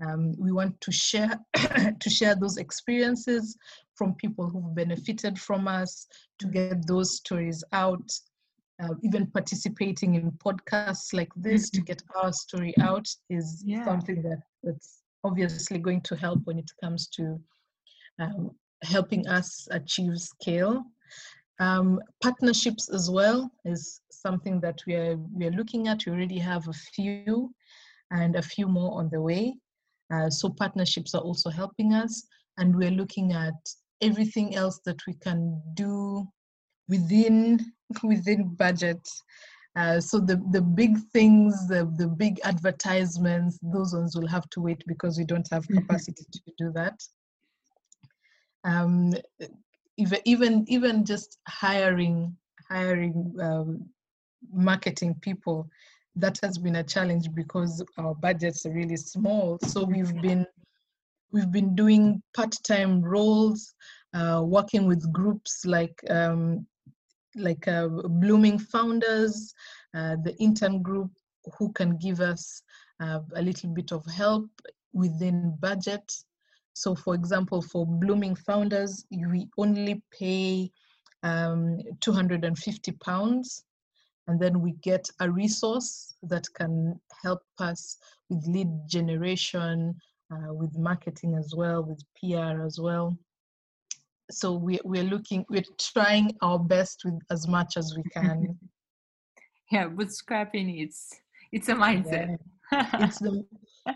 Um, 0.05 0.35
we 0.39 0.51
want 0.53 0.81
to 0.81 0.93
share 0.93 1.39
to 2.01 2.11
share 2.11 2.35
those 2.35 2.57
experiences 2.57 3.57
from 3.95 4.15
people 4.15 4.49
who've 4.49 4.75
benefited 4.75 5.39
from 5.39 5.69
us 5.69 6.07
to 6.41 6.47
get 6.49 6.87
those 6.87 7.17
stories 7.17 7.62
out. 7.73 8.11
Uh, 8.83 8.95
even 9.05 9.27
participating 9.29 10.17
in 10.17 10.33
podcasts 10.33 11.15
like 11.15 11.31
this 11.37 11.71
to 11.71 11.81
get 11.81 12.03
our 12.17 12.33
story 12.33 12.75
out 12.81 13.07
is 13.31 13.62
Yeah. 13.65 13.85
something 13.85 14.21
that 14.23 14.43
that's 14.65 15.03
obviously 15.23 15.79
going 15.79 16.01
to 16.03 16.17
help 16.17 16.41
when 16.45 16.59
it 16.59 16.71
comes 16.83 17.07
to 17.09 17.41
um, 18.19 18.51
helping 18.83 19.27
us 19.29 19.69
achieve 19.71 20.19
scale. 20.19 20.85
Um, 21.61 22.00
partnerships 22.20 22.88
as 22.88 23.11
well 23.11 23.50
is 23.64 24.00
something 24.11 24.61
that 24.61 24.80
we 24.86 24.94
are 24.94 25.16
we 25.32 25.46
are 25.46 25.52
looking 25.52 25.88
at. 25.88 26.05
We 26.05 26.12
already 26.12 26.38
have 26.38 26.66
a 26.68 26.72
few, 26.72 27.55
and 28.11 28.36
a 28.36 28.42
few 28.42 28.66
more 28.66 28.98
on 28.98 29.09
the 29.11 29.20
way. 29.20 29.55
Uh, 30.12 30.30
so 30.30 30.48
partnerships 30.48 31.14
are 31.14 31.22
also 31.22 31.50
helping 31.50 31.94
us, 31.94 32.26
and 32.59 32.74
we're 32.74 32.90
looking 32.90 33.32
at 33.32 33.55
everything 34.00 34.55
else 34.55 34.80
that 34.84 35.00
we 35.07 35.14
can 35.14 35.62
do 35.74 36.26
within 36.88 37.72
within 38.02 38.55
budget. 38.55 39.07
Uh, 39.76 40.00
so 40.00 40.20
the 40.20 40.36
the 40.50 40.62
big 40.62 40.98
things, 41.12 41.66
the 41.68 41.84
the 41.96 42.09
big 42.09 42.40
advertisements, 42.44 43.59
those 43.62 43.94
ones 43.94 44.16
will 44.16 44.28
have 44.28 44.48
to 44.50 44.61
wait 44.61 44.82
because 44.86 45.18
we 45.18 45.24
don't 45.24 45.48
have 45.50 45.66
capacity 45.68 46.24
to 46.32 46.40
do 46.59 46.72
that. 46.72 47.00
Um, 48.64 49.12
even 49.97 50.18
even 50.24 50.64
even 50.68 51.05
just 51.05 51.38
hiring 51.49 52.36
hiring 52.68 53.34
um, 53.40 53.88
marketing 54.53 55.14
people 55.20 55.68
that 56.16 56.38
has 56.42 56.59
been 56.59 56.76
a 56.76 56.84
challenge 56.84 57.32
because 57.34 57.84
our 57.99 58.14
budgets 58.14 58.64
are 58.66 58.72
really 58.72 58.97
small. 58.97 59.59
So 59.62 59.84
we've 59.84 60.20
been 60.20 60.47
we've 61.32 61.51
been 61.51 61.74
doing 61.74 62.22
part-time 62.34 63.03
roles 63.03 63.74
uh, 64.14 64.42
working 64.45 64.86
with 64.86 65.12
groups 65.12 65.64
like 65.64 65.99
um, 66.09 66.66
like 67.36 67.66
uh, 67.66 67.88
blooming 67.88 68.59
founders 68.59 69.53
uh, 69.95 70.16
the 70.22 70.36
intern 70.38 70.82
group 70.82 71.11
who 71.59 71.72
can 71.72 71.97
give 71.97 72.20
us 72.20 72.62
uh, 73.01 73.20
a 73.34 73.42
little 73.42 73.70
bit 73.70 73.92
of 73.92 74.07
help 74.07 74.49
within 74.92 75.57
budget 75.59 76.12
so 76.75 76.95
for 76.95 77.14
example, 77.14 77.62
for 77.62 77.87
blooming 77.87 78.35
founders, 78.35 79.07
we 79.11 79.49
only 79.57 80.03
pay 80.12 80.70
um, 81.22 81.79
250 82.01 82.93
pounds 82.93 83.64
and 84.27 84.41
then 84.41 84.61
we 84.61 84.72
get 84.83 85.09
a 85.20 85.31
resource 85.31 86.14
that 86.25 86.45
can 86.55 87.01
help 87.22 87.43
us 87.59 87.97
with 88.29 88.47
lead 88.47 88.68
generation, 88.89 89.95
uh, 90.33 90.53
with 90.53 90.77
marketing 90.77 91.37
as 91.39 91.55
well, 91.57 91.85
with 91.85 92.03
PR 92.18 92.64
as 92.64 92.81
well. 92.81 93.16
So 94.31 94.55
we, 94.55 94.81
we're 94.85 95.05
looking, 95.05 95.45
we're 95.51 95.62
trying 95.79 96.35
our 96.43 96.59
best 96.59 97.03
with 97.05 97.20
as 97.31 97.47
much 97.47 97.77
as 97.77 97.95
we 97.97 98.03
can. 98.11 98.59
yeah, 99.70 99.87
bootstrapping 99.87 100.83
it's 100.83 101.20
it's 101.53 101.68
a 101.68 101.75
mindset. 101.75 102.37
it's 102.72 103.18
the 103.20 103.45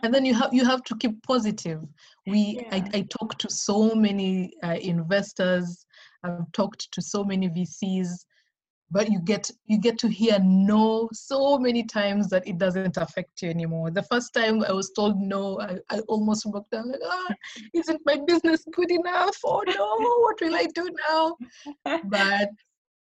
and 0.02 0.12
then 0.14 0.24
you 0.24 0.34
have 0.34 0.52
you 0.52 0.64
have 0.64 0.82
to 0.84 0.96
keep 0.96 1.22
positive. 1.22 1.82
We 2.26 2.60
Yeah. 2.60 2.68
I, 2.72 2.98
I 2.98 3.00
talk 3.18 3.38
to 3.38 3.50
so 3.50 3.94
many 3.94 4.52
uh, 4.62 4.78
investors. 4.80 5.86
I've 6.24 6.50
talked 6.52 6.90
to 6.92 7.02
so 7.02 7.24
many 7.24 7.48
vcs 7.48 8.24
but 8.90 9.10
you 9.10 9.20
get 9.20 9.50
you 9.66 9.78
get 9.78 9.98
to 9.98 10.08
hear 10.08 10.38
no 10.40 11.08
so 11.12 11.58
many 11.58 11.84
times 11.84 12.28
that 12.28 12.46
it 12.46 12.58
doesn't 12.58 12.96
affect 12.96 13.42
you 13.42 13.50
anymore. 13.50 13.90
The 13.90 14.02
first 14.02 14.32
time 14.32 14.64
i 14.64 14.72
was 14.72 14.90
told 14.90 15.20
no 15.20 15.60
i, 15.60 15.78
I 15.90 16.00
almost 16.00 16.50
broke 16.50 16.68
down 16.70 16.90
like 16.90 17.00
ah 17.04 17.34
isn't 17.74 18.00
my 18.06 18.18
business 18.26 18.64
good 18.72 18.90
enough? 18.90 19.36
Oh 19.44 19.62
no 19.66 19.96
what 20.22 20.40
will 20.40 20.54
i 20.54 20.66
do 20.74 20.88
now? 21.08 21.36
But 22.04 22.50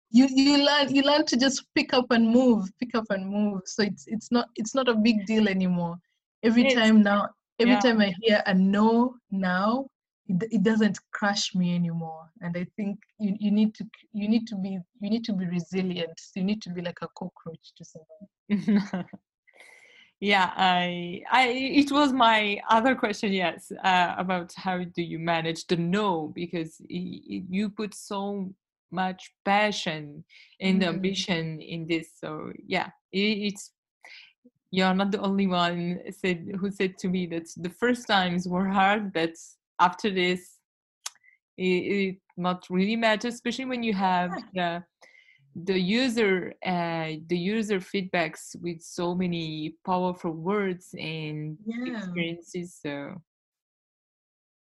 you 0.09 0.27
you 0.29 0.63
learn 0.63 0.93
you 0.93 1.01
learn 1.01 1.25
to 1.25 1.38
just 1.38 1.65
pick 1.75 1.93
up 1.93 2.11
and 2.11 2.27
move 2.27 2.69
pick 2.79 2.95
up 2.95 3.05
and 3.09 3.27
move. 3.27 3.61
So 3.65 3.84
it's 3.84 4.05
it's 4.07 4.31
not 4.31 4.47
it's 4.55 4.75
not 4.75 4.88
a 4.88 4.95
big 4.95 5.25
deal 5.25 5.47
anymore 5.49 5.97
every 6.43 6.63
It's- 6.65 6.75
time 6.75 7.01
now 7.01 7.29
every 7.59 7.73
yeah. 7.73 7.79
time 7.79 7.99
i 8.01 8.13
hear 8.21 8.41
a 8.45 8.53
no 8.53 9.15
now 9.31 9.85
it, 10.27 10.43
it 10.51 10.63
doesn't 10.63 10.97
crush 11.11 11.53
me 11.53 11.75
anymore. 11.75 12.25
And 12.41 12.55
i 12.57 12.65
think 12.77 12.97
you, 13.19 13.35
you 13.39 13.51
need 13.51 13.75
to 13.75 13.85
you 14.13 14.27
need 14.29 14.47
to 14.47 14.55
be 14.55 14.79
you 15.01 15.09
need 15.09 15.23
to 15.25 15.33
be 15.33 15.45
resilient. 15.45 16.17
You 16.35 16.43
need 16.45 16.61
to 16.61 16.69
be 16.69 16.81
like 16.81 16.99
a 17.01 17.07
cockroach 17.19 17.73
to 17.77 17.83
survive 17.85 19.05
yeah 20.19 20.51
i 20.55 21.21
i 21.31 21.47
it 21.49 21.91
was 21.91 22.13
my 22.13 22.57
other 22.69 22.95
question 22.95 23.33
yes 23.33 23.71
uh, 23.83 24.15
about 24.17 24.53
how 24.55 24.77
do 24.95 25.01
you 25.01 25.19
manage 25.19 25.67
the 25.67 25.75
no? 25.75 26.31
Because 26.33 26.79
y- 26.89 27.43
you 27.49 27.69
put 27.69 27.93
so 27.93 28.49
much 28.91 29.33
passion 29.43 30.23
and 30.61 30.81
Mhm. 30.81 30.87
ambition 30.87 31.59
in 31.61 31.87
this 31.87 32.07
so 32.21 32.51
yeah 32.65 32.87
i- 33.13 33.39
it's 33.47 33.71
you're 34.74 34.95
not 34.95 35.11
the 35.11 35.21
only 35.21 35.45
one 35.45 35.99
said 36.09 36.49
who 36.59 36.71
said 36.71 36.97
to 36.97 37.07
me 37.07 37.28
that 37.28 37.47
the 37.57 37.69
first 37.69 38.07
times 38.07 38.47
were 38.47 38.67
hard 38.67 39.13
but 39.13 39.36
after 39.80 40.09
this 40.09 40.57
it, 41.57 41.84
it 41.97 42.17
not 42.38 42.65
really 42.71 42.95
matters 42.95 43.36
especially 43.36 43.65
when 43.65 43.84
you 43.84 43.93
have 43.93 44.32
the 44.55 44.84
the 45.65 45.80
user 45.80 46.53
uh, 46.65 47.11
the 47.28 47.38
user 47.38 47.80
feedbacks 47.80 48.55
with 48.61 48.82
so 48.82 49.13
many 49.13 49.76
powerful 49.86 50.32
words 50.32 50.95
and 50.97 51.55
yeah. 51.65 51.97
experiences 51.97 52.80
so. 52.82 53.21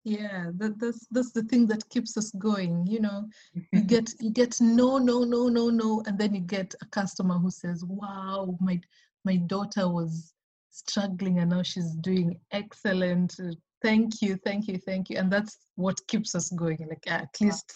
Yeah 0.06 0.52
that, 0.56 0.80
that's 0.80 1.06
that's 1.12 1.34
the 1.34 1.44
thing 1.44 1.68
that 1.68 1.90
keeps 1.90 2.16
us 2.16 2.32
going 2.32 2.88
you 2.88 3.02
know? 3.02 3.28
You 3.74 3.82
get 3.96 4.10
you 4.22 4.32
get 4.32 4.56
no 4.62 4.98
no 4.98 5.26
no 5.26 5.50
no 5.50 5.70
no 5.70 6.02
and 6.08 6.18
then 6.18 6.34
you 6.34 6.40
get 6.40 6.74
a 6.82 6.86
customer 6.86 7.38
who 7.38 7.52
says 7.52 7.84
wow 7.84 8.58
my 8.62 8.80
my 9.26 9.38
daughter 9.38 9.88
was 9.88 10.34
struggling 10.72 11.40
and 11.40 11.50
now 11.52 11.64
she's 11.64 11.92
doing 11.96 12.40
excellent. 12.52 13.36
Thank 13.82 14.22
you 14.22 14.38
thank 14.44 14.68
you 14.68 14.78
thank 14.78 15.10
you. 15.10 15.18
And 15.18 15.32
that's 15.32 15.58
what 15.76 16.06
keeps 16.08 16.36
us 16.36 16.50
going. 16.50 16.86
Like 16.90 17.04
"Ah, 17.08 17.22
at 17.24 17.42
least 17.42 17.72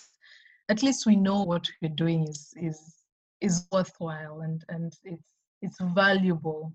at 0.70 0.84
least 0.84 1.06
we 1.06 1.16
know 1.16 1.44
what 1.44 1.68
we're 1.82 1.90
doing 1.90 2.28
is 2.28 2.54
is 2.56 2.80
is 3.42 3.68
worthwhile 3.72 4.42
and 4.42 4.64
and 4.70 4.94
it's 5.04 5.24
it's 5.62 5.78
valuable. 5.94 6.74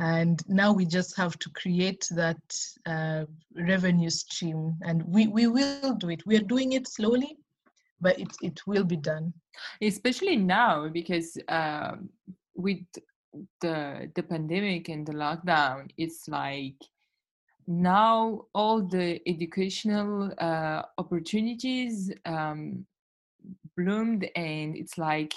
And 0.00 0.40
now 0.46 0.72
we 0.72 0.84
just 0.86 1.16
have 1.16 1.36
to 1.40 1.50
create 1.50 2.06
that 2.12 2.40
uh, 2.86 3.24
revenue 3.56 4.10
stream 4.10 4.76
and 4.82 5.02
we, 5.02 5.26
we 5.26 5.48
will 5.48 5.94
do 5.94 6.10
it. 6.10 6.24
We 6.24 6.36
are 6.36 6.52
doing 6.54 6.74
it 6.74 6.86
slowly 6.86 7.36
but 8.00 8.18
it, 8.18 8.28
it 8.42 8.60
will 8.66 8.84
be 8.84 8.96
done. 8.96 9.32
Especially 9.82 10.36
now 10.36 10.88
because 10.88 11.36
um, 11.48 12.08
with 12.54 12.84
the 13.60 14.10
the 14.14 14.22
pandemic 14.22 14.88
and 14.88 15.06
the 15.06 15.12
lockdown 15.12 15.88
it's 15.96 16.28
like 16.28 16.76
now 17.66 18.46
all 18.54 18.80
the 18.82 19.20
educational 19.28 20.32
uh, 20.38 20.82
opportunities 20.96 22.10
um, 22.24 22.86
bloomed 23.76 24.28
and 24.34 24.74
it's 24.76 24.96
like 24.96 25.34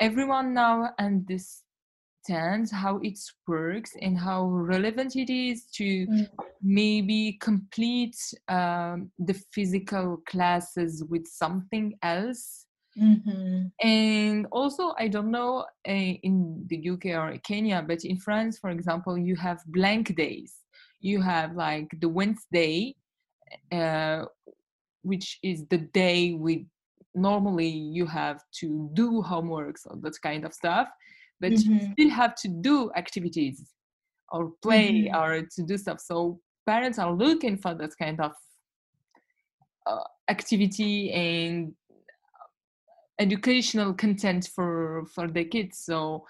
everyone 0.00 0.54
now 0.54 0.90
understands 0.98 2.70
how 2.70 2.98
it 3.02 3.18
works 3.48 3.96
and 4.00 4.16
how 4.18 4.46
relevant 4.46 5.16
it 5.16 5.30
is 5.30 5.64
to 5.72 6.06
Mm. 6.06 6.28
maybe 6.62 7.32
complete 7.40 8.16
um, 8.48 9.10
the 9.18 9.34
physical 9.52 10.18
classes 10.26 11.04
with 11.10 11.26
something 11.26 11.98
else 12.02 12.63
Mhm. 12.96 13.72
and 13.82 14.46
also 14.52 14.94
i 14.98 15.08
don't 15.08 15.30
know 15.30 15.66
uh, 15.88 15.92
in 15.92 16.64
the 16.68 16.88
uk 16.90 17.04
or 17.06 17.36
kenya 17.38 17.82
but 17.86 18.04
in 18.04 18.16
france 18.16 18.58
for 18.58 18.70
example 18.70 19.18
you 19.18 19.34
have 19.36 19.60
blank 19.68 20.14
days 20.16 20.60
you 21.00 21.20
have 21.20 21.54
like 21.56 21.88
the 22.00 22.08
wednesday 22.08 22.94
uh, 23.72 24.24
which 25.02 25.38
is 25.42 25.66
the 25.68 25.78
day 25.78 26.32
we 26.34 26.66
normally 27.14 27.68
you 27.68 28.06
have 28.06 28.40
to 28.52 28.90
do 28.94 29.22
homeworks 29.22 29.82
or 29.86 29.96
that 30.00 30.20
kind 30.22 30.44
of 30.44 30.54
stuff 30.54 30.88
but 31.40 31.52
you 31.64 31.70
Mhm. 31.70 31.92
still 31.92 32.10
have 32.10 32.34
to 32.34 32.48
do 32.48 32.90
activities 32.96 33.72
or 34.32 34.52
play 34.62 35.10
Mhm. 35.10 35.14
or 35.14 35.42
to 35.54 35.62
do 35.64 35.76
stuff 35.78 36.00
so 36.00 36.40
parents 36.66 36.98
are 36.98 37.12
looking 37.12 37.56
for 37.58 37.74
that 37.74 37.92
kind 37.98 38.20
of 38.20 38.32
uh, 39.86 40.04
activity 40.28 41.12
and 41.12 41.74
educational 43.18 43.94
content 43.94 44.48
for 44.54 45.06
for 45.14 45.28
the 45.28 45.44
kids. 45.44 45.78
So 45.78 46.26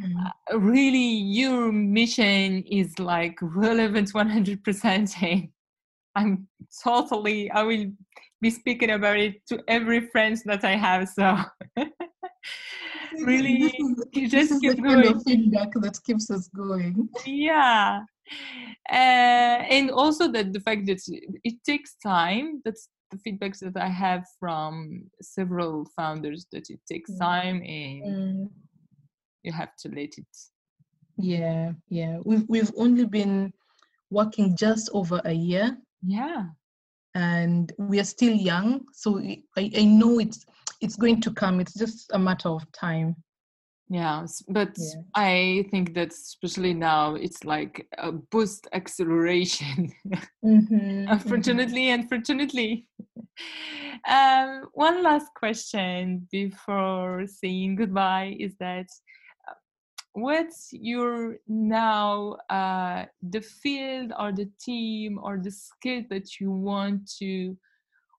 Mhm. 0.00 0.26
uh, 0.26 0.58
really 0.58 1.08
your 1.38 1.70
mission 1.72 2.62
is 2.64 2.98
like 2.98 3.38
relevant 3.42 4.14
100% 4.14 5.10
and 5.22 5.48
i'm 6.16 6.48
totally 6.82 7.50
i 7.50 7.62
will 7.62 7.86
be 8.40 8.50
speaking 8.50 8.90
about 8.90 9.18
it 9.18 9.44
to 9.46 9.62
every 9.68 10.00
friend 10.12 10.40
that 10.46 10.64
i 10.64 10.74
have 10.76 11.08
so. 11.08 11.36
Really 13.22 13.58
this 13.58 13.72
is, 13.72 14.04
you 14.12 14.28
this 14.28 14.48
just 14.48 14.62
the 14.62 14.74
keep 14.74 14.84
kind 14.84 15.04
of 15.06 15.22
feedback 15.22 15.70
that 15.74 15.98
keeps 16.04 16.30
us 16.30 16.48
going. 16.48 17.08
Yeah. 17.26 18.00
Uh, 18.90 19.58
and 19.76 19.90
also 19.90 20.28
that 20.32 20.52
the 20.52 20.60
fact 20.60 20.86
that 20.86 21.00
it 21.44 21.54
takes 21.64 21.94
time 22.02 22.60
that's 22.64 22.84
the 22.86 22.93
feedbacks 23.24 23.60
that 23.60 23.76
i 23.76 23.88
have 23.88 24.24
from 24.40 25.02
several 25.20 25.86
founders 25.96 26.46
that 26.52 26.68
it 26.70 26.80
takes 26.90 27.10
Mm. 27.12 27.18
time 27.18 27.56
and 27.62 28.04
Mm. 28.04 28.50
you 29.42 29.52
have 29.52 29.76
to 29.82 29.88
let 29.88 30.18
it. 30.18 30.36
Yeah 31.16 31.72
yeah. 31.88 32.18
We've, 32.24 32.44
we've 32.48 32.72
only 32.76 33.06
been 33.06 33.52
working 34.10 34.56
just 34.56 34.90
over 34.92 35.20
a 35.24 35.32
year. 35.32 35.76
Yeah. 36.02 36.46
And 37.14 37.72
we 37.78 38.00
are 38.00 38.04
still 38.16 38.32
young 38.34 38.84
so 38.92 39.18
I, 39.56 39.70
I 39.76 39.84
know 39.84 40.18
it's 40.18 40.44
it's 40.80 40.96
going 40.96 41.20
to 41.20 41.30
come. 41.32 41.60
It's 41.60 41.74
just 41.74 42.10
a 42.12 42.18
matter 42.18 42.48
of 42.48 42.62
time 42.72 43.14
yeah 43.88 44.24
but 44.48 44.76
Yeah. 44.78 45.00
i 45.14 45.64
think 45.70 45.94
that 45.94 46.08
especially 46.08 46.72
now 46.74 47.14
it's 47.14 47.44
like 47.44 47.86
a 47.98 48.12
boost 48.12 48.66
acceleration 48.72 49.92
Mhm, 50.44 51.06
unfortunately 51.08 51.88
unfortunately 51.90 52.86
um, 54.08 54.68
one 54.74 55.02
last 55.02 55.28
question 55.34 56.28
before 56.30 57.26
saying 57.26 57.76
goodbye 57.76 58.36
is 58.38 58.54
that 58.58 58.86
uh, 59.48 59.54
what's 60.12 60.68
your 60.72 61.36
now 61.48 62.36
uh, 62.50 63.06
the 63.22 63.40
field 63.40 64.12
or 64.18 64.32
the 64.32 64.50
team 64.60 65.18
or 65.22 65.38
the 65.38 65.50
skill 65.50 66.02
that 66.10 66.38
you 66.40 66.50
want 66.50 67.10
to 67.18 67.56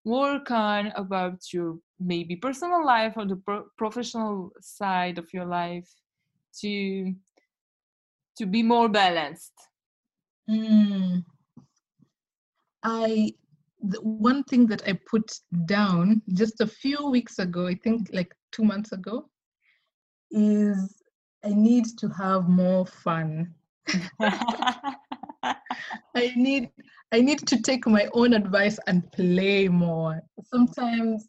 work 0.06 0.52
on 0.52 0.94
about 0.96 1.52
your 1.52 1.78
maybe 2.00 2.36
personal 2.36 2.86
life 2.86 3.14
or 3.18 3.26
the 3.26 3.36
pro- 3.36 3.66
professional 3.78 4.52
side 4.62 5.18
of 5.18 5.34
your 5.34 5.46
life 5.46 5.90
to 6.62 7.14
to 8.38 8.46
be 8.46 8.64
more 8.64 8.88
balanced 8.88 9.54
Mm. 10.50 11.24
I 12.84 13.34
the 13.82 14.02
one 14.02 14.44
thing 14.44 14.68
that 14.68 14.88
I 14.88 14.94
put 15.10 15.32
down 15.66 16.22
just 16.34 16.62
a 16.62 16.68
few 16.68 17.10
weeks 17.10 17.40
ago, 17.40 17.68
I 17.68 17.76
think 17.76 18.10
like 18.14 18.34
two 18.52 18.64
months 18.64 18.92
ago, 18.92 19.30
is 20.32 21.02
I 21.44 21.50
need 21.50 21.86
to 21.98 22.08
have 22.10 22.48
more 22.48 22.86
fun. 22.86 23.54
I 24.20 24.86
need 26.36 26.70
I 27.12 27.22
need 27.22 27.40
to 27.48 27.62
take 27.62 27.88
my 27.88 28.08
own 28.14 28.34
advice 28.34 28.80
and 28.88 29.12
play 29.12 29.68
more. 29.70 30.22
Sometimes, 30.44 31.28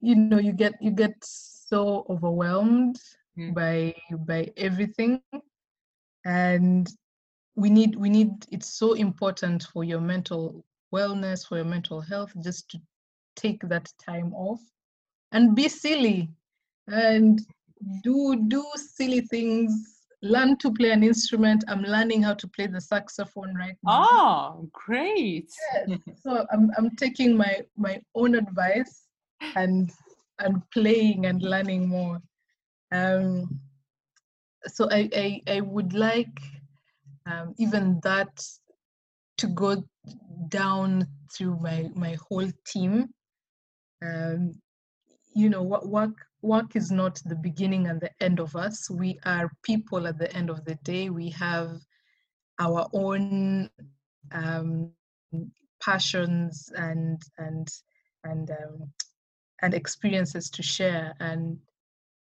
you 0.00 0.14
know, 0.16 0.38
you 0.38 0.52
get 0.52 0.74
you 0.80 0.90
get 0.90 1.14
so 1.22 2.04
overwhelmed 2.08 2.98
Mm. 3.38 3.54
by 3.54 3.94
by 4.26 4.50
everything, 4.56 5.20
and 6.24 6.88
we 7.56 7.70
need 7.70 7.96
we 7.96 8.08
need 8.08 8.30
it's 8.50 8.68
so 8.68 8.94
important 8.94 9.62
for 9.64 9.84
your 9.84 10.00
mental 10.00 10.64
wellness 10.92 11.46
for 11.46 11.56
your 11.56 11.64
mental 11.64 12.00
health 12.00 12.32
just 12.42 12.70
to 12.70 12.78
take 13.36 13.60
that 13.68 13.92
time 14.04 14.32
off 14.34 14.60
and 15.32 15.54
be 15.54 15.68
silly 15.68 16.30
and 16.88 17.40
do 18.02 18.36
do 18.48 18.64
silly 18.76 19.20
things 19.20 19.95
learn 20.34 20.56
to 20.56 20.72
play 20.72 20.90
an 20.90 21.02
instrument 21.02 21.64
i'm 21.68 21.82
learning 21.82 22.22
how 22.22 22.34
to 22.34 22.48
play 22.48 22.66
the 22.66 22.80
saxophone 22.80 23.54
right 23.54 23.76
now 23.84 24.06
oh 24.10 24.68
great 24.72 25.50
Yes. 25.86 25.98
so 26.22 26.46
i'm, 26.52 26.70
I'm 26.76 26.90
taking 26.96 27.36
my 27.36 27.60
my 27.76 28.00
own 28.14 28.34
advice 28.34 29.06
and 29.54 29.90
and 30.38 30.62
playing 30.70 31.26
and 31.26 31.42
learning 31.42 31.88
more. 31.88 32.20
Um, 32.92 33.60
so 34.66 34.88
I, 34.90 35.08
I, 35.14 35.40
I 35.48 35.60
would 35.60 35.94
like 35.94 36.40
um, 37.26 37.54
even 37.58 38.00
that 38.02 38.44
to 39.38 39.46
go 39.48 39.84
down 40.48 41.06
through 41.32 41.58
my, 41.60 41.88
my 41.94 42.16
whole 42.28 42.50
team. 42.66 43.08
Um, 44.04 44.52
you 45.34 45.50
know, 45.50 45.62
what 45.62 45.88
work, 45.88 46.16
work 46.46 46.76
is 46.76 46.90
not 46.90 47.20
the 47.26 47.36
beginning 47.36 47.88
and 47.88 48.00
the 48.00 48.10
end 48.20 48.40
of 48.40 48.56
us. 48.56 48.88
We 48.90 49.18
are 49.24 49.50
people 49.62 50.06
at 50.06 50.18
the 50.18 50.32
end 50.34 50.50
of 50.50 50.64
the 50.64 50.76
day. 50.76 51.10
We 51.10 51.30
have 51.30 51.80
our 52.58 52.86
own 52.92 53.68
um, 54.32 54.92
passions 55.82 56.72
and 56.76 57.20
and 57.38 57.68
and 58.24 58.50
um, 58.50 58.92
and 59.62 59.74
experiences 59.74 60.50
to 60.50 60.62
share 60.62 61.14
and 61.20 61.58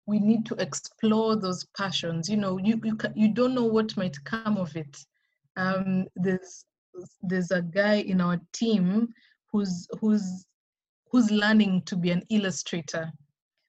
we 0.06 0.20
need 0.20 0.46
to 0.46 0.56
explore 0.56 1.36
those 1.36 1.66
passions 1.78 2.30
you 2.30 2.38
know 2.38 2.58
you 2.58 2.80
you, 2.84 2.98
you 3.16 3.34
don't 3.34 3.54
know 3.54 3.66
what 3.66 3.96
might 3.98 4.22
come 4.24 4.58
of 4.58 4.76
it 4.76 4.98
um, 5.58 6.06
there's 6.16 6.66
there's 7.22 7.52
a 7.52 7.62
guy 7.62 7.96
in 7.96 8.20
our 8.20 8.40
team 8.54 9.08
who's 9.52 9.88
who's 10.00 10.46
who's 11.12 11.30
learning 11.30 11.82
to 11.84 11.96
be 11.96 12.12
an 12.12 12.24
illustrator 12.30 13.12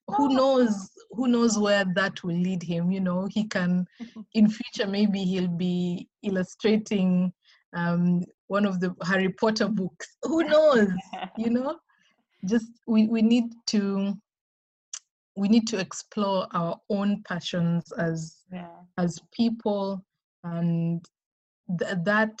who 0.07 0.25
oh. 0.25 0.35
knows 0.35 0.89
who 1.11 1.27
knows 1.27 1.57
where 1.57 1.85
that 1.95 2.23
will 2.23 2.35
lead 2.35 2.61
him 2.61 2.91
you 2.91 2.99
know 2.99 3.27
he 3.31 3.45
can 3.45 3.85
in 4.33 4.49
future 4.49 4.87
maybe 4.87 5.23
he'll 5.23 5.47
be 5.47 6.07
illustrating 6.23 7.31
um, 7.75 8.21
one 8.47 8.65
of 8.65 8.79
the 8.79 8.93
harry 9.03 9.29
potter 9.29 9.67
books 9.67 10.17
who 10.23 10.43
knows 10.43 10.89
you 11.37 11.49
know 11.49 11.77
just 12.45 12.67
we, 12.87 13.07
we 13.07 13.21
need 13.21 13.45
to 13.67 14.13
we 15.35 15.47
need 15.47 15.67
to 15.67 15.79
explore 15.79 16.47
our 16.53 16.79
own 16.89 17.23
passions 17.27 17.91
as 17.93 18.37
yeah. 18.51 18.67
as 18.97 19.19
people 19.31 20.03
and 20.43 21.03
th- 21.79 21.95
that 22.03 22.39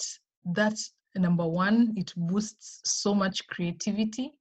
that's 0.53 0.93
number 1.15 1.47
one 1.47 1.93
it 1.95 2.11
boosts 2.15 2.81
so 2.83 3.13
much 3.13 3.47
creativity. 3.47 4.33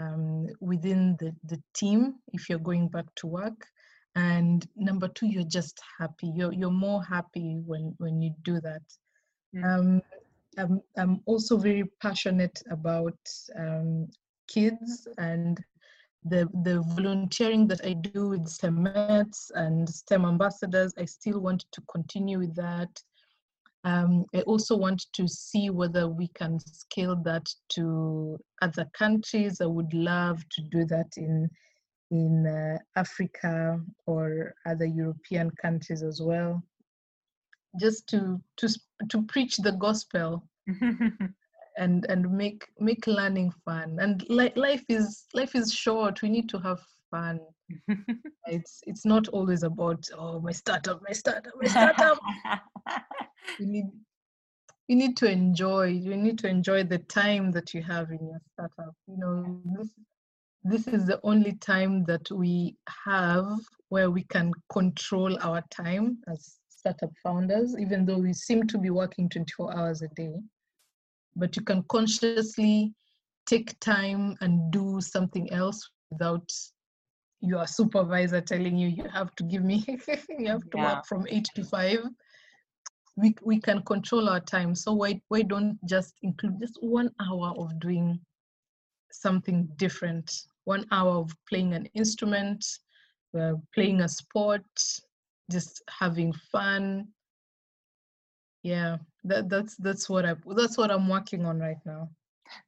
Um, 0.00 0.48
within 0.60 1.16
the, 1.18 1.34
the 1.44 1.62
team 1.74 2.16
if 2.32 2.48
you're 2.48 2.58
going 2.58 2.88
back 2.88 3.06
to 3.16 3.26
work 3.26 3.66
and 4.14 4.66
number 4.76 5.08
two 5.08 5.26
you're 5.26 5.44
just 5.44 5.80
happy 5.98 6.32
you're, 6.34 6.52
you're 6.52 6.70
more 6.70 7.02
happy 7.04 7.62
when 7.64 7.94
when 7.98 8.20
you 8.20 8.32
do 8.42 8.60
that 8.60 8.82
mm. 9.54 9.64
um, 9.64 10.02
I'm, 10.58 10.80
I'm 10.96 11.20
also 11.26 11.56
very 11.56 11.84
passionate 12.00 12.62
about 12.70 13.18
um, 13.58 14.08
kids 14.48 15.06
and 15.18 15.62
the, 16.24 16.48
the 16.64 16.82
volunteering 16.94 17.68
that 17.68 17.84
I 17.84 17.92
do 17.92 18.28
with 18.28 18.46
Stemettes 18.46 19.50
and 19.54 19.88
STEM 19.88 20.24
ambassadors, 20.24 20.92
I 20.98 21.04
still 21.04 21.40
want 21.40 21.64
to 21.70 21.80
continue 21.92 22.38
with 22.38 22.54
that. 22.56 22.88
Um, 23.86 24.24
I 24.34 24.40
also 24.40 24.76
want 24.76 25.06
to 25.12 25.28
see 25.28 25.70
whether 25.70 26.08
we 26.08 26.26
can 26.34 26.58
scale 26.58 27.14
that 27.22 27.46
to 27.74 28.36
other 28.60 28.84
countries. 28.98 29.60
I 29.60 29.66
would 29.66 29.94
love 29.94 30.42
to 30.50 30.62
do 30.62 30.84
that 30.86 31.12
in 31.16 31.48
in 32.10 32.46
uh, 32.46 32.78
Africa 32.96 33.80
or 34.06 34.54
other 34.66 34.86
European 34.86 35.50
countries 35.62 36.02
as 36.02 36.20
well, 36.20 36.60
just 37.80 38.08
to 38.08 38.40
to 38.56 38.68
to 39.08 39.22
preach 39.22 39.56
the 39.58 39.72
gospel 39.72 40.42
and 41.78 42.06
and 42.08 42.28
make 42.28 42.64
make 42.80 43.06
learning 43.06 43.52
fun. 43.64 43.98
And 44.00 44.28
like 44.28 44.56
life 44.56 44.84
is 44.88 45.26
life 45.32 45.54
is 45.54 45.72
short. 45.72 46.22
We 46.22 46.28
need 46.28 46.48
to 46.48 46.58
have 46.58 46.80
fun 47.12 47.38
it's 48.46 48.80
it's 48.86 49.04
not 49.04 49.26
always 49.28 49.62
about 49.64 50.08
oh 50.16 50.40
my 50.40 50.52
startup 50.52 51.00
my 51.02 51.12
startup 51.12 51.52
my 51.60 51.68
startup 51.68 52.18
you 53.58 53.66
need 53.66 53.86
you 54.88 54.96
need 54.96 55.16
to 55.16 55.30
enjoy 55.30 55.86
you 55.86 56.16
need 56.16 56.38
to 56.38 56.48
enjoy 56.48 56.84
the 56.84 56.98
time 56.98 57.50
that 57.50 57.74
you 57.74 57.82
have 57.82 58.10
in 58.10 58.24
your 58.26 58.40
startup. 58.52 58.94
You 59.06 59.16
know 59.18 59.60
this 59.64 59.90
this 60.62 60.86
is 60.88 61.06
the 61.06 61.20
only 61.22 61.52
time 61.54 62.04
that 62.04 62.28
we 62.30 62.76
have 63.04 63.46
where 63.88 64.10
we 64.10 64.22
can 64.24 64.52
control 64.72 65.38
our 65.42 65.62
time 65.70 66.18
as 66.28 66.56
startup 66.68 67.10
founders 67.22 67.76
even 67.78 68.04
though 68.04 68.18
we 68.18 68.32
seem 68.32 68.66
to 68.66 68.78
be 68.78 68.90
working 68.90 69.28
24 69.28 69.76
hours 69.76 70.02
a 70.02 70.08
day. 70.14 70.34
But 71.34 71.56
you 71.56 71.62
can 71.62 71.82
consciously 71.88 72.94
take 73.46 73.78
time 73.80 74.36
and 74.40 74.72
do 74.72 75.00
something 75.00 75.52
else 75.52 75.88
without 76.10 76.48
your 77.46 77.66
supervisor 77.66 78.40
telling 78.40 78.76
you 78.76 78.88
you 78.88 79.04
have 79.08 79.34
to 79.36 79.44
give 79.44 79.62
me 79.62 79.84
you 80.38 80.48
have 80.48 80.68
to 80.70 80.78
yeah. 80.78 80.94
work 80.94 81.06
from 81.06 81.26
8 81.28 81.48
to 81.54 81.64
5 81.64 81.98
we, 83.16 83.34
we 83.42 83.58
can 83.58 83.82
control 83.82 84.28
our 84.28 84.40
time. 84.40 84.74
So 84.74 84.92
why 84.92 85.20
why 85.28 85.42
don't 85.42 85.78
just 85.86 86.14
include 86.22 86.60
just 86.60 86.78
one 86.82 87.10
hour 87.20 87.54
of 87.56 87.80
doing 87.80 88.20
something 89.10 89.68
different? 89.76 90.30
One 90.64 90.84
hour 90.92 91.16
of 91.16 91.34
playing 91.48 91.72
an 91.72 91.88
instrument 91.94 92.64
uh, 93.38 93.54
playing 93.74 94.00
a 94.02 94.08
sport 94.08 94.64
just 95.50 95.82
having 95.88 96.32
fun. 96.52 97.08
Yeah 98.62 98.98
that 99.24 99.48
that's 99.48 99.76
that's 99.76 100.08
what 100.08 100.24
i 100.24 100.34
that's 100.56 100.78
what 100.78 100.90
i'm 100.90 101.08
working 101.08 101.44
on 101.44 101.58
right 101.58 101.78
now. 101.84 102.08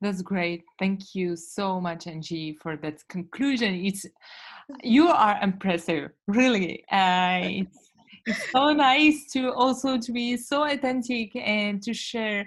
That's 0.01 0.22
great. 0.22 0.64
Thank 0.79 1.14
you 1.14 1.37
so 1.37 1.81
much 1.81 2.07
angie 2.07 2.59
for 2.61 2.76
that 2.79 3.07
conclusion. 3.09 3.74
It's 3.74 4.05
you 4.83 5.09
are 5.09 5.39
impressive 5.43 6.11
really 6.27 6.85
uh, 6.93 7.41
it's, 7.43 7.91
it's 8.27 8.51
so 8.51 8.73
nice 8.73 9.31
to 9.33 9.53
also 9.53 9.99
to 9.99 10.12
be 10.12 10.37
so 10.37 10.64
authentic 10.64 11.35
and 11.37 11.83
to 11.83 11.95
share 11.95 12.47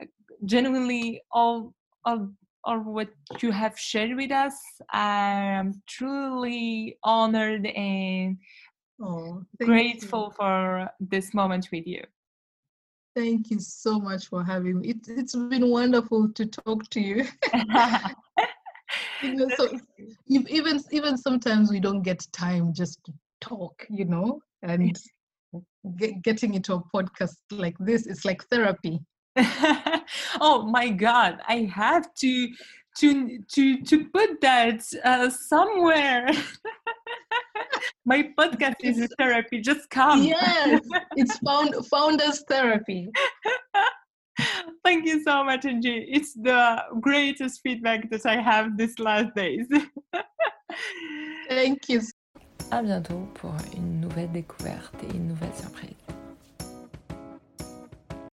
uh, 0.00 0.04
genuinely 0.44 1.22
all 1.32 1.74
of 2.04 2.30
or 2.64 2.80
what 2.80 3.08
you 3.40 3.50
have 3.50 3.78
shared 3.78 4.16
with 4.16 4.30
us 4.30 4.54
i'm 4.90 5.80
truly 5.86 6.96
honored 7.04 7.66
and 7.66 8.36
oh, 9.02 9.42
grateful 9.62 10.26
you. 10.26 10.34
for 10.36 10.90
this 11.00 11.34
moment 11.34 11.68
with 11.72 11.86
you 11.86 12.02
Thank 13.16 13.50
you 13.50 13.58
so 13.58 13.98
much 13.98 14.28
for 14.28 14.44
having 14.44 14.80
me. 14.80 14.90
It, 14.90 14.98
it's 15.08 15.34
been 15.34 15.68
wonderful 15.68 16.28
to 16.32 16.46
talk 16.46 16.88
to 16.90 17.00
you. 17.00 17.24
you 19.22 19.34
know, 19.34 19.48
so 19.56 19.68
even 20.28 20.80
even 20.90 21.16
sometimes 21.16 21.70
we 21.70 21.80
don't 21.80 22.02
get 22.02 22.26
time 22.32 22.72
just 22.72 23.02
to 23.04 23.12
talk, 23.40 23.86
you 23.88 24.04
know, 24.04 24.40
and 24.62 24.98
get, 25.98 26.22
getting 26.22 26.54
into 26.54 26.74
a 26.74 26.82
podcast 26.94 27.36
like 27.50 27.76
this 27.78 28.06
is 28.06 28.24
like 28.24 28.44
therapy. 28.44 29.00
oh 30.40 30.66
my 30.70 30.90
God, 30.90 31.40
I 31.46 31.70
have 31.72 32.12
to 32.16 32.48
to 32.98 33.38
to 33.52 33.82
to 33.82 34.04
put 34.08 34.40
that 34.40 34.82
uh, 35.04 35.30
somewhere. 35.30 36.30
My 38.04 38.28
podcast 38.38 38.76
is 38.80 39.08
therapy. 39.18 39.60
Just 39.60 39.88
come. 39.90 40.22
Yes, 40.22 40.80
it's 41.16 41.38
found 41.38 41.74
founders 41.86 42.42
therapy. 42.48 43.08
Thank 44.84 45.06
you 45.06 45.22
so 45.22 45.44
much, 45.44 45.64
Angie. 45.64 46.06
It's 46.08 46.34
the 46.34 46.82
greatest 47.00 47.60
feedback 47.62 48.10
that 48.10 48.26
I 48.26 48.40
have 48.40 48.76
these 48.76 48.98
last 48.98 49.34
days. 49.34 49.66
Thank 51.48 51.88
you. 51.88 52.00
À 52.70 52.82
bientôt 52.82 53.28
pour 53.34 53.52
une 53.76 54.00
nouvelle 54.00 54.30
découverte 54.30 54.94
et 55.02 55.16
une 55.16 55.26
nouvelle 55.28 55.54
surprise. 55.54 56.09